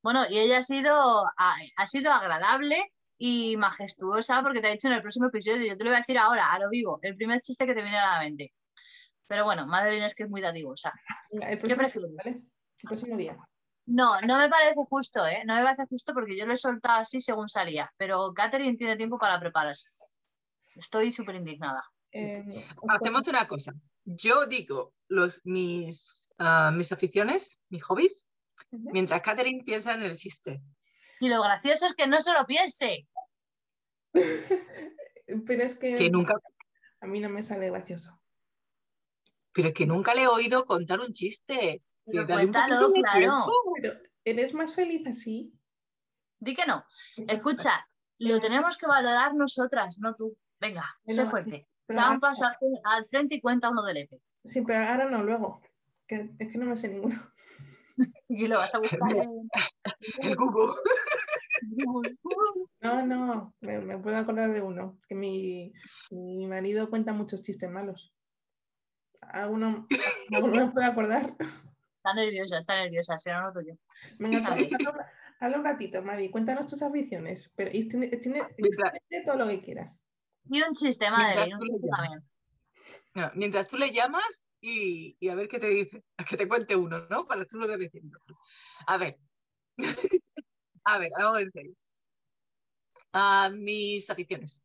Bueno, 0.02 0.24
y 0.28 0.38
ella 0.38 0.58
ha 0.58 0.62
sido, 0.62 1.24
ha, 1.36 1.86
sido 1.86 2.12
agradable 2.12 2.92
y 3.16 3.56
majestuosa 3.56 4.42
porque 4.42 4.60
te 4.60 4.68
ha 4.68 4.72
dicho 4.72 4.88
en 4.88 4.94
el 4.94 5.00
próximo 5.00 5.28
episodio, 5.28 5.66
yo 5.66 5.78
te 5.78 5.84
lo 5.84 5.90
voy 5.90 5.96
a 5.96 6.00
decir 6.00 6.18
ahora, 6.18 6.52
a 6.52 6.58
lo 6.58 6.68
vivo, 6.68 6.98
el 7.02 7.16
primer 7.16 7.40
chiste 7.40 7.66
que 7.66 7.74
te 7.74 7.82
viene 7.82 7.98
a 7.98 8.14
la 8.14 8.20
mente. 8.20 8.52
Pero 9.26 9.44
bueno, 9.44 9.66
Madeleine 9.66 10.04
es 10.04 10.14
que 10.14 10.24
es 10.24 10.28
muy 10.28 10.42
dadivosa. 10.42 10.92
El 11.30 11.58
¿Qué 11.58 11.74
prefieres? 11.74 12.14
¿vale? 12.16 12.42
El 12.82 12.86
próximo 12.86 13.16
día. 13.16 13.38
No, 13.86 14.20
no 14.22 14.38
me 14.38 14.48
parece 14.48 14.74
justo, 14.76 15.26
¿eh? 15.26 15.42
No 15.46 15.54
me 15.54 15.62
parece 15.62 15.86
justo 15.86 16.12
porque 16.12 16.36
yo 16.36 16.46
lo 16.46 16.52
he 16.52 16.58
soltado 16.58 17.00
así 17.00 17.20
según 17.20 17.48
salía, 17.48 17.90
pero 17.96 18.32
Catherine 18.34 18.76
tiene 18.76 18.96
tiempo 18.96 19.18
para 19.18 19.40
prepararse. 19.40 20.04
Estoy 20.74 21.12
súper 21.12 21.36
indignada. 21.36 21.82
Em, 22.14 22.46
Hacemos 22.88 23.26
una 23.26 23.48
cosa. 23.48 23.74
Yo 24.04 24.46
digo 24.46 24.94
los, 25.08 25.40
mis, 25.44 26.28
ah, 26.38 26.70
mis 26.72 26.92
aficiones, 26.92 27.58
mis 27.70 27.82
hobbies, 27.82 28.28
mientras 28.70 29.20
Catherine 29.20 29.64
piensa 29.64 29.94
en 29.94 30.04
el 30.04 30.16
chiste. 30.16 30.62
Y 31.18 31.28
lo 31.28 31.42
gracioso 31.42 31.86
es 31.86 31.94
que 31.94 32.06
no 32.06 32.20
se 32.20 32.32
lo 32.32 32.46
piense. 32.46 33.08
Pero 35.46 35.62
es 35.64 35.74
que, 35.76 36.08
nunca... 36.08 36.34
a 37.00 37.06
mí 37.08 37.18
no 37.18 37.28
me 37.28 37.42
sale 37.42 37.68
gracioso. 37.68 38.16
Pero 39.52 39.68
es 39.68 39.74
que 39.74 39.86
nunca 39.86 40.14
le 40.14 40.22
he 40.22 40.28
oído 40.28 40.66
contar 40.66 41.00
un 41.00 41.12
chiste. 41.12 41.82
cuéntalo, 42.04 42.92
claro. 42.92 43.46
¿Eres 44.24 44.54
más 44.54 44.72
feliz 44.72 45.04
así? 45.08 45.52
Di 46.38 46.54
que 46.54 46.66
no. 46.66 46.84
Escucha, 47.16 47.88
lo 48.18 48.38
tenemos 48.38 48.76
que 48.76 48.86
valorar 48.86 49.34
nosotras, 49.34 49.98
no 49.98 50.14
tú. 50.14 50.36
Venga, 50.60 50.96
sé 51.06 51.26
fuerte 51.26 51.66
da 51.88 52.10
un 52.12 52.20
paso 52.20 52.46
al, 52.46 53.04
frente 53.06 53.36
y 53.36 53.40
cuenta 53.40 53.70
uno 53.70 53.82
del 53.82 53.98
EP. 53.98 54.20
Sí, 54.44 54.62
pero 54.62 54.84
ahora 54.84 55.10
no, 55.10 55.22
luego. 55.22 55.60
Que, 56.06 56.30
es 56.38 56.52
que 56.52 56.58
no 56.58 56.66
me 56.66 56.76
sé 56.76 56.88
ninguno. 56.88 57.32
y 58.28 58.46
lo 58.46 58.58
vas 58.58 58.74
a 58.74 58.78
buscar 58.78 59.00
en 59.10 59.48
el 60.22 60.36
Google. 60.36 60.72
No, 62.80 63.06
no, 63.06 63.54
me, 63.60 63.98
puedo 63.98 64.16
acordar 64.16 64.52
de 64.52 64.60
uno, 64.60 64.98
que 65.08 65.14
mi, 65.14 65.72
mi, 66.10 66.46
marido 66.46 66.90
cuenta 66.90 67.12
muchos 67.12 67.42
chistes 67.42 67.70
malos. 67.70 68.12
¿Alguno, 69.20 69.86
¿alguno 70.34 70.66
me 70.66 70.72
puede 70.72 70.86
acordar? 70.86 71.34
Está 71.38 72.14
nerviosa, 72.14 72.58
está 72.58 72.76
nerviosa, 72.76 73.16
será 73.16 73.46
lo 73.46 73.52
tuyo. 73.52 73.78
Venga, 74.18 74.56
habla 75.40 75.58
un 75.58 75.64
ratito, 75.64 76.02
Madi, 76.02 76.30
cuéntanos 76.30 76.66
tus 76.66 76.82
ambiciones, 76.82 77.50
pero 77.54 77.70
tiene, 77.70 78.08
tiene, 78.08 78.42
tiene 78.56 79.24
todo 79.24 79.36
lo 79.36 79.46
que 79.46 79.62
quieras. 79.62 80.04
Y 80.50 80.62
un 80.62 80.74
chiste, 80.74 81.10
madre, 81.10 81.54
un 81.54 81.60
chiste 81.60 81.88
también. 81.88 83.32
mientras 83.34 83.68
tú 83.68 83.78
le 83.78 83.90
llamas 83.90 84.44
y, 84.60 85.16
y, 85.20 85.28
a 85.28 85.34
ver 85.34 85.48
qué 85.48 85.58
te 85.58 85.68
dice, 85.68 86.04
a 86.16 86.24
que 86.24 86.36
te 86.36 86.48
cuente 86.48 86.76
uno, 86.76 87.06
¿no? 87.10 87.26
Para 87.26 87.44
tú 87.44 87.56
lo 87.56 87.66
que 87.66 87.76
diciendo. 87.76 88.18
A 88.86 88.96
ver. 88.96 89.18
a 90.84 90.98
ver, 90.98 91.10
vamos 91.16 91.40
en 91.40 91.50
serio. 91.50 91.74
Uh, 93.12 93.54
mis 93.54 94.08
aficiones. 94.10 94.62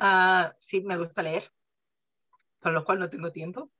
Uh, 0.00 0.50
sí, 0.60 0.80
me 0.82 0.96
gusta 0.96 1.22
leer, 1.22 1.50
con 2.60 2.72
lo 2.74 2.84
cual 2.84 2.98
no 2.98 3.10
tengo 3.10 3.32
tiempo, 3.32 3.70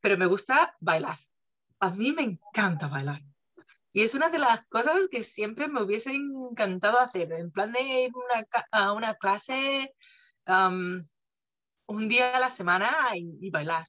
pero 0.00 0.16
me 0.16 0.26
gusta 0.26 0.76
bailar. 0.80 1.18
A 1.80 1.90
mí 1.90 2.12
me 2.12 2.22
encanta 2.22 2.88
bailar. 2.88 3.22
Y 3.92 4.02
es 4.02 4.14
una 4.14 4.30
de 4.30 4.38
las 4.38 4.66
cosas 4.68 5.08
que 5.10 5.22
siempre 5.22 5.68
me 5.68 5.82
hubiese 5.82 6.12
encantado 6.12 6.98
hacer, 6.98 7.32
en 7.32 7.50
plan 7.50 7.72
de 7.72 7.82
ir 7.82 8.10
una, 8.14 8.46
a 8.70 8.92
una 8.92 9.14
clase 9.14 9.94
un 11.86 12.08
día 12.08 12.36
a 12.36 12.40
la 12.40 12.50
semana 12.50 12.90
y, 13.14 13.50
bailar. 13.50 13.86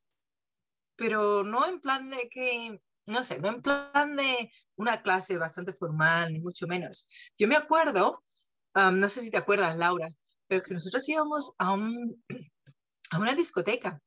Pero 0.95 1.43
no 1.43 1.65
en 1.67 1.79
plan 1.79 2.09
de 2.09 2.29
que, 2.29 2.79
no 3.05 3.23
sé, 3.23 3.39
no 3.39 3.49
en 3.49 3.61
plan 3.61 4.15
de 4.15 4.51
una 4.75 5.01
clase 5.01 5.37
bastante 5.37 5.73
formal, 5.73 6.33
ni 6.33 6.39
mucho 6.39 6.67
menos. 6.67 7.07
Yo 7.37 7.47
me 7.47 7.55
acuerdo, 7.55 8.21
no 8.75 9.09
sé 9.09 9.21
si 9.21 9.31
te 9.31 9.37
acuerdas, 9.37 9.77
Laura, 9.77 10.07
pero 10.47 10.63
que 10.63 10.73
nosotros 10.73 11.07
íbamos 11.07 11.53
a, 11.57 11.73
a 13.11 13.19
una 13.19 13.33
discoteca 13.33 14.01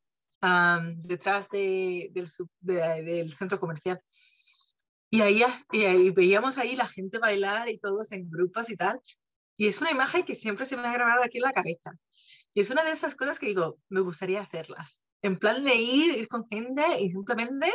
detrás 1.03 1.49
de, 1.49 2.11
del 2.61 3.33
centro 3.33 3.59
comercial. 3.59 4.01
Y 5.11 5.21
ahí, 5.21 5.43
y 5.73 6.11
veíamos 6.11 6.59
ahí 6.59 6.75
la 6.75 6.89
gente 6.89 7.19
bailar 7.19 7.69
y 7.69 7.79
todos 7.79 8.13
en 8.13 8.29
grupos 8.29 8.71
y 8.71 8.77
tal. 8.77 9.01
Y 9.57 9.69
es 9.69 9.81
una 9.81 9.91
imagen 9.91 10.25
que 10.25 10.35
siempre 10.35 10.67
se 10.67 10.77
me 10.77 10.87
ha 10.87 10.93
grabado 10.93 11.23
aquí 11.23 11.39
en 11.39 11.45
la 11.45 11.53
cabeza. 11.53 11.93
Y 12.53 12.61
es 12.61 12.71
una 12.71 12.85
de 12.85 12.93
esas 12.93 13.15
cosas 13.15 13.39
que 13.39 13.47
digo, 13.47 13.79
me 13.89 14.01
gustaría 14.01 14.41
hacerlas. 14.41 15.03
En 15.23 15.39
plan 15.39 15.65
de 15.65 15.75
ir, 15.75 16.11
ir 16.15 16.29
con 16.29 16.47
gente 16.49 16.85
y 17.01 17.11
simplemente 17.11 17.73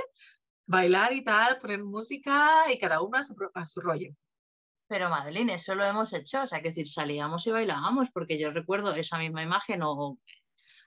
bailar 0.65 1.13
y 1.13 1.23
tal, 1.23 1.59
poner 1.59 1.83
música 1.83 2.71
y 2.71 2.79
cada 2.79 3.01
uno 3.01 3.17
a 3.17 3.23
su, 3.23 3.35
a 3.53 3.65
su 3.65 3.81
rollo. 3.81 4.11
Pero 4.87 5.09
Madeline, 5.09 5.51
eso 5.51 5.75
lo 5.75 5.85
hemos 5.85 6.13
hecho, 6.13 6.43
o 6.43 6.47
sea, 6.47 6.59
que 6.59 6.69
decir, 6.69 6.87
salíamos 6.87 7.47
y 7.47 7.51
bailábamos, 7.51 8.09
porque 8.11 8.39
yo 8.39 8.51
recuerdo 8.51 8.93
esa 8.93 9.17
misma 9.17 9.41
imagen, 9.41 9.83
o, 9.83 9.91
o 9.93 10.19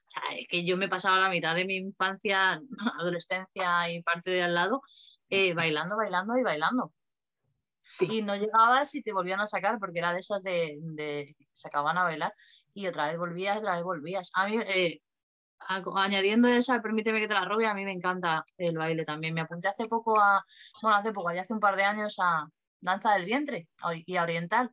sea, 0.04 0.22
que 0.48 0.64
yo 0.66 0.76
me 0.76 0.88
pasaba 0.88 1.18
la 1.18 1.30
mitad 1.30 1.54
de 1.54 1.64
mi 1.64 1.76
infancia, 1.76 2.60
adolescencia 3.00 3.90
y 3.90 4.02
parte 4.02 4.30
de 4.30 4.42
al 4.42 4.54
lado, 4.54 4.82
eh, 5.28 5.54
bailando, 5.54 5.96
bailando 5.96 6.36
y 6.36 6.42
bailando. 6.42 6.92
Y 8.00 8.22
no 8.22 8.34
llegabas 8.36 8.94
y 8.94 9.02
te 9.02 9.12
volvían 9.12 9.40
a 9.40 9.46
sacar 9.46 9.78
porque 9.78 9.98
era 9.98 10.12
de 10.12 10.20
esas 10.20 10.42
de, 10.42 10.78
de 10.80 11.36
se 11.52 11.68
acaban 11.68 11.98
a 11.98 12.04
bailar 12.04 12.34
y 12.72 12.86
otra 12.86 13.08
vez 13.08 13.18
volvías, 13.18 13.58
otra 13.58 13.76
vez 13.76 13.84
volvías. 13.84 14.30
A 14.34 14.48
mí, 14.48 14.58
eh, 14.66 15.00
añadiendo 15.68 16.48
eso, 16.48 16.80
permíteme 16.82 17.20
que 17.20 17.28
te 17.28 17.34
la 17.34 17.44
robe, 17.44 17.66
a 17.66 17.74
mí 17.74 17.84
me 17.84 17.92
encanta 17.92 18.44
el 18.58 18.76
baile 18.76 19.04
también. 19.04 19.34
Me 19.34 19.42
apunté 19.42 19.68
hace 19.68 19.86
poco 19.86 20.18
a, 20.18 20.44
bueno, 20.82 20.96
hace 20.96 21.12
poco, 21.12 21.32
ya 21.32 21.42
hace 21.42 21.54
un 21.54 21.60
par 21.60 21.76
de 21.76 21.84
años 21.84 22.16
a 22.20 22.48
danza 22.80 23.14
del 23.14 23.24
vientre 23.24 23.68
y 24.06 24.16
a 24.16 24.22
oriental. 24.22 24.72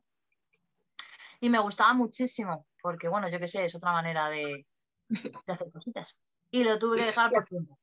Y 1.40 1.48
me 1.48 1.58
gustaba 1.58 1.94
muchísimo, 1.94 2.66
porque 2.80 3.08
bueno, 3.08 3.28
yo 3.28 3.38
qué 3.38 3.48
sé, 3.48 3.64
es 3.64 3.74
otra 3.74 3.92
manera 3.92 4.28
de, 4.28 4.66
de 5.08 5.52
hacer 5.52 5.70
cositas. 5.72 6.20
Y 6.50 6.64
lo 6.64 6.78
tuve 6.78 6.98
que 6.98 7.06
dejar 7.06 7.30
por 7.30 7.44
tiempo. 7.46 7.78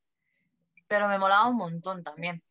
Pero 0.88 1.08
me 1.08 1.20
molaba 1.20 1.48
un 1.48 1.58
montón 1.58 2.04
también. 2.04 2.44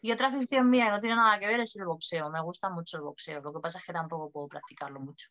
Y 0.00 0.12
otra 0.12 0.28
afición 0.28 0.68
mía 0.70 0.86
que 0.86 0.90
no 0.92 1.00
tiene 1.00 1.16
nada 1.16 1.38
que 1.38 1.46
ver 1.46 1.60
es 1.60 1.76
el 1.76 1.86
boxeo. 1.86 2.30
Me 2.30 2.42
gusta 2.42 2.70
mucho 2.70 2.96
el 2.96 3.02
boxeo. 3.02 3.40
Lo 3.40 3.52
que 3.52 3.60
pasa 3.60 3.78
es 3.78 3.84
que 3.84 3.92
tampoco 3.92 4.30
puedo 4.30 4.48
practicarlo 4.48 5.00
mucho. 5.00 5.28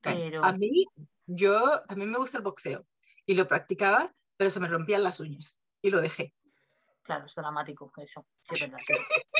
Pero 0.00 0.44
A 0.44 0.52
mí, 0.52 0.86
yo 1.26 1.82
también 1.88 2.10
me 2.10 2.18
gusta 2.18 2.38
el 2.38 2.44
boxeo 2.44 2.86
y 3.26 3.34
lo 3.34 3.46
practicaba, 3.48 4.14
pero 4.36 4.50
se 4.50 4.60
me 4.60 4.68
rompían 4.68 5.02
las 5.02 5.20
uñas 5.20 5.60
y 5.82 5.90
lo 5.90 6.00
dejé. 6.00 6.34
claro, 7.02 7.26
es 7.26 7.34
dramático 7.34 7.92
eso. 7.96 8.26
Sí, 8.42 8.54
verdad, 8.60 8.78
sí. 8.86 8.94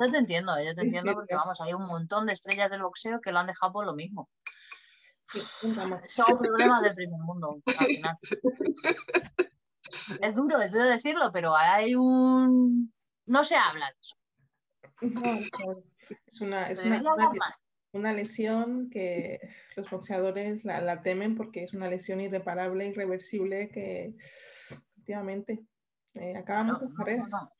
Yo 0.00 0.10
te 0.10 0.18
entiendo, 0.18 0.52
yo 0.60 0.74
te 0.74 0.82
entiendo 0.82 1.12
porque 1.12 1.34
vamos, 1.34 1.60
hay 1.60 1.74
un 1.74 1.86
montón 1.86 2.26
de 2.26 2.32
estrellas 2.32 2.70
del 2.70 2.82
boxeo 2.82 3.20
que 3.20 3.30
lo 3.30 3.38
han 3.38 3.46
dejado 3.46 3.72
por 3.72 3.86
lo 3.86 3.94
mismo. 3.94 4.28
Son 6.08 6.38
problemas 6.38 6.82
del 6.82 6.94
primer 6.94 7.20
mundo, 7.20 7.60
al 7.78 7.86
final. 7.86 8.18
Es 10.20 10.36
duro, 10.36 10.60
es 10.60 10.72
duro 10.72 10.84
decirlo, 10.84 11.30
pero 11.32 11.54
hay 11.54 11.94
un... 11.94 12.92
No 13.26 13.44
se 13.44 13.56
habla 13.56 13.86
de 13.86 13.96
eso. 14.00 14.16
Es 16.26 16.40
una, 16.40 16.68
es 16.70 16.78
una, 16.80 17.02
una- 17.92 18.12
lesión 18.12 18.88
que 18.90 19.38
los 19.76 19.88
boxeadores 19.90 20.64
la, 20.64 20.80
la 20.80 21.02
temen 21.02 21.36
porque 21.36 21.62
es 21.62 21.72
una 21.74 21.88
lesión 21.88 22.20
irreparable, 22.20 22.88
irreversible 22.88 23.68
que 23.70 24.14
efectivamente 24.70 25.60
eh, 26.14 26.36
acaba 26.36 26.64
No, 26.64 26.72
muchas 26.74 26.88
no, 26.90 26.94
carreras. 26.96 27.28
no. 27.30 27.52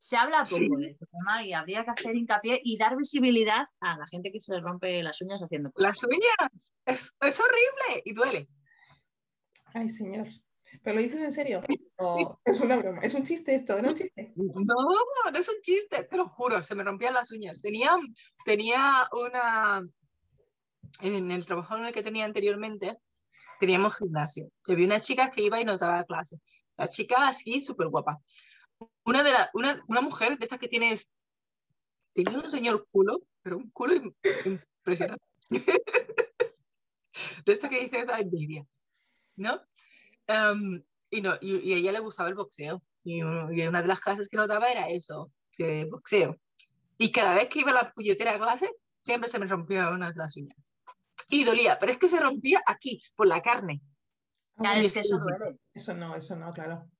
Se 0.00 0.16
habla 0.16 0.44
poco 0.44 0.76
de 0.78 0.90
este 0.90 1.06
tema 1.06 1.42
y 1.42 1.52
habría 1.54 1.84
que 1.84 1.90
hacer 1.90 2.14
hincapié 2.14 2.60
y 2.62 2.76
dar 2.78 2.96
visibilidad 2.96 3.66
a 3.80 3.98
la 3.98 4.06
gente 4.06 4.30
que 4.30 4.38
se 4.38 4.54
le 4.54 4.60
rompe 4.60 5.02
las 5.02 5.20
uñas 5.22 5.40
haciendo 5.42 5.72
cosas. 5.72 5.88
Las 5.90 6.04
uñas, 6.04 6.72
es, 6.86 7.16
es 7.20 7.40
horrible 7.40 8.02
y 8.04 8.14
duele. 8.14 8.48
Ay, 9.74 9.88
señor. 9.88 10.28
¿Pero 10.82 10.96
lo 10.96 11.02
dices 11.02 11.20
en 11.20 11.32
serio? 11.32 11.62
¿O 11.96 12.38
es 12.44 12.60
una 12.60 12.76
broma? 12.76 13.00
¿Es 13.02 13.14
un 13.14 13.24
chiste 13.24 13.54
esto? 13.54 13.76
¿Era 13.76 13.88
un 13.88 13.94
chiste? 13.94 14.32
No, 14.36 14.74
no 15.32 15.38
es 15.38 15.48
un 15.48 15.60
chiste, 15.62 16.04
te 16.04 16.16
lo 16.16 16.28
juro, 16.28 16.62
se 16.62 16.74
me 16.74 16.84
rompían 16.84 17.14
las 17.14 17.30
uñas. 17.32 17.60
Tenía, 17.60 17.90
tenía 18.44 19.08
una, 19.12 19.86
en 21.00 21.30
el 21.30 21.46
trabajo 21.46 21.76
en 21.76 21.86
el 21.86 21.92
que 21.92 22.02
tenía 22.02 22.24
anteriormente, 22.24 22.98
teníamos 23.60 23.96
gimnasio. 23.96 24.50
Y 24.66 24.72
había 24.72 24.86
una 24.86 25.00
chica 25.00 25.30
que 25.30 25.42
iba 25.42 25.60
y 25.60 25.64
nos 25.64 25.80
daba 25.80 26.04
clase. 26.04 26.38
La 26.76 26.88
chica 26.88 27.28
así, 27.28 27.60
súper 27.60 27.88
guapa. 27.88 28.20
Una, 29.04 29.22
de 29.22 29.32
la, 29.32 29.50
una, 29.54 29.82
una 29.88 30.00
mujer 30.00 30.38
de 30.38 30.44
estas 30.44 30.60
que 30.60 30.68
tienes, 30.68 31.10
tenía 32.14 32.38
un 32.38 32.48
señor 32.48 32.86
culo, 32.90 33.20
pero 33.42 33.56
un 33.56 33.70
culo 33.70 33.94
im- 33.94 34.14
impresionante. 34.44 35.24
de 35.50 35.82
esto 37.52 37.68
que 37.68 37.80
dice 37.80 38.04
da 38.04 38.20
envidia, 38.20 38.64
¿no? 39.36 39.60
Em, 40.28 40.82
y, 41.10 41.20
no 41.22 41.34
y, 41.40 41.56
y 41.56 41.72
a 41.72 41.76
ella 41.78 41.92
le 41.92 42.00
gustaba 42.00 42.28
el 42.28 42.34
boxeo. 42.36 42.82
Y, 43.02 43.22
uno- 43.22 43.50
y 43.52 43.66
una 43.66 43.82
de 43.82 43.88
las 43.88 44.00
clases 44.00 44.28
que 44.28 44.36
nos 44.36 44.48
daba 44.48 44.70
era 44.70 44.88
eso, 44.88 45.32
de 45.56 45.86
boxeo. 45.86 46.36
Y 46.98 47.10
cada 47.12 47.34
vez 47.34 47.48
que 47.48 47.60
iba 47.60 47.70
a 47.70 47.74
la 47.74 47.92
puñetera 47.92 48.38
clase, 48.38 48.70
siempre 49.02 49.28
se 49.28 49.38
me 49.38 49.46
rompía 49.46 49.88
una 49.90 50.10
de 50.10 50.16
las 50.16 50.36
uñas. 50.36 50.56
Y 51.28 51.44
dolía, 51.44 51.78
pero 51.78 51.92
es 51.92 51.98
que 51.98 52.08
se 52.08 52.20
rompía 52.20 52.60
aquí, 52.66 53.02
por 53.16 53.26
la 53.26 53.40
carne. 53.42 53.80
Ya, 54.56 54.72
Ay, 54.72 54.82
es 54.82 54.92
que 54.92 55.00
eso 55.00 55.16
sí. 55.18 55.22
duele, 55.22 55.58
Eso 55.74 55.94
no, 55.94 56.16
eso 56.16 56.36
no, 56.36 56.52
claro. 56.52 56.90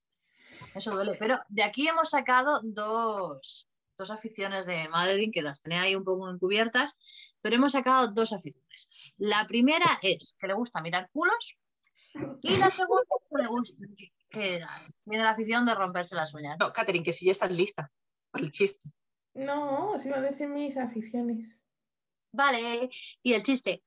eso 0.75 0.93
duele. 0.95 1.15
Pero 1.19 1.39
de 1.49 1.63
aquí 1.65 1.89
hemos 1.89 2.11
sacado 2.11 2.61
dos, 2.63 3.69
dos 3.99 4.11
aficiones 4.11 4.65
de 4.67 4.89
Madeline 4.89 5.33
que 5.33 5.43
las 5.43 5.61
tenía 5.61 5.83
ahí 5.83 5.97
un 5.97 6.05
poco 6.05 6.31
encubiertas, 6.31 6.97
pero 7.43 7.57
hemos 7.57 7.73
sacado 7.73 8.09
dos 8.09 8.33
aficiones. 8.33 8.89
La 9.17 9.47
primera 9.47 9.99
es 10.03 10.35
que 10.39 10.47
le 10.47 10.55
gusta 10.55 10.81
mirar 10.81 11.11
culos 11.13 11.59
y 12.43 12.57
la 12.57 12.71
segunda 12.71 13.05
que 13.29 13.43
le 13.43 13.49
gusta, 13.49 13.87
que, 14.31 14.63
tiene 15.05 15.25
la 15.25 15.31
afición 15.31 15.67
de 15.67 15.75
romperse 15.75 16.15
las 16.15 16.35
uñas. 16.35 16.57
No, 16.59 16.73
Catherine, 16.73 17.05
que 17.05 17.13
si 17.13 17.27
ya 17.27 17.33
estás 17.33 17.53
lista 17.53 17.91
para 18.31 18.45
el 18.45 18.51
chiste. 18.51 18.91
No, 19.35 19.93
os 19.93 20.05
iba 20.05 20.19
a 20.19 20.21
decir 20.21 20.49
mis 20.49 20.77
aficiones. 20.77 21.65
Vale, 22.33 22.91
y 23.23 23.33
el 23.33 23.43
chiste. 23.43 23.83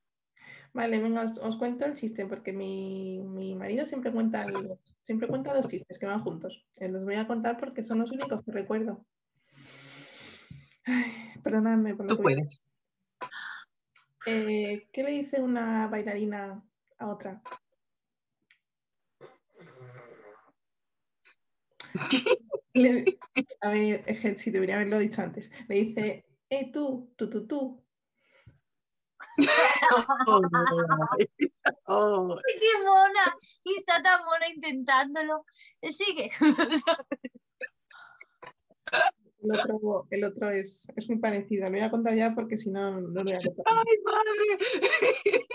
Vale, 0.73 0.99
venga, 0.99 1.23
os, 1.23 1.37
os 1.37 1.57
cuento 1.57 1.85
el 1.85 1.95
chiste 1.95 2.25
porque 2.25 2.53
mi, 2.53 3.19
mi 3.23 3.55
marido 3.55 3.85
siempre 3.85 4.11
cuenta, 4.11 4.43
el- 4.45 4.77
siempre 5.03 5.27
cuenta 5.27 5.53
dos 5.53 5.67
chistes 5.67 5.99
que 5.99 6.05
van 6.05 6.23
juntos. 6.23 6.65
Eh, 6.77 6.87
los 6.87 7.03
voy 7.03 7.15
a 7.15 7.27
contar 7.27 7.57
porque 7.57 7.83
son 7.83 7.99
los 7.99 8.11
únicos 8.11 8.43
que 8.45 8.51
recuerdo. 8.51 9.05
Ay, 10.85 11.33
perdonadme 11.43 11.95
por 11.95 12.05
lo 12.05 12.09
Tú 12.09 12.17
que 12.17 12.23
puedes. 12.23 12.67
Eh, 14.25 14.87
¿Qué 14.93 15.03
le 15.03 15.11
dice 15.11 15.41
una 15.41 15.87
bailarina 15.87 16.63
a 16.97 17.07
otra? 17.07 17.41
Le- 22.73 23.19
a 23.61 23.69
ver, 23.69 24.03
es 24.07 24.19
que 24.21 24.35
sí, 24.35 24.51
debería 24.51 24.75
haberlo 24.75 24.99
dicho 24.99 25.21
antes. 25.21 25.51
Le 25.67 25.75
dice, 25.75 26.25
eh, 26.49 26.71
tú, 26.71 27.13
tú, 27.15 27.29
tú, 27.29 27.47
tú. 27.47 27.83
Oh, 30.27 30.41
oh, 31.85 32.37
¡Ay, 32.37 32.55
¡Qué 32.59 32.83
mona! 32.83 33.37
Y 33.63 33.75
está 33.75 34.01
tan 34.01 34.23
mona 34.23 34.47
intentándolo. 34.47 35.45
Sigue. 35.89 36.29
El 39.43 39.59
otro, 39.59 40.07
el 40.09 40.23
otro 40.23 40.51
es, 40.51 40.87
es 40.95 41.07
muy 41.07 41.19
parecido. 41.19 41.65
Lo 41.65 41.71
voy 41.71 41.79
a 41.81 41.91
contar 41.91 42.15
ya 42.15 42.33
porque 42.33 42.57
si 42.57 42.69
no, 42.69 42.99
no 43.01 43.09
lo 43.09 43.23
voy 43.23 43.33
a 43.33 43.39
contar. 43.39 43.65
¡Ay, 43.67 43.97
madre! 44.03 45.45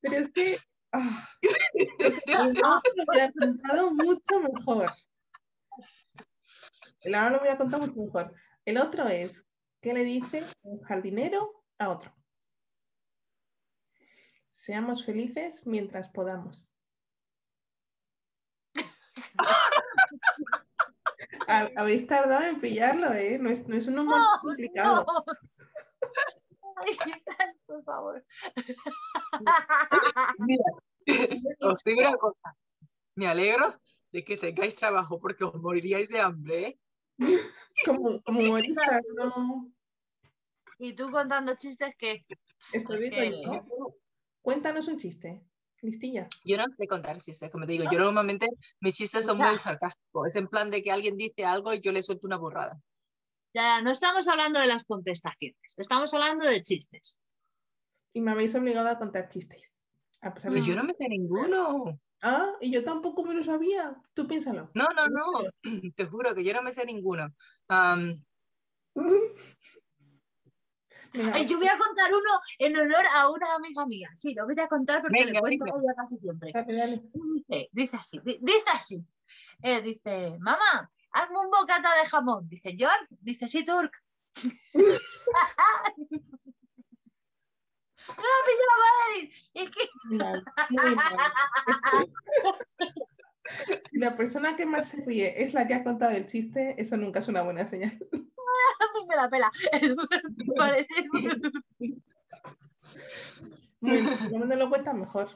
Pero 0.00 0.16
es 0.16 0.28
que 0.32 0.58
que 1.42 2.34
otro 2.34 2.52
lo 2.52 3.04
hubiera 3.08 3.32
contado 3.32 3.90
mucho 3.94 4.40
mejor. 4.40 4.90
El 7.00 7.14
ahora 7.14 7.30
lo 7.30 7.40
voy 7.40 7.48
a 7.48 7.56
contar 7.58 7.80
mucho 7.80 7.94
mejor. 8.00 8.34
El 8.64 8.76
otro 8.78 9.06
es, 9.08 9.48
¿qué 9.80 9.94
le 9.94 10.04
dice 10.04 10.44
un 10.62 10.80
jardinero 10.82 11.64
a 11.78 11.88
otro? 11.90 12.14
Seamos 14.50 15.04
felices 15.04 15.66
mientras 15.66 16.08
podamos. 16.10 16.74
Ha- 21.48 21.70
Habéis 21.76 22.06
tardado 22.06 22.44
en 22.44 22.60
pillarlo, 22.60 23.12
¿eh? 23.14 23.38
No 23.38 23.50
es, 23.50 23.66
no 23.66 23.76
es 23.76 23.86
un 23.86 23.98
humor 23.98 24.18
No, 24.18 24.26
complicado. 24.42 25.06
no. 25.06 25.24
Ay, 26.76 26.96
por 27.66 27.82
favor. 27.84 28.24
Mira, 30.38 30.64
os 31.62 31.82
digo 31.84 32.00
una 32.00 32.16
cosa. 32.16 32.56
Me 33.16 33.26
alegro 33.26 33.74
de 34.12 34.24
que 34.24 34.36
tengáis 34.36 34.76
trabajo 34.76 35.18
porque 35.18 35.44
os 35.44 35.54
moriríais 35.54 36.08
de 36.08 36.20
hambre, 36.20 36.66
¿eh? 36.66 36.80
Como, 37.86 38.20
como 38.22 38.40
humorista, 38.40 39.00
no. 39.16 39.72
Y 40.78 40.92
tú 40.94 41.10
contando 41.10 41.54
chistes 41.56 41.94
que. 41.96 42.26
Esto 42.72 42.94
Es 42.94 43.00
digo 43.00 43.16
que- 43.16 43.42
yo. 43.42 43.96
Cuéntanos 44.42 44.88
un 44.88 44.98
chiste. 44.98 45.42
Listilla. 45.82 46.28
Yo 46.44 46.58
no 46.58 46.64
sé 46.74 46.86
contar 46.86 47.20
chistes, 47.22 47.50
como 47.50 47.64
te 47.64 47.72
digo, 47.72 47.84
yo 47.90 47.98
normalmente 47.98 48.46
mis 48.80 48.94
chistes 48.94 49.24
son 49.24 49.38
muy 49.38 49.56
sarcásticos. 49.58 50.28
Es 50.28 50.36
en 50.36 50.48
plan 50.48 50.70
de 50.70 50.82
que 50.82 50.92
alguien 50.92 51.16
dice 51.16 51.44
algo 51.46 51.72
y 51.72 51.80
yo 51.80 51.90
le 51.92 52.02
suelto 52.02 52.26
una 52.26 52.36
burrada. 52.36 52.78
Ya, 53.54 53.62
ya, 53.62 53.82
no 53.82 53.90
estamos 53.90 54.28
hablando 54.28 54.60
de 54.60 54.66
las 54.66 54.84
contestaciones, 54.84 55.74
estamos 55.78 56.12
hablando 56.12 56.46
de 56.46 56.60
chistes. 56.60 57.18
Y 58.12 58.20
me 58.20 58.32
habéis 58.32 58.54
obligado 58.54 58.88
a 58.88 58.98
contar 58.98 59.28
chistes. 59.28 59.82
A 60.20 60.34
pesar 60.34 60.52
de 60.52 60.64
yo 60.64 60.76
no 60.76 60.84
me 60.84 60.92
sé 60.94 61.08
ninguno. 61.08 61.98
Ah, 62.22 62.52
y 62.60 62.70
yo 62.70 62.84
tampoco 62.84 63.24
me 63.24 63.34
lo 63.34 63.42
sabía. 63.42 63.96
Tú 64.14 64.26
piénsalo. 64.26 64.70
No, 64.74 64.88
no, 64.92 65.08
no. 65.08 65.22
Te 65.96 66.06
juro 66.06 66.34
que 66.34 66.44
yo 66.44 66.52
no 66.52 66.62
me 66.62 66.72
sé 66.72 66.84
ninguno. 66.84 67.28
Ay, 71.32 71.46
yo 71.48 71.58
voy 71.58 71.66
a 71.66 71.76
contar 71.76 72.08
uno 72.12 72.40
en 72.58 72.76
honor 72.76 73.04
a 73.16 73.28
una 73.30 73.54
amiga 73.54 73.84
mía. 73.86 74.10
Sí, 74.14 74.32
lo 74.34 74.46
voy 74.46 74.54
a 74.60 74.68
contar 74.68 75.00
porque 75.02 75.24
Venga, 75.24 75.32
le 75.32 75.40
cuento 75.40 75.64
venga. 75.64 75.94
casi 75.96 76.18
siempre. 76.18 76.52
dale, 76.52 76.74
dale. 76.74 77.02
Dice, 77.12 77.68
dice 77.72 77.96
así, 77.96 78.20
di- 78.24 78.38
dice 78.42 78.70
así. 78.72 79.04
Eh, 79.62 79.82
dice, 79.82 80.36
mamá, 80.38 80.88
hazme 81.10 81.38
un 81.38 81.50
bocata 81.50 81.94
de 82.00 82.06
jamón. 82.08 82.48
Dice, 82.48 82.76
York, 82.76 83.08
dice, 83.20 83.48
sí, 83.48 83.64
Turk. 83.64 83.92
¡No 88.16 88.22
la 88.22 88.40
pilla 88.46 88.64
la 88.70 88.76
madre! 88.86 89.32
Es 89.54 89.70
que 89.70 89.82
Mal, 90.04 90.44
muy 90.70 90.94
mal. 90.94 91.16
Si 93.90 93.98
la 93.98 94.16
persona 94.16 94.56
que 94.56 94.64
más 94.66 94.88
se 94.88 95.04
ríe 95.04 95.42
es 95.42 95.54
la 95.54 95.66
que 95.66 95.74
ha 95.74 95.82
contado 95.84 96.12
el 96.12 96.26
chiste, 96.26 96.74
eso 96.80 96.96
nunca 96.96 97.18
es 97.18 97.28
una 97.28 97.42
buena 97.42 97.66
señal. 97.66 97.98
me 99.08 99.16
la 99.16 99.28
pela. 99.30 99.50
Me 100.36 100.54
parece. 100.56 100.88
Bueno, 103.80 104.46
no 104.46 104.56
lo 104.56 104.68
cuentas 104.68 104.94
mejor. 104.94 105.28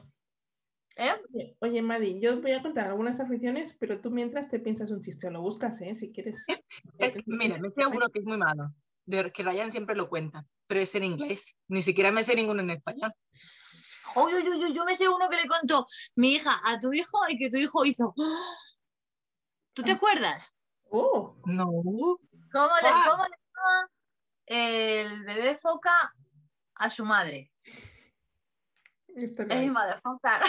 ¿Eh? 0.97 1.55
Oye, 1.59 1.81
Madi, 1.81 2.21
yo 2.21 2.39
voy 2.41 2.53
a 2.53 2.61
contar 2.61 2.87
algunas 2.87 3.19
aficiones, 3.19 3.75
pero 3.77 3.99
tú 3.99 4.11
mientras 4.11 4.49
te 4.49 4.59
piensas 4.59 4.91
un 4.91 5.01
chiste 5.01 5.27
o 5.27 5.31
lo 5.31 5.41
buscas, 5.41 5.81
¿eh? 5.81 5.93
Si 5.93 6.13
quieres. 6.13 6.45
es- 6.99 7.13
mira, 7.25 7.57
me 7.57 7.69
sé 7.71 7.85
uno 7.85 8.07
que 8.09 8.19
es 8.19 8.25
muy 8.25 8.37
malo. 8.37 8.71
De 9.05 9.31
que 9.31 9.43
Ryan 9.43 9.71
siempre 9.71 9.95
lo 9.95 10.09
cuenta, 10.09 10.45
pero 10.67 10.81
es 10.81 10.93
en 10.95 11.03
inglés. 11.03 11.55
Ni 11.67 11.81
siquiera 11.81 12.11
me 12.11 12.23
sé 12.23 12.35
ninguno 12.35 12.61
en 12.61 12.71
español. 12.71 13.13
Uy, 14.15 14.33
uy, 14.33 14.47
uy, 14.63 14.73
yo 14.73 14.85
me 14.85 14.95
sé 14.95 15.07
uno 15.09 15.27
que 15.29 15.35
le 15.35 15.47
contó 15.47 15.87
mi 16.15 16.33
hija 16.35 16.51
a 16.65 16.79
tu 16.79 16.93
hijo 16.93 17.17
y 17.29 17.37
que 17.37 17.49
tu 17.49 17.57
hijo 17.57 17.85
hizo. 17.85 18.13
¡Ah! 18.19 18.55
¿Tú 19.73 19.83
te 19.83 19.91
acuerdas? 19.91 20.53
Oh, 20.89 21.35
No. 21.45 21.65
¿Cómo 21.65 22.75
le, 22.77 22.81
¿Cuál? 22.81 23.09
cómo 23.09 23.23
le 23.25 23.37
llama 23.37 23.89
el 24.45 25.23
bebé 25.25 25.55
foca 25.55 26.09
a 26.75 26.89
su 26.89 27.03
madre? 27.05 27.51
esto 29.15 29.43
no 29.45 29.53
Ey, 29.53 29.65
es. 29.67 29.71
motherfucker. 29.71 30.41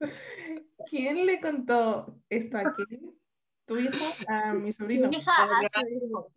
¿Quién 0.88 1.26
le 1.26 1.40
contó 1.40 2.18
esto 2.30 2.56
a 2.58 2.72
quién? 2.74 3.19
¿Tu 3.70 3.78
hijo? 3.78 4.04
A 4.26 4.52
mi 4.52 4.72
sobrino. 4.72 5.08
Mi 5.08 5.16
hija 5.18 5.32
a 5.32 5.68
su 5.68 5.80
hijo. 5.88 6.32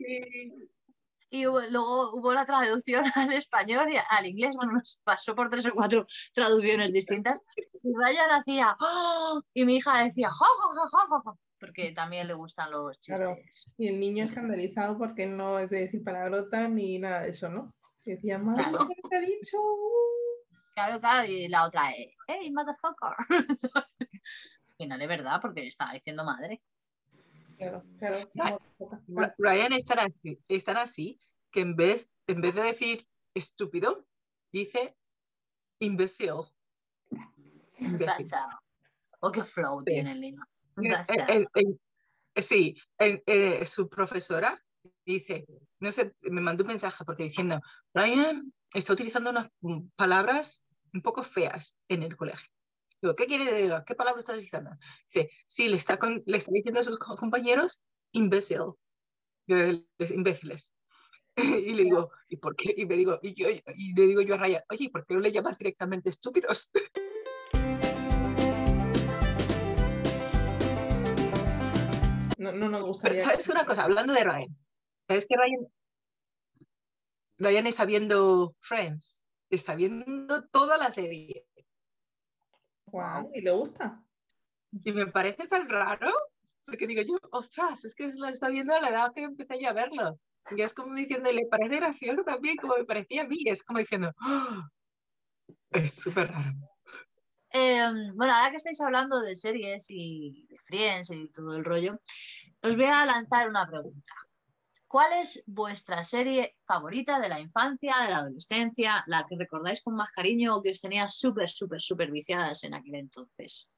Y 1.31 1.47
hubo- 1.47 1.61
luego 1.61 2.11
hubo 2.13 2.31
la 2.31 2.45
traducción 2.45 3.03
al 3.15 3.33
español 3.33 3.91
y 3.91 3.97
al 4.11 4.25
inglés. 4.27 4.51
Bueno, 4.55 4.73
nos 4.73 5.01
pasó 5.03 5.33
por 5.33 5.49
tres 5.49 5.65
o 5.65 5.73
cuatro 5.73 6.05
traducciones 6.35 6.93
distintas. 6.93 7.41
Y 7.81 7.91
Ryan 7.91 8.29
hacía 8.29 8.77
"Ah", 8.79 9.39
y 9.51 9.65
mi 9.65 9.77
hija 9.77 10.03
decía 10.03 10.29
porque 11.59 11.91
también 11.93 12.27
le 12.27 12.35
gustan 12.35 12.69
los 12.69 12.99
chistes. 12.99 13.21
Claro. 13.21 13.37
Y 13.79 13.87
el 13.87 13.99
niño 13.99 14.25
escandalizado 14.25 14.95
porque 14.99 15.25
no 15.25 15.57
es 15.57 15.71
de 15.71 15.79
decir 15.79 16.03
palabrota 16.03 16.67
ni 16.67 16.99
nada 16.99 17.21
de 17.21 17.29
eso, 17.29 17.49
¿no? 17.49 17.73
Decía, 18.05 18.37
madre, 18.37 18.65
Claro. 18.69 18.89
¿qué 18.89 19.01
te 19.09 19.15
ha 19.15 19.21
dicho? 19.21 19.57
Claro, 20.75 20.99
claro, 20.99 21.27
y 21.27 21.47
la 21.47 21.65
otra 21.65 21.89
es 21.91 22.09
hey, 22.27 22.51
motherfucker. 22.51 23.15
y 24.77 24.85
no 24.85 24.95
es 24.97 25.07
verdad, 25.07 25.39
porque 25.41 25.61
le 25.61 25.69
estaba 25.69 25.93
diciendo 25.93 26.23
madre. 26.23 26.61
Claro, 27.99 28.29
claro. 28.33 28.61
Ra- 29.07 29.35
Ryan 29.37 29.73
es 29.73 29.85
tan 29.85 29.99
así, 29.99 30.39
es 30.47 30.63
tan 30.63 30.77
así 30.77 31.19
que 31.51 31.61
en 31.61 31.75
vez, 31.75 32.09
en 32.27 32.41
vez 32.41 32.55
de 32.55 32.63
decir 32.63 33.07
estúpido, 33.33 34.05
dice 34.51 34.95
imbécil. 35.79 36.31
Imbécil. 37.79 38.05
Pasa. 38.05 38.59
O 39.19 39.31
qué 39.31 39.43
flow 39.43 39.79
Sí. 39.79 39.85
tiene 39.85 40.11
el 40.13 40.21
niño. 40.21 40.41
Eh, 42.35 42.41
sí, 42.41 42.75
eh, 42.97 43.65
su 43.65 43.87
profesora 43.89 44.59
dice, 45.05 45.45
no 45.79 45.91
sé, 45.91 46.15
me 46.21 46.41
mandó 46.41 46.63
un 46.63 46.69
mensaje 46.69 47.05
porque 47.05 47.23
diciendo, 47.25 47.61
Ryan 47.93 48.51
está 48.73 48.93
utilizando 48.93 49.29
unas 49.29 49.49
mm, 49.61 49.89
palabras 49.95 50.63
un 50.93 51.01
poco 51.01 51.23
feas 51.23 51.75
en 51.87 52.03
el 52.03 52.15
colegio. 52.17 52.49
Digo, 53.03 53.17
¿qué 53.17 53.25
quiere 53.25 53.43
decir? 53.43 53.73
¿Qué 53.85 53.95
palabra 53.95 54.19
está 54.21 54.31
utilizando? 54.31 54.71
Dice, 55.13 55.29
sí, 55.49 55.67
le 55.67 55.75
está, 55.75 55.97
con- 55.99 56.23
le 56.25 56.37
está 56.37 56.51
diciendo 56.53 56.79
a 56.79 56.83
sus 56.85 56.97
co- 56.97 57.17
compañeros 57.17 57.83
imbécil, 58.13 58.61
les- 59.45 60.11
imbéciles. 60.11 60.73
Y 61.67 61.73
le 61.73 61.83
digo, 61.83 62.11
¿y 62.29 62.37
por 62.37 62.55
qué? 62.55 62.73
Y, 62.77 62.85
me 62.85 62.95
digo, 62.95 63.19
y, 63.21 63.33
yo, 63.33 63.49
y 63.49 63.93
le 63.93 64.05
digo 64.07 64.21
yo 64.21 64.35
a 64.35 64.37
Ryan, 64.37 64.63
oye, 64.69 64.85
¿y 64.85 64.89
¿por 64.89 65.05
qué 65.05 65.15
no 65.15 65.19
le 65.19 65.33
llamas 65.33 65.57
directamente 65.57 66.09
estúpidos? 66.09 66.71
No, 72.37 72.51
no 72.53 72.69
nos 72.69 72.79
Pero, 72.79 72.87
gustaría. 72.87 73.19
¿sabes 73.19 73.49
una 73.49 73.65
cosa? 73.65 73.83
Hablando 73.83 74.13
de 74.13 74.23
Ryan, 74.23 74.57
¿sabes 75.09 75.25
que 75.25 75.35
Ryan, 75.35 75.67
Ryan 77.39 77.67
está 77.67 77.83
viendo 77.83 78.55
Friends? 78.61 79.23
Está 79.49 79.75
viendo 79.75 80.47
toda 80.47 80.77
la 80.77 80.89
serie. 80.91 81.45
Guau, 82.93 83.31
¿Y 83.33 83.41
le 83.41 83.51
gusta? 83.51 84.03
Y 84.85 84.91
me 84.91 85.07
parece 85.07 85.47
tan 85.47 85.67
raro, 85.67 86.11
porque 86.65 86.85
digo 86.87 87.01
yo, 87.01 87.17
ostras, 87.31 87.85
es 87.85 87.95
que 87.95 88.07
lo 88.13 88.27
está 88.27 88.49
viendo 88.49 88.73
a 88.73 88.79
la 88.81 88.89
edad 88.89 89.11
que 89.15 89.23
empecé 89.23 89.59
yo 89.61 89.69
a 89.69 89.73
verlo. 89.73 90.19
Y 90.55 90.61
es 90.61 90.73
como 90.75 90.93
diciendo, 90.93 91.31
le 91.31 91.47
parece 91.49 91.77
gracioso 91.77 92.23
también, 92.23 92.57
como 92.57 92.75
me 92.77 92.85
parecía 92.85 93.23
a 93.23 93.27
mí. 93.27 93.37
Es 93.45 93.63
como 93.63 93.79
diciendo, 93.79 94.11
"Ah". 94.19 94.69
es 95.71 95.95
súper 95.95 96.31
raro. 96.31 96.51
Eh, 97.51 97.81
bueno, 98.15 98.33
ahora 98.33 98.51
que 98.51 98.57
estáis 98.57 98.81
hablando 98.81 99.19
de 99.21 99.35
series 99.35 99.85
y 99.89 100.45
de 100.49 100.57
Friends 100.59 101.09
y 101.11 101.29
todo 101.31 101.55
el 101.57 101.65
rollo, 101.65 101.99
os 102.63 102.75
voy 102.75 102.85
a 102.85 103.05
lanzar 103.05 103.47
una 103.47 103.67
pregunta. 103.67 104.13
¿Cuál 104.93 105.13
es 105.13 105.43
vuestra 105.47 106.03
serie 106.03 106.53
favorita 106.55 107.19
de 107.19 107.27
la 107.27 107.39
infancia, 107.39 107.95
de 108.03 108.11
la 108.11 108.17
adolescencia, 108.17 109.03
la 109.07 109.25
que 109.27 109.35
recordáis 109.35 109.81
con 109.81 109.95
más 109.95 110.11
cariño 110.11 110.55
o 110.55 110.61
que 110.61 110.69
os 110.69 110.81
tenía 110.81 111.09
súper, 111.09 111.49
súper, 111.49 111.81
súper 111.81 112.11
viciadas 112.11 112.63
en 112.63 112.75
aquel 112.75 112.93
entonces? 112.93 113.71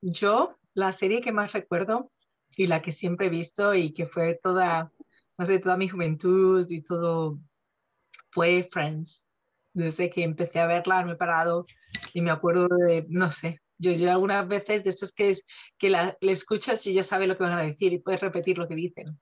Yo, 0.00 0.54
la 0.74 0.90
serie 0.90 1.20
que 1.20 1.30
más 1.30 1.52
recuerdo 1.52 2.08
y 2.56 2.66
la 2.66 2.82
que 2.82 2.90
siempre 2.90 3.28
he 3.28 3.30
visto 3.30 3.74
y 3.74 3.92
que 3.92 4.06
fue 4.06 4.36
toda, 4.42 4.90
no 5.38 5.44
sé, 5.44 5.60
toda 5.60 5.76
mi 5.76 5.88
juventud 5.88 6.66
y 6.68 6.82
todo, 6.82 7.38
fue 8.32 8.68
Friends. 8.68 9.24
Desde 9.72 10.10
que 10.10 10.24
empecé 10.24 10.58
a 10.58 10.66
verla 10.66 11.04
no 11.04 11.12
he 11.12 11.16
parado 11.16 11.64
y 12.12 12.22
me 12.22 12.32
acuerdo 12.32 12.66
de, 12.66 13.06
no 13.08 13.30
sé, 13.30 13.60
yo, 13.78 13.92
yo 13.92 14.10
algunas 14.10 14.46
veces 14.46 14.84
de 14.84 14.90
estos 14.90 15.12
que 15.12 15.30
es 15.30 15.46
que 15.78 15.88
la, 15.88 16.16
le 16.20 16.32
escuchas 16.32 16.86
y 16.86 16.92
ya 16.92 17.02
sabes 17.02 17.28
lo 17.28 17.36
que 17.36 17.44
van 17.44 17.58
a 17.58 17.62
decir 17.62 17.92
y 17.92 17.98
puedes 17.98 18.20
repetir 18.20 18.58
lo 18.58 18.68
que 18.68 18.74
dicen, 18.74 19.18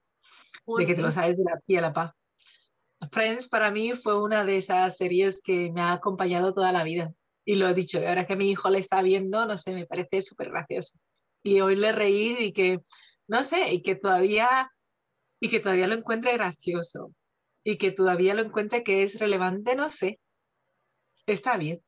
de 0.77 0.85
que 0.85 0.95
te 0.95 1.01
lo 1.01 1.11
sabes 1.11 1.37
de 1.37 1.43
la 1.43 1.59
pie 1.65 1.77
a 1.77 1.81
la 1.81 1.93
pa. 1.93 2.15
Friends 3.11 3.47
para 3.47 3.71
mí 3.71 3.93
fue 3.93 4.21
una 4.21 4.43
de 4.43 4.57
esas 4.57 4.97
series 4.97 5.41
que 5.41 5.71
me 5.71 5.81
ha 5.81 5.93
acompañado 5.93 6.53
toda 6.53 6.71
la 6.71 6.83
vida. 6.83 7.13
Y 7.45 7.55
lo 7.55 7.69
he 7.69 7.73
dicho, 7.73 7.99
ahora 7.99 8.25
que 8.25 8.35
mi 8.35 8.49
hijo 8.49 8.69
le 8.69 8.79
está 8.79 9.01
viendo, 9.01 9.45
no 9.45 9.57
sé, 9.57 9.73
me 9.73 9.85
parece 9.85 10.21
súper 10.21 10.49
gracioso. 10.49 10.97
Y 11.43 11.61
oírle 11.61 11.91
reír 11.91 12.41
y 12.41 12.51
que, 12.51 12.81
no 13.27 13.43
sé, 13.43 13.71
y 13.73 13.81
que 13.81 13.95
todavía, 13.95 14.69
y 15.39 15.49
que 15.49 15.59
todavía 15.59 15.87
lo 15.87 15.95
encuentre 15.95 16.33
gracioso. 16.33 17.13
Y 17.63 17.77
que 17.77 17.91
todavía 17.91 18.33
lo 18.33 18.41
encuentre 18.41 18.83
que 18.83 19.03
es 19.03 19.19
relevante, 19.19 19.75
no 19.75 19.89
sé. 19.89 20.19
Está 21.25 21.57
bien. 21.57 21.81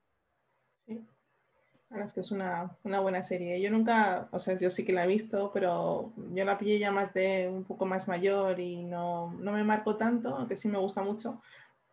Es 1.95 2.13
que 2.13 2.19
es 2.19 2.31
una, 2.31 2.69
una 2.83 2.99
buena 2.99 3.21
serie. 3.23 3.59
Yo 3.59 3.71
nunca, 3.71 4.27
o 4.31 4.37
sea, 4.37 4.55
yo 4.55 4.69
sí 4.69 4.85
que 4.85 4.93
la 4.93 5.05
he 5.05 5.07
visto, 5.07 5.49
pero 5.51 6.13
yo 6.33 6.45
la 6.45 6.57
pillé 6.57 6.77
ya 6.77 6.91
más 6.91 7.13
de 7.13 7.49
un 7.51 7.63
poco 7.63 7.85
más 7.85 8.07
mayor 8.07 8.59
y 8.59 8.83
no, 8.83 9.33
no 9.39 9.51
me 9.51 9.63
marcó 9.63 9.95
tanto, 9.95 10.35
aunque 10.35 10.55
sí 10.55 10.67
me 10.67 10.77
gusta 10.77 11.01
mucho. 11.01 11.41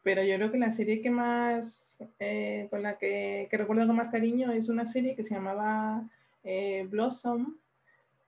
Pero 0.03 0.23
yo 0.23 0.37
creo 0.37 0.53
que 0.53 0.59
la 0.59 0.71
serie 0.71 1.01
que 1.01 1.11
más, 1.11 2.05
eh, 2.19 2.69
con 2.71 2.83
la 2.83 2.99
que, 2.99 3.49
que 3.51 3.57
recuerdo 3.57 3.87
con 3.87 3.97
más 3.97 4.09
cariño 4.09 4.53
es 4.53 4.69
una 4.69 4.87
serie 4.87 5.17
que 5.17 5.23
se 5.23 5.35
llamaba 5.35 6.07
eh, 6.45 6.87
Blossom, 6.91 7.57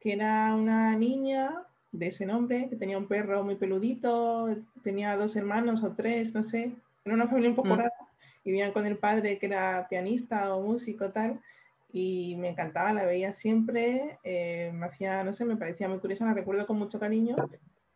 que 0.01 0.15
era 0.15 0.55
una 0.55 0.97
niña 0.97 1.51
de 1.93 2.07
ese 2.07 2.25
nombre, 2.25 2.69
que 2.71 2.77
tenía 2.77 2.99
un 2.99 3.07
perro 3.09 3.45
muy 3.45 3.57
peludito, 3.57 4.49
tenía 4.83 5.17
dos 5.17 5.37
hermanos 5.37 5.83
o 5.85 5.93
tres, 5.93 6.35
no 6.35 6.43
sé, 6.43 6.73
era 7.05 7.15
una 7.15 7.29
familia 7.29 7.51
un 7.51 7.57
poco 7.57 7.75
Mm. 7.75 7.79
rara, 7.79 7.93
y 8.45 8.51
vivían 8.51 8.73
con 8.73 8.87
el 8.87 8.97
padre 8.97 9.39
que 9.39 9.47
era 9.47 9.87
pianista 9.89 10.55
o 10.55 10.63
músico 10.63 11.11
tal, 11.11 11.41
y 11.91 12.37
me 12.37 12.51
encantaba, 12.51 12.93
la 12.93 13.05
veía 13.05 13.33
siempre, 13.33 14.19
eh, 14.23 14.71
me 14.75 14.87
hacía, 14.87 15.25
no 15.25 15.33
sé, 15.33 15.45
me 15.45 15.57
parecía 15.57 15.89
muy 15.89 15.99
curiosa, 15.99 16.27
la 16.27 16.35
recuerdo 16.35 16.67
con 16.67 16.79
mucho 16.79 17.01
cariño, 17.01 17.37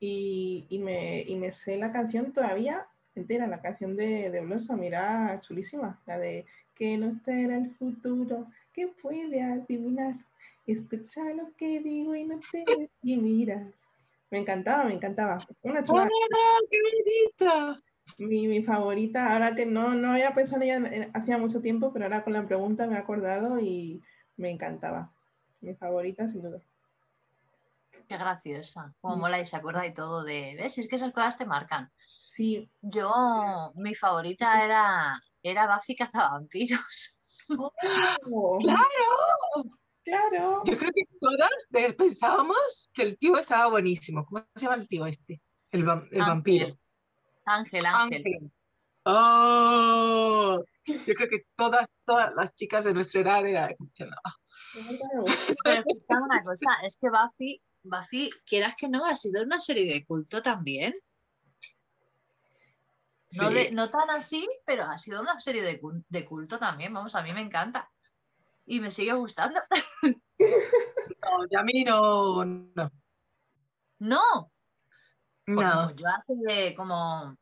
y, 0.01 0.67
y 0.69 0.79
me, 0.79 1.23
y 1.23 1.37
me 1.37 1.53
sé 1.53 1.77
la 1.77 1.93
canción 1.93 2.33
todavía 2.33 2.87
entera, 3.15 3.47
la 3.47 3.61
canción 3.61 3.97
de, 3.97 4.31
de 4.31 4.41
Blossom, 4.41 4.81
mira, 4.81 5.39
chulísima, 5.41 6.01
la 6.07 6.19
de 6.19 6.47
que 6.75 6.97
no 6.97 7.09
espera 7.09 7.57
el 7.57 7.71
futuro, 7.75 8.47
que 8.73 8.89
puede 8.89 9.43
adivinar, 9.43 10.15
escucha 10.67 11.23
lo 11.35 11.55
que 11.57 11.81
digo 11.81 12.15
y 12.15 12.25
no 12.25 12.41
te 12.51 12.65
y 13.03 13.17
miras. 13.17 13.73
Me 14.31 14.39
encantaba, 14.39 14.85
me 14.85 14.95
encantaba. 14.95 15.47
Una 15.61 15.83
chula. 15.83 16.09
¡Oh, 16.11 16.67
qué 16.71 16.79
bonito! 16.81 17.83
Mi, 18.19 18.47
mi 18.47 18.63
favorita, 18.63 19.33
ahora 19.33 19.55
que 19.55 19.65
no, 19.67 19.95
no 19.95 20.13
había 20.13 20.35
pensado 20.35 20.63
en 20.63 20.87
ella 20.87 21.11
hacía 21.15 21.39
mucho 21.39 21.61
tiempo, 21.61 21.93
pero 21.93 22.05
ahora 22.05 22.25
con 22.25 22.33
la 22.33 22.47
pregunta 22.47 22.87
me 22.87 22.95
he 22.95 22.99
acordado 22.99 23.59
y 23.61 24.03
me 24.37 24.51
encantaba. 24.51 25.13
Mi 25.61 25.75
favorita, 25.75 26.27
sin 26.29 26.43
duda. 26.43 26.61
Qué 28.09 28.17
graciosa. 28.17 28.93
Como 29.01 29.17
Mm. 29.17 29.21
mola 29.21 29.41
y 29.41 29.47
se 29.47 29.57
acuerda 29.57 29.87
y 29.87 29.95
todo 29.95 30.25
de. 30.25 30.57
¿Ves? 30.59 30.79
Es 30.79 30.89
que 30.89 30.97
esas 30.97 31.13
cosas 31.13 31.37
te 31.37 31.47
marcan. 31.47 31.91
Sí. 32.21 32.71
Yo, 32.81 33.73
mi 33.77 33.95
favorita 33.95 34.65
era, 34.65 35.21
era 35.43 35.75
Buffy 35.75 35.97
Cazavampiros. 35.97 37.19
Oh, 37.59 38.59
¡Claro! 38.61 39.77
claro. 40.05 40.63
Yo 40.65 40.79
creo 40.79 40.91
que 40.95 41.05
todas 41.21 41.51
eh, 41.73 41.93
pensábamos 41.93 42.91
que 42.95 43.03
el 43.03 43.19
tío 43.19 43.37
estaba 43.37 43.69
buenísimo. 43.69 44.25
¿Cómo 44.25 44.45
se 44.55 44.63
llama 44.65 44.77
el 44.77 44.89
tío 44.89 45.07
este? 45.07 45.41
El, 45.71 45.81
el 46.13 46.21
vampiro. 46.21 46.79
Ángel, 47.45 47.87
Ángel. 47.87 48.23
Ángel. 48.25 48.53
¡Oh! 49.05 50.63
Yo 50.87 51.15
creo 51.15 51.29
que 51.29 51.47
todas, 51.57 51.87
todas 52.05 52.35
las 52.35 52.53
chicas 52.55 52.85
de 52.85 52.95
nuestra 52.95 53.21
edad 53.21 53.47
eran 53.47 53.71
"Ah, 54.25 54.35
Pero 55.65 55.85
una 56.25 56.45
cosa, 56.45 56.71
es 56.85 56.97
que 56.97 57.09
Buffy, 57.11 57.61
Buffy, 57.83 58.31
quieras 58.47 58.75
que 58.77 58.89
no, 58.89 59.05
ha 59.05 59.15
sido 59.15 59.43
una 59.43 59.59
serie 59.59 59.93
de 59.93 60.05
culto 60.05 60.41
también. 60.43 60.95
No, 63.33 63.49
sí". 63.49 63.55
de- 63.55 63.71
no 63.73 63.89
tan 63.91 64.11
así, 64.11 64.49
pero 64.67 64.85
ha 64.85 64.99
sido 64.99 65.21
una 65.21 65.41
serie 65.41 65.63
de, 65.63 65.81
cul- 65.81 66.05
de 66.09 66.25
culto 66.25 66.59
también. 66.59 66.93
Vamos, 66.93 67.15
a 67.15 67.23
mí 67.23 67.33
me 67.33 67.41
encanta. 67.41 67.91
Y 68.67 68.81
me 68.81 68.91
sigue 68.91 69.13
gustando. 69.15 69.61
No, 70.39 71.47
y 71.49 71.57
a 71.57 71.63
mí 71.63 71.85
no. 71.85 72.45
No. 72.45 72.91
No, 74.01 74.53
No. 75.55 75.95
yo 75.95 76.07
hace 76.09 76.75
como 76.75 77.37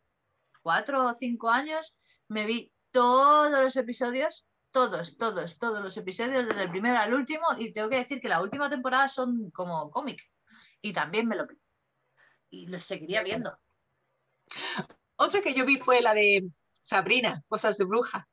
cuatro 0.62 1.06
o 1.06 1.12
cinco 1.14 1.50
años 1.50 1.96
me 2.28 2.46
vi 2.46 2.72
todos 2.90 3.50
los 3.50 3.76
episodios, 3.76 4.46
todos, 4.70 5.16
todos, 5.16 5.58
todos 5.58 5.82
los 5.82 5.96
episodios, 5.96 6.46
desde 6.46 6.62
el 6.62 6.70
primero 6.70 6.98
al 6.98 7.14
último, 7.14 7.44
y 7.58 7.72
tengo 7.72 7.88
que 7.88 7.98
decir 7.98 8.20
que 8.20 8.28
la 8.28 8.40
última 8.40 8.70
temporada 8.70 9.08
son 9.08 9.50
como 9.50 9.90
cómic. 9.90 10.20
Y 10.80 10.92
también 10.92 11.26
me 11.26 11.36
lo 11.36 11.46
vi. 11.46 11.56
Y 12.50 12.66
lo 12.68 12.80
seguiría 12.80 13.22
viendo. 13.22 13.56
Otra 15.16 15.40
que 15.40 15.54
yo 15.54 15.64
vi 15.64 15.76
fue 15.76 16.00
la 16.00 16.14
de 16.14 16.48
Sabrina, 16.80 17.42
Cosas 17.48 17.76
de 17.78 17.84
Bruja. 17.84 18.28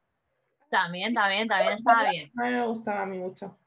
También, 0.69 1.13
también, 1.13 1.47
también 1.47 1.73
estaba 1.73 2.09
bien. 2.09 2.31
A 2.37 2.43
mí 2.43 2.51
me 2.51 2.67
gustaba 2.67 3.01
a 3.03 3.05
mí 3.05 3.17
mucho. 3.17 3.57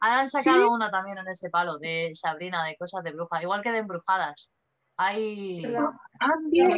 Ahora 0.00 0.20
han 0.20 0.30
sacado 0.30 0.62
¿Sí? 0.62 0.68
una 0.68 0.90
también 0.90 1.18
en 1.18 1.28
ese 1.28 1.50
palo 1.50 1.78
de 1.78 2.12
Sabrina, 2.14 2.64
de 2.64 2.76
cosas 2.76 3.02
de 3.02 3.12
bruja, 3.12 3.42
igual 3.42 3.62
que 3.62 3.72
de 3.72 3.78
embrujadas. 3.78 4.50
Hay. 4.96 5.62
¿Verdad? 5.62 5.90
También. 6.18 6.70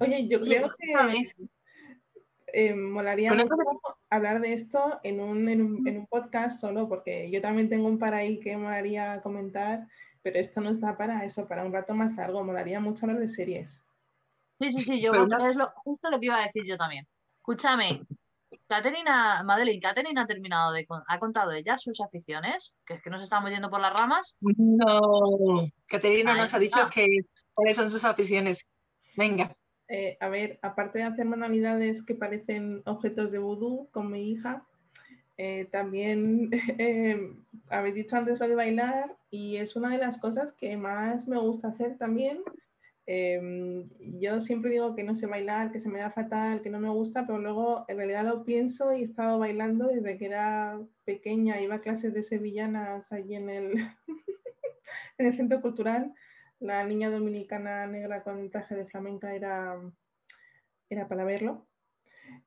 Oye, 0.00 0.28
yo 0.28 0.40
creo 0.40 0.68
que 0.78 1.32
eh, 2.52 2.74
molaría 2.74 3.32
hablar 4.10 4.40
de 4.40 4.52
esto 4.52 4.98
en 5.02 5.20
un, 5.20 5.48
en, 5.48 5.62
un, 5.62 5.86
en 5.88 5.98
un 5.98 6.06
podcast 6.06 6.60
solo, 6.60 6.88
porque 6.88 7.30
yo 7.30 7.40
también 7.42 7.68
tengo 7.68 7.86
un 7.86 7.98
para 7.98 8.18
ahí 8.18 8.40
que 8.40 8.56
molaría 8.56 9.20
comentar, 9.22 9.86
pero 10.22 10.38
esto 10.38 10.60
no 10.60 10.70
está 10.70 10.96
para 10.96 11.24
eso, 11.24 11.46
para 11.46 11.64
un 11.64 11.72
rato 11.72 11.94
más 11.94 12.14
largo. 12.16 12.42
Molaría 12.44 12.80
mucho 12.80 13.04
hablar 13.06 13.20
de 13.20 13.28
series. 13.28 13.84
Sí, 14.60 14.72
sí, 14.72 14.80
sí, 14.82 15.00
yo 15.02 15.12
Pero 15.12 15.46
es 15.46 15.56
lo- 15.56 15.70
justo 15.76 16.10
lo 16.10 16.18
que 16.18 16.26
iba 16.26 16.38
a 16.38 16.42
decir 16.44 16.62
yo 16.66 16.76
también. 16.78 17.06
Escúchame, 17.38 18.02
Caterina, 18.68 19.42
Madeline, 19.44 19.80
Caterina 19.80 20.22
ha 20.22 20.26
terminado 20.26 20.72
de 20.72 20.86
ha 21.06 21.18
contado 21.18 21.52
ella 21.52 21.78
sus 21.78 22.00
aficiones, 22.00 22.74
que 22.84 22.94
es 22.94 23.02
que 23.02 23.10
nos 23.10 23.22
estamos 23.22 23.50
yendo 23.50 23.70
por 23.70 23.80
las 23.80 23.92
ramas. 23.92 24.36
No. 24.40 25.68
Caterina 25.86 26.34
nos 26.34 26.52
ha 26.52 26.58
dicho 26.58 26.82
no. 26.82 26.90
que 26.90 27.06
cuáles 27.54 27.76
son 27.76 27.90
sus 27.90 28.04
aficiones. 28.04 28.68
Venga. 29.16 29.50
Eh, 29.88 30.16
a 30.20 30.28
ver, 30.28 30.58
aparte 30.62 30.98
de 30.98 31.04
hacer 31.04 31.26
manualidades 31.26 32.02
que 32.02 32.16
parecen 32.16 32.82
objetos 32.86 33.30
de 33.30 33.38
vudú 33.38 33.88
con 33.92 34.10
mi 34.10 34.30
hija, 34.30 34.66
eh, 35.38 35.68
también 35.70 36.50
eh, 36.78 37.32
habéis 37.68 37.94
dicho 37.94 38.16
antes 38.16 38.40
lo 38.40 38.48
de 38.48 38.54
bailar 38.54 39.16
y 39.30 39.56
es 39.56 39.76
una 39.76 39.90
de 39.90 39.98
las 39.98 40.18
cosas 40.18 40.52
que 40.52 40.76
más 40.76 41.28
me 41.28 41.38
gusta 41.38 41.68
hacer 41.68 41.96
también. 41.98 42.42
Em, 43.08 43.88
yo 44.18 44.40
siempre 44.40 44.72
digo 44.72 44.96
que 44.96 45.04
no 45.04 45.14
sé 45.14 45.26
bailar, 45.26 45.70
que 45.70 45.78
se 45.78 45.88
me 45.88 46.00
da 46.00 46.10
fatal, 46.10 46.60
que 46.60 46.70
no 46.70 46.80
me 46.80 46.88
gusta, 46.88 47.24
pero 47.24 47.38
luego 47.38 47.84
en 47.86 47.98
realidad 47.98 48.24
lo 48.24 48.44
pienso 48.44 48.92
y 48.92 49.00
he 49.00 49.04
estado 49.04 49.38
bailando 49.38 49.86
desde 49.86 50.18
que 50.18 50.26
era 50.26 50.80
pequeña, 51.04 51.60
iba 51.60 51.76
a 51.76 51.80
clases 51.80 52.12
de 52.12 52.24
sevillanas 52.24 53.12
allí 53.12 53.36
en 53.36 53.48
el, 53.48 53.74
en 55.18 55.26
el 55.26 55.36
centro 55.36 55.60
cultural. 55.60 56.12
La 56.58 56.84
niña 56.84 57.10
dominicana 57.10 57.86
negra 57.86 58.24
con 58.24 58.50
traje 58.50 58.74
de 58.74 58.86
flamenca 58.86 59.34
era, 59.34 59.78
era 60.90 61.06
para 61.06 61.24
verlo. 61.24 61.68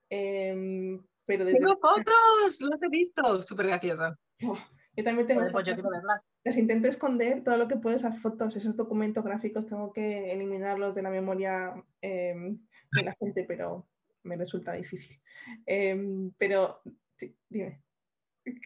Em, 0.10 1.02
pero 1.26 1.46
desde 1.46 1.60
Tengo 1.60 1.78
fotos, 1.80 2.60
los 2.60 2.84
he 2.84 2.90
visto. 2.90 3.42
Súper 3.44 3.68
graciosa. 3.68 4.18
Uf, 4.42 4.60
yo 4.98 5.04
también 5.04 5.28
tengo 5.28 5.42
pues 5.42 5.52
yo 5.52 5.58
fotos. 5.58 5.74
quiero 5.76 5.90
verlas. 5.90 6.22
Las 6.44 6.58
intento 6.58 6.88
esconder 6.88 7.44
todo 7.44 7.58
lo 7.58 7.68
que 7.68 7.76
puedo 7.76 7.96
esas 7.96 8.20
fotos, 8.20 8.56
esos 8.56 8.76
documentos 8.76 9.24
gráficos, 9.24 9.68
tengo 9.68 9.92
que 9.92 10.32
eliminarlos 10.32 10.96
de 10.96 11.02
la 11.02 11.10
memoria 11.10 11.74
em, 12.02 12.60
de 12.92 13.04
la 13.04 13.16
gente, 13.20 13.44
pero 13.44 13.88
me 14.24 14.38
resulta 14.38 14.74
difícil. 14.74 15.22
Em, 15.66 16.32
pero, 16.38 16.82
sí, 17.18 17.38
dime. 17.50 17.84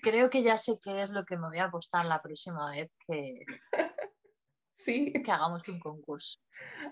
Creo 0.01 0.29
que 0.29 0.43
ya 0.43 0.57
sé 0.57 0.79
qué 0.81 1.01
es 1.01 1.09
lo 1.09 1.25
que 1.25 1.35
me 1.35 1.47
voy 1.47 1.57
a 1.57 1.65
apostar 1.65 2.05
la 2.05 2.21
próxima 2.21 2.71
vez 2.71 2.95
que, 3.07 3.43
Sí, 4.73 5.13
que 5.13 5.31
hagamos 5.31 5.67
un 5.67 5.79
concurso. 5.79 6.39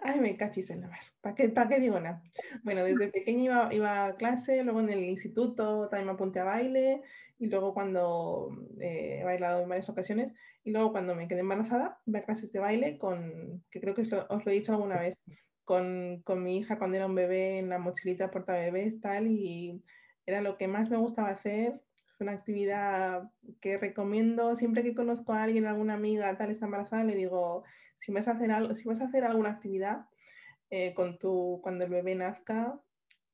ay, 0.04 0.20
me 0.20 0.38
cachis 0.38 0.70
en 0.70 0.82
la 0.82 0.88
mar. 0.88 1.00
¿Para 1.20 1.36
qué, 1.36 1.50
para 1.50 1.68
qué 1.68 1.80
digo 1.80 2.00
nada? 2.00 2.22
Bueno, 2.64 2.84
desde 2.84 3.08
pequeña 3.12 3.44
iba, 3.44 3.74
iba 3.74 4.06
a 4.06 4.16
clase, 4.16 4.64
luego 4.64 4.80
en 4.82 4.90
el 4.90 5.04
instituto 5.04 5.88
también 5.90 6.08
me 6.08 6.14
apunté 6.14 6.40
a 6.40 6.44
baile, 6.44 7.02
y 7.40 7.48
luego 7.48 7.74
cuando 7.74 8.50
eh, 8.80 9.20
he 9.22 9.24
bailado 9.24 9.62
en 9.62 9.70
varias 9.70 9.90
ocasiones, 9.90 10.34
y 10.64 10.72
luego 10.72 10.92
cuando 10.92 11.16
me 11.16 11.28
quedé 11.28 11.40
embarazada, 11.40 12.00
iba 12.06 12.20
a 12.20 12.24
clases 12.24 12.52
de 12.52 12.60
baile 12.60 12.98
con, 12.98 13.64
que 13.72 13.82
creo 13.82 13.96
que 13.96 14.02
os 14.02 14.12
lo, 14.12 14.28
os 14.30 14.46
lo 14.46 14.52
he 14.52 14.56
dicho 14.56 14.74
alguna 14.74 15.00
vez, 15.00 15.16
con, 15.64 16.22
con 16.24 16.44
mi 16.44 16.58
hija 16.58 16.78
cuando 16.78 16.98
era 16.98 17.08
un 17.08 17.16
bebé 17.16 17.60
en 17.60 17.70
la 17.70 17.80
mochilita 17.80 18.30
porta 18.30 18.54
bebés, 18.54 19.00
tal, 19.02 19.28
y 19.28 19.84
era 20.26 20.42
lo 20.42 20.58
que 20.58 20.68
más 20.68 20.90
me 20.90 20.98
gustaba 20.98 21.30
hacer. 21.30 21.82
Una 22.22 22.34
actividad 22.34 23.32
que 23.60 23.78
recomiendo 23.78 24.56
siempre 24.56 24.84
que 24.84 24.94
conozco 24.94 25.34
a 25.34 25.44
alguien, 25.44 25.66
alguna 25.66 25.96
amiga, 25.96 26.38
tal, 26.38 26.52
está 26.52 26.66
embarazada, 26.66 27.04
le 27.04 27.16
digo, 27.16 27.64
si 27.98 28.12
vas 28.12 28.28
a 28.28 28.32
hacer, 28.32 28.52
algo, 28.52 28.76
si 28.76 28.88
vas 28.88 29.02
a 29.02 29.06
hacer 29.06 29.24
alguna 29.24 29.50
actividad 29.50 30.06
eh, 30.70 30.94
con 30.94 31.18
tu, 31.18 31.60
cuando 31.62 31.84
el 31.84 31.90
bebé 31.90 32.16
nazca, 32.16 32.80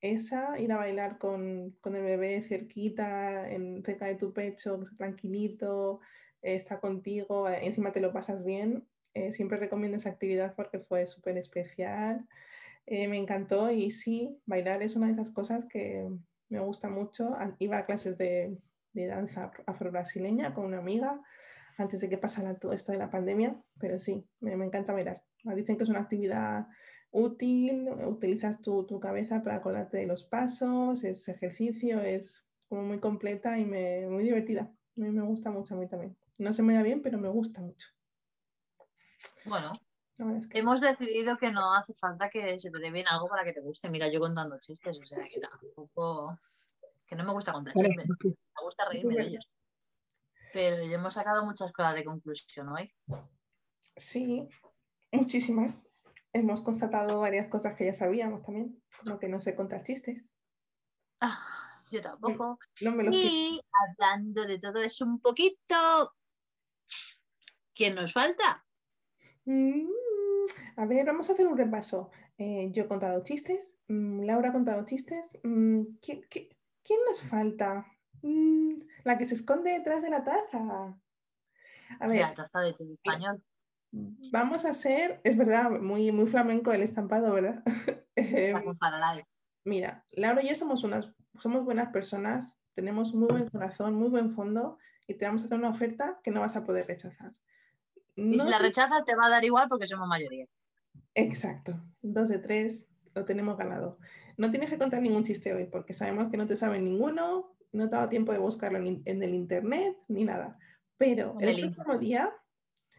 esa, 0.01 0.59
ir 0.59 0.71
a 0.71 0.77
bailar 0.77 1.17
con, 1.17 1.71
con 1.81 1.95
el 1.95 2.03
bebé 2.03 2.41
cerquita, 2.43 3.49
en, 3.51 3.83
cerca 3.83 4.07
de 4.07 4.15
tu 4.15 4.33
pecho, 4.33 4.77
que 4.77 4.83
esté 4.83 4.95
tranquilito, 4.95 5.99
eh, 6.41 6.55
está 6.55 6.79
contigo, 6.79 7.49
eh, 7.49 7.59
encima 7.65 7.91
te 7.91 8.01
lo 8.01 8.11
pasas 8.13 8.43
bien. 8.43 8.87
siempre 9.31 9.57
recomiendo 9.57 9.97
esa 9.97 10.09
actividad 10.09 10.55
porque 10.55 10.79
fue 10.79 11.05
súper 11.07 11.37
especial. 11.37 12.27
me 12.87 13.17
encantó 13.17 13.71
y 13.71 13.91
sí, 13.91 14.39
bailar 14.45 14.81
es 14.83 14.95
una 14.95 15.07
de 15.07 15.13
esas 15.13 15.31
cosas 15.31 15.65
que 15.65 16.07
me 16.49 16.59
gusta 16.59 16.89
mucho. 16.89 17.35
Iba 17.59 17.79
a 17.79 17.85
clases 17.85 18.17
de, 18.17 18.57
de 19.01 19.07
danza 19.07 19.45
afro- 19.45 19.63
afro-brasileña 19.67 20.53
con 20.53 20.65
una 20.65 20.79
amiga 20.79 21.21
antes 21.77 22.01
de 22.01 22.09
que 22.09 22.17
pasara 22.17 22.57
todo 22.57 22.73
esto 22.73 22.91
de 22.91 22.97
la 22.97 23.09
pandemia, 23.09 23.61
pero 23.79 23.99
sí, 23.99 24.27
me, 24.39 24.55
me 24.57 24.65
encanta 24.65 24.93
bailar. 24.93 25.23
Dicen 25.55 25.77
que 25.77 25.83
es 25.83 25.89
una 25.89 26.01
actividad 26.01 26.67
útil, 27.11 27.87
utilizas 27.89 28.61
tu, 28.61 28.85
tu 28.85 28.99
cabeza 28.99 29.43
para 29.43 29.57
acordarte 29.57 29.97
de 29.97 30.07
los 30.07 30.23
pasos, 30.23 31.03
es 31.03 31.27
ejercicio, 31.29 32.01
es 32.01 32.45
como 32.67 32.83
muy 32.83 32.99
completa 32.99 33.57
y 33.59 33.65
me, 33.65 34.07
muy 34.07 34.23
divertida. 34.23 34.63
A 34.63 34.99
mí 35.01 35.11
me 35.11 35.21
gusta 35.21 35.51
mucho 35.51 35.75
a 35.75 35.77
mí 35.77 35.87
también. 35.87 36.17
No 36.37 36.51
se 36.53 36.63
me 36.63 36.73
da 36.73 36.81
bien, 36.83 37.01
pero 37.01 37.17
me 37.19 37.29
gusta 37.29 37.61
mucho. 37.61 37.87
Bueno, 39.45 39.71
La 40.17 40.25
verdad 40.25 40.41
es 40.41 40.47
que 40.47 40.57
sí. 40.57 40.61
hemos 40.61 40.81
decidido 40.81 41.37
que 41.37 41.51
no 41.51 41.73
hace 41.73 41.93
falta 41.93 42.29
que 42.29 42.59
se 42.59 42.71
te 42.71 42.79
dé 42.79 42.91
bien 42.91 43.07
algo 43.07 43.27
para 43.27 43.43
que 43.45 43.53
te 43.53 43.61
guste. 43.61 43.89
Mira, 43.89 44.09
yo 44.09 44.19
contando 44.19 44.59
chistes, 44.59 44.99
o 44.99 45.05
sea, 45.05 45.19
que 45.33 45.39
tampoco. 45.39 46.37
Que 47.07 47.15
no 47.15 47.23
me 47.23 47.31
gusta 47.33 47.53
contar 47.53 47.73
chistes, 47.73 48.07
me 48.07 48.63
gusta 48.63 48.85
reírme 48.89 49.15
de 49.15 49.21
ellos. 49.23 49.49
Pero 50.53 50.83
ya 50.83 50.95
hemos 50.95 51.13
sacado 51.13 51.45
muchas 51.45 51.71
cosas 51.71 51.95
de 51.95 52.03
conclusión 52.03 52.69
hoy. 52.69 52.91
Sí, 53.95 54.47
muchísimas. 55.11 55.87
Hemos 56.33 56.61
constatado 56.61 57.19
varias 57.21 57.47
cosas 57.49 57.75
que 57.75 57.85
ya 57.85 57.93
sabíamos 57.93 58.43
también, 58.43 58.81
como 58.99 59.17
que 59.19 59.27
no 59.29 59.41
sé 59.41 59.55
contar 59.55 59.83
chistes. 59.83 60.33
Ah, 61.21 61.81
yo 61.91 62.01
tampoco. 62.01 62.59
No 62.81 62.91
me 62.91 63.03
los. 63.03 63.15
Y 63.15 63.59
hablando 63.71 64.45
de 64.45 64.59
todo 64.59 64.81
eso 64.81 65.05
un 65.05 65.19
poquito, 65.19 66.13
¿quién 67.73 67.95
nos 67.95 68.13
falta? 68.13 68.63
Mm, 69.45 69.87
A 70.77 70.85
ver, 70.85 71.05
vamos 71.05 71.29
a 71.29 71.33
hacer 71.33 71.47
un 71.47 71.57
repaso. 71.57 72.09
Eh, 72.37 72.69
yo 72.71 72.83
he 72.83 72.87
contado 72.87 73.23
chistes, 73.23 73.79
mm, 73.87 74.23
Laura 74.25 74.49
ha 74.49 74.53
contado 74.53 74.85
chistes. 74.85 75.37
mm, 75.43 75.81
¿qui- 76.01 76.27
qui- 76.29 76.49
¿Quién 76.87 76.99
nos 77.05 77.21
falta? 77.21 77.85
Mm, 78.21 78.79
La 79.03 79.17
que 79.17 79.25
se 79.25 79.35
esconde 79.35 79.71
detrás 79.71 80.01
de 80.01 80.09
la 80.09 80.23
taza. 80.23 80.97
A 81.99 82.07
ver, 82.07 82.21
La 82.21 82.33
taza 82.33 82.59
de 82.61 82.73
tu 82.73 82.93
español. 82.93 83.43
vamos 84.31 84.63
a 84.65 84.69
hacer, 84.69 85.19
es 85.25 85.37
verdad, 85.37 85.69
muy, 85.69 86.11
muy 86.13 86.27
flamenco 86.27 86.71
el 86.71 86.81
estampado, 86.81 87.33
¿verdad? 87.33 87.61
Em, 88.15 88.53
La 88.55 88.63
con 88.63 88.75
Faralay. 88.77 89.23
Mira, 89.65 90.05
Laura 90.11 90.41
y 90.41 90.49
yo 90.49 90.55
somos 90.55 90.83
unas, 90.83 91.11
somos 91.39 91.65
buenas 91.65 91.91
personas, 91.91 92.59
tenemos 92.73 93.13
muy 93.13 93.27
buen 93.27 93.49
corazón, 93.49 93.95
muy 93.95 94.09
buen 94.09 94.31
fondo 94.33 94.77
y 95.07 95.15
te 95.15 95.25
vamos 95.25 95.43
a 95.43 95.45
hacer 95.45 95.57
una 95.59 95.69
oferta 95.69 96.19
que 96.23 96.31
no 96.31 96.39
vas 96.39 96.55
a 96.55 96.63
poder 96.63 96.87
rechazar. 96.87 97.33
Y 98.15 98.37
No 98.37 98.43
si 98.43 98.49
la 98.49 98.59
rechazas, 98.59 99.03
te 99.03 99.15
va 99.15 99.25
a 99.25 99.29
dar 99.29 99.43
igual 99.43 99.67
porque 99.67 99.87
somos 99.87 100.07
mayoría. 100.07 100.47
Exacto, 101.13 101.83
dos 102.01 102.29
de 102.29 102.39
tres, 102.39 102.89
lo 103.13 103.25
tenemos 103.25 103.57
ganado. 103.57 103.99
No 104.37 104.51
tienes 104.51 104.69
que 104.69 104.77
contar 104.77 105.01
ningún 105.01 105.23
chiste 105.23 105.53
hoy 105.53 105.65
porque 105.65 105.93
sabemos 105.93 106.29
que 106.29 106.37
no 106.37 106.45
te 106.45 106.55
saben 106.55 106.85
ninguno, 106.85 107.57
no 107.71 107.89
te 107.89 107.95
ha 107.95 107.99
dado 107.99 108.09
tiempo 108.09 108.31
de 108.31 108.37
buscarlo 108.37 108.77
en, 108.77 109.01
el 109.05 109.33
internet 109.33 109.97
ni 110.07 110.23
nada. 110.23 110.57
Pero 110.97 111.35
el 111.39 111.49
el 111.49 111.73
próximo 111.73 111.97
día, 111.97 112.33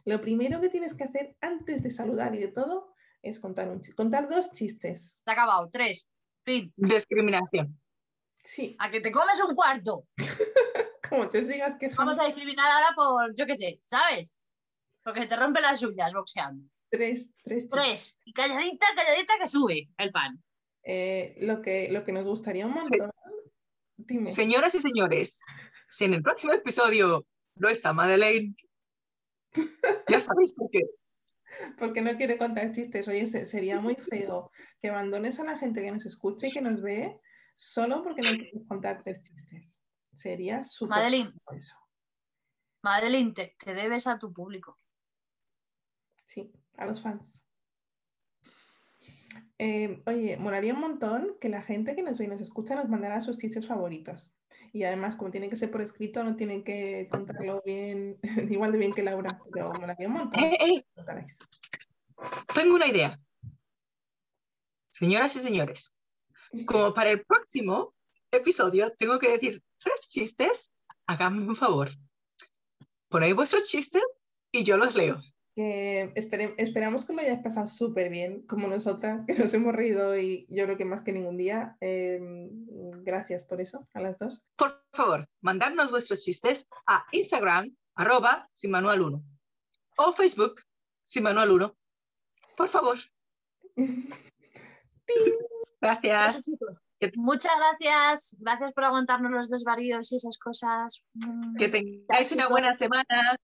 lo 0.05 0.20
primero 0.20 0.61
que 0.61 0.68
tienes 0.68 0.95
que 0.95 1.05
hacer 1.05 1.36
antes 1.41 1.82
de 1.82 1.91
saludar 1.91 2.34
y 2.34 2.39
de 2.39 2.49
todo 2.49 2.93
es 3.22 3.39
contar, 3.39 3.68
un, 3.68 3.80
contar 3.97 4.28
dos 4.28 4.53
chistes. 4.53 5.20
Se 5.24 5.30
ha 5.30 5.34
acabado. 5.34 5.68
Tres. 5.72 6.09
Fin. 6.45 6.72
Discriminación. 6.76 7.80
Sí, 8.43 8.76
A 8.78 8.91
que 8.91 9.01
te 9.01 9.12
comes 9.12 9.41
un 9.47 9.55
cuarto. 9.55 10.07
como 11.09 11.28
te 11.28 11.45
sigas 11.45 11.76
quejando. 11.76 12.05
Vamos 12.05 12.18
a 12.18 12.26
discriminar 12.26 12.70
ahora 12.70 12.95
por, 12.97 13.34
yo 13.34 13.47
qué 13.47 13.55
sé, 13.55 13.78
¿sabes? 13.82 14.41
Porque 15.05 15.22
se 15.22 15.28
te 15.28 15.36
rompen 15.36 15.62
las 15.62 15.82
uñas 15.82 16.12
boxeando. 16.12 16.64
Tres, 16.91 17.34
tres 17.43 17.64
chistes. 17.64 17.82
Tres. 17.82 18.18
Y 18.24 18.32
calladita, 18.32 18.86
calladita 18.95 19.34
que 19.41 19.49
sube 19.49 19.91
el 19.99 20.11
pan. 20.11 20.43
Eh, 20.91 21.36
lo, 21.41 21.61
que, 21.61 21.91
lo 21.91 22.03
que 22.03 22.12
nos 22.12 22.26
gustaría 22.26 22.66
un 22.66 22.80
Sí. 22.80 22.97
montón. 22.99 23.11
Dime. 23.99 24.24
Señoras 24.26 24.74
y 24.74 24.80
señores, 24.80 25.41
si 25.91 26.07
en 26.07 26.14
el 26.14 26.22
próximo 26.22 26.55
episodio 26.55 27.26
no 27.57 27.68
está 27.68 27.93
Madeleine. 27.93 28.55
Ya 30.09 30.20
sabéis 30.20 30.55
por 30.55 30.70
qué. 30.70 30.80
Porque 31.78 32.01
no 32.01 32.16
quiere 32.16 32.39
contar 32.39 32.72
chistes. 32.72 33.07
Oye, 33.07 33.26
se- 33.26 33.45
sería 33.45 33.80
muy 33.80 33.97
feo 33.97 34.51
que 34.80 34.89
abandones 34.89 35.39
a 35.41 35.45
la 35.45 35.59
gente 35.59 35.82
que 35.82 35.91
nos 35.91 36.07
escucha 36.07 36.47
y 36.47 36.53
que 36.53 36.62
nos 36.62 36.80
ve 36.80 37.20
solo 37.55 38.03
porque 38.03 38.22
no 38.22 38.30
quieres 38.30 38.62
contar 38.66 39.03
tres 39.03 39.22
chistes. 39.22 39.80
Sería 40.14 40.64
súper 40.64 40.97
Madeline. 40.99 41.32
eso. 41.55 41.76
Madeline, 42.82 43.34
te, 43.34 43.57
te 43.62 43.74
debes 43.74 44.07
a 44.07 44.18
tu 44.18 44.32
público. 44.32 44.78
Sí, 46.24 46.51
a 46.76 46.86
los 46.86 47.03
fans. 47.03 47.45
Eh, 49.59 50.02
oye, 50.06 50.36
molaría 50.36 50.72
un 50.72 50.80
montón 50.80 51.36
que 51.40 51.48
la 51.48 51.62
gente 51.62 51.96
que 51.96 52.02
nos 52.02 52.18
ve 52.18 52.26
y 52.26 52.28
nos 52.28 52.40
escucha 52.40 52.76
nos 52.76 52.88
mandara 52.88 53.20
sus 53.20 53.38
chistes 53.38 53.66
favoritos. 53.66 54.32
Y 54.72 54.84
además, 54.84 55.16
como 55.16 55.30
tienen 55.30 55.50
que 55.50 55.56
ser 55.56 55.70
por 55.70 55.80
escrito, 55.80 56.22
no 56.22 56.36
tienen 56.36 56.62
que 56.62 57.09
contarlo 57.11 57.62
bien, 57.64 58.18
igual 58.50 58.72
de 58.72 58.78
bien 58.78 58.92
que 58.92 59.02
Laura, 59.02 59.40
pero 59.52 59.72
molaría 59.72 60.06
un 60.06 60.14
montón. 60.14 60.44
Eh, 60.44 60.59
eh, 60.61 60.84
tengo 62.54 62.74
una 62.74 62.86
idea. 62.86 63.18
Señoras 64.90 65.34
y 65.36 65.40
señores, 65.40 65.92
como 66.66 66.92
para 66.92 67.11
el 67.11 67.24
próximo 67.24 67.94
episodio 68.30 68.92
tengo 68.96 69.18
que 69.18 69.30
decir 69.30 69.62
tres 69.78 70.00
chistes, 70.09 70.72
háganme 71.06 71.46
un 71.46 71.56
favor. 71.56 71.90
Ponéis 73.09 73.34
vuestros 73.34 73.64
chistes 73.64 74.02
y 74.52 74.64
yo 74.64 74.76
los 74.76 74.94
leo. 74.94 75.20
Que 75.59 76.12
espere- 76.14 76.54
esperamos 76.56 77.04
que 77.04 77.12
lo 77.12 77.20
hayáis 77.20 77.40
pasado 77.40 77.66
súper 77.66 78.11
bien, 78.11 78.42
como 78.46 78.68
nosotras, 78.68 79.24
que 79.26 79.34
nos 79.34 79.52
hemos 79.54 79.74
reído 79.74 80.16
y 80.16 80.46
yo 80.48 80.62
creo 80.66 80.76
que 80.76 80.84
más 80.84 81.02
que 81.02 81.11
ningún 81.11 81.36
día. 81.36 81.76
Eh, 81.80 82.20
gracias 83.02 83.42
por 83.42 83.61
eso, 83.61 83.88
a 83.92 84.00
las 84.00 84.20
dos. 84.20 84.40
Por 84.54 84.84
favor, 84.92 85.26
mandadnos 85.40 85.90
vuestros 85.90 86.20
chistes 86.22 86.68
a 86.86 87.04
Instagram, 87.11 87.74
arroba, 87.96 88.48
sin 88.52 88.70
manual 88.70 89.00
1. 89.02 89.20
O 89.96 90.12
Facebook, 90.12 90.62
sin 91.04 91.24
manual 91.24 91.50
1. 91.50 91.76
Por 92.56 92.68
favor. 92.68 92.96
Gracias. 95.80 96.48
Muchas 97.16 97.52
gracias. 97.56 98.36
Gracias 98.38 98.72
por 98.74 98.84
aguantarnos 98.84 99.30
los 99.32 99.48
desvaríos 99.48 100.12
y 100.12 100.16
esas 100.16 100.38
cosas. 100.38 101.02
Mm. 101.14 101.56
Que 101.56 101.68
tengáis 101.68 102.30
una 102.32 102.48
buena 102.48 102.76
semana. 102.76 103.36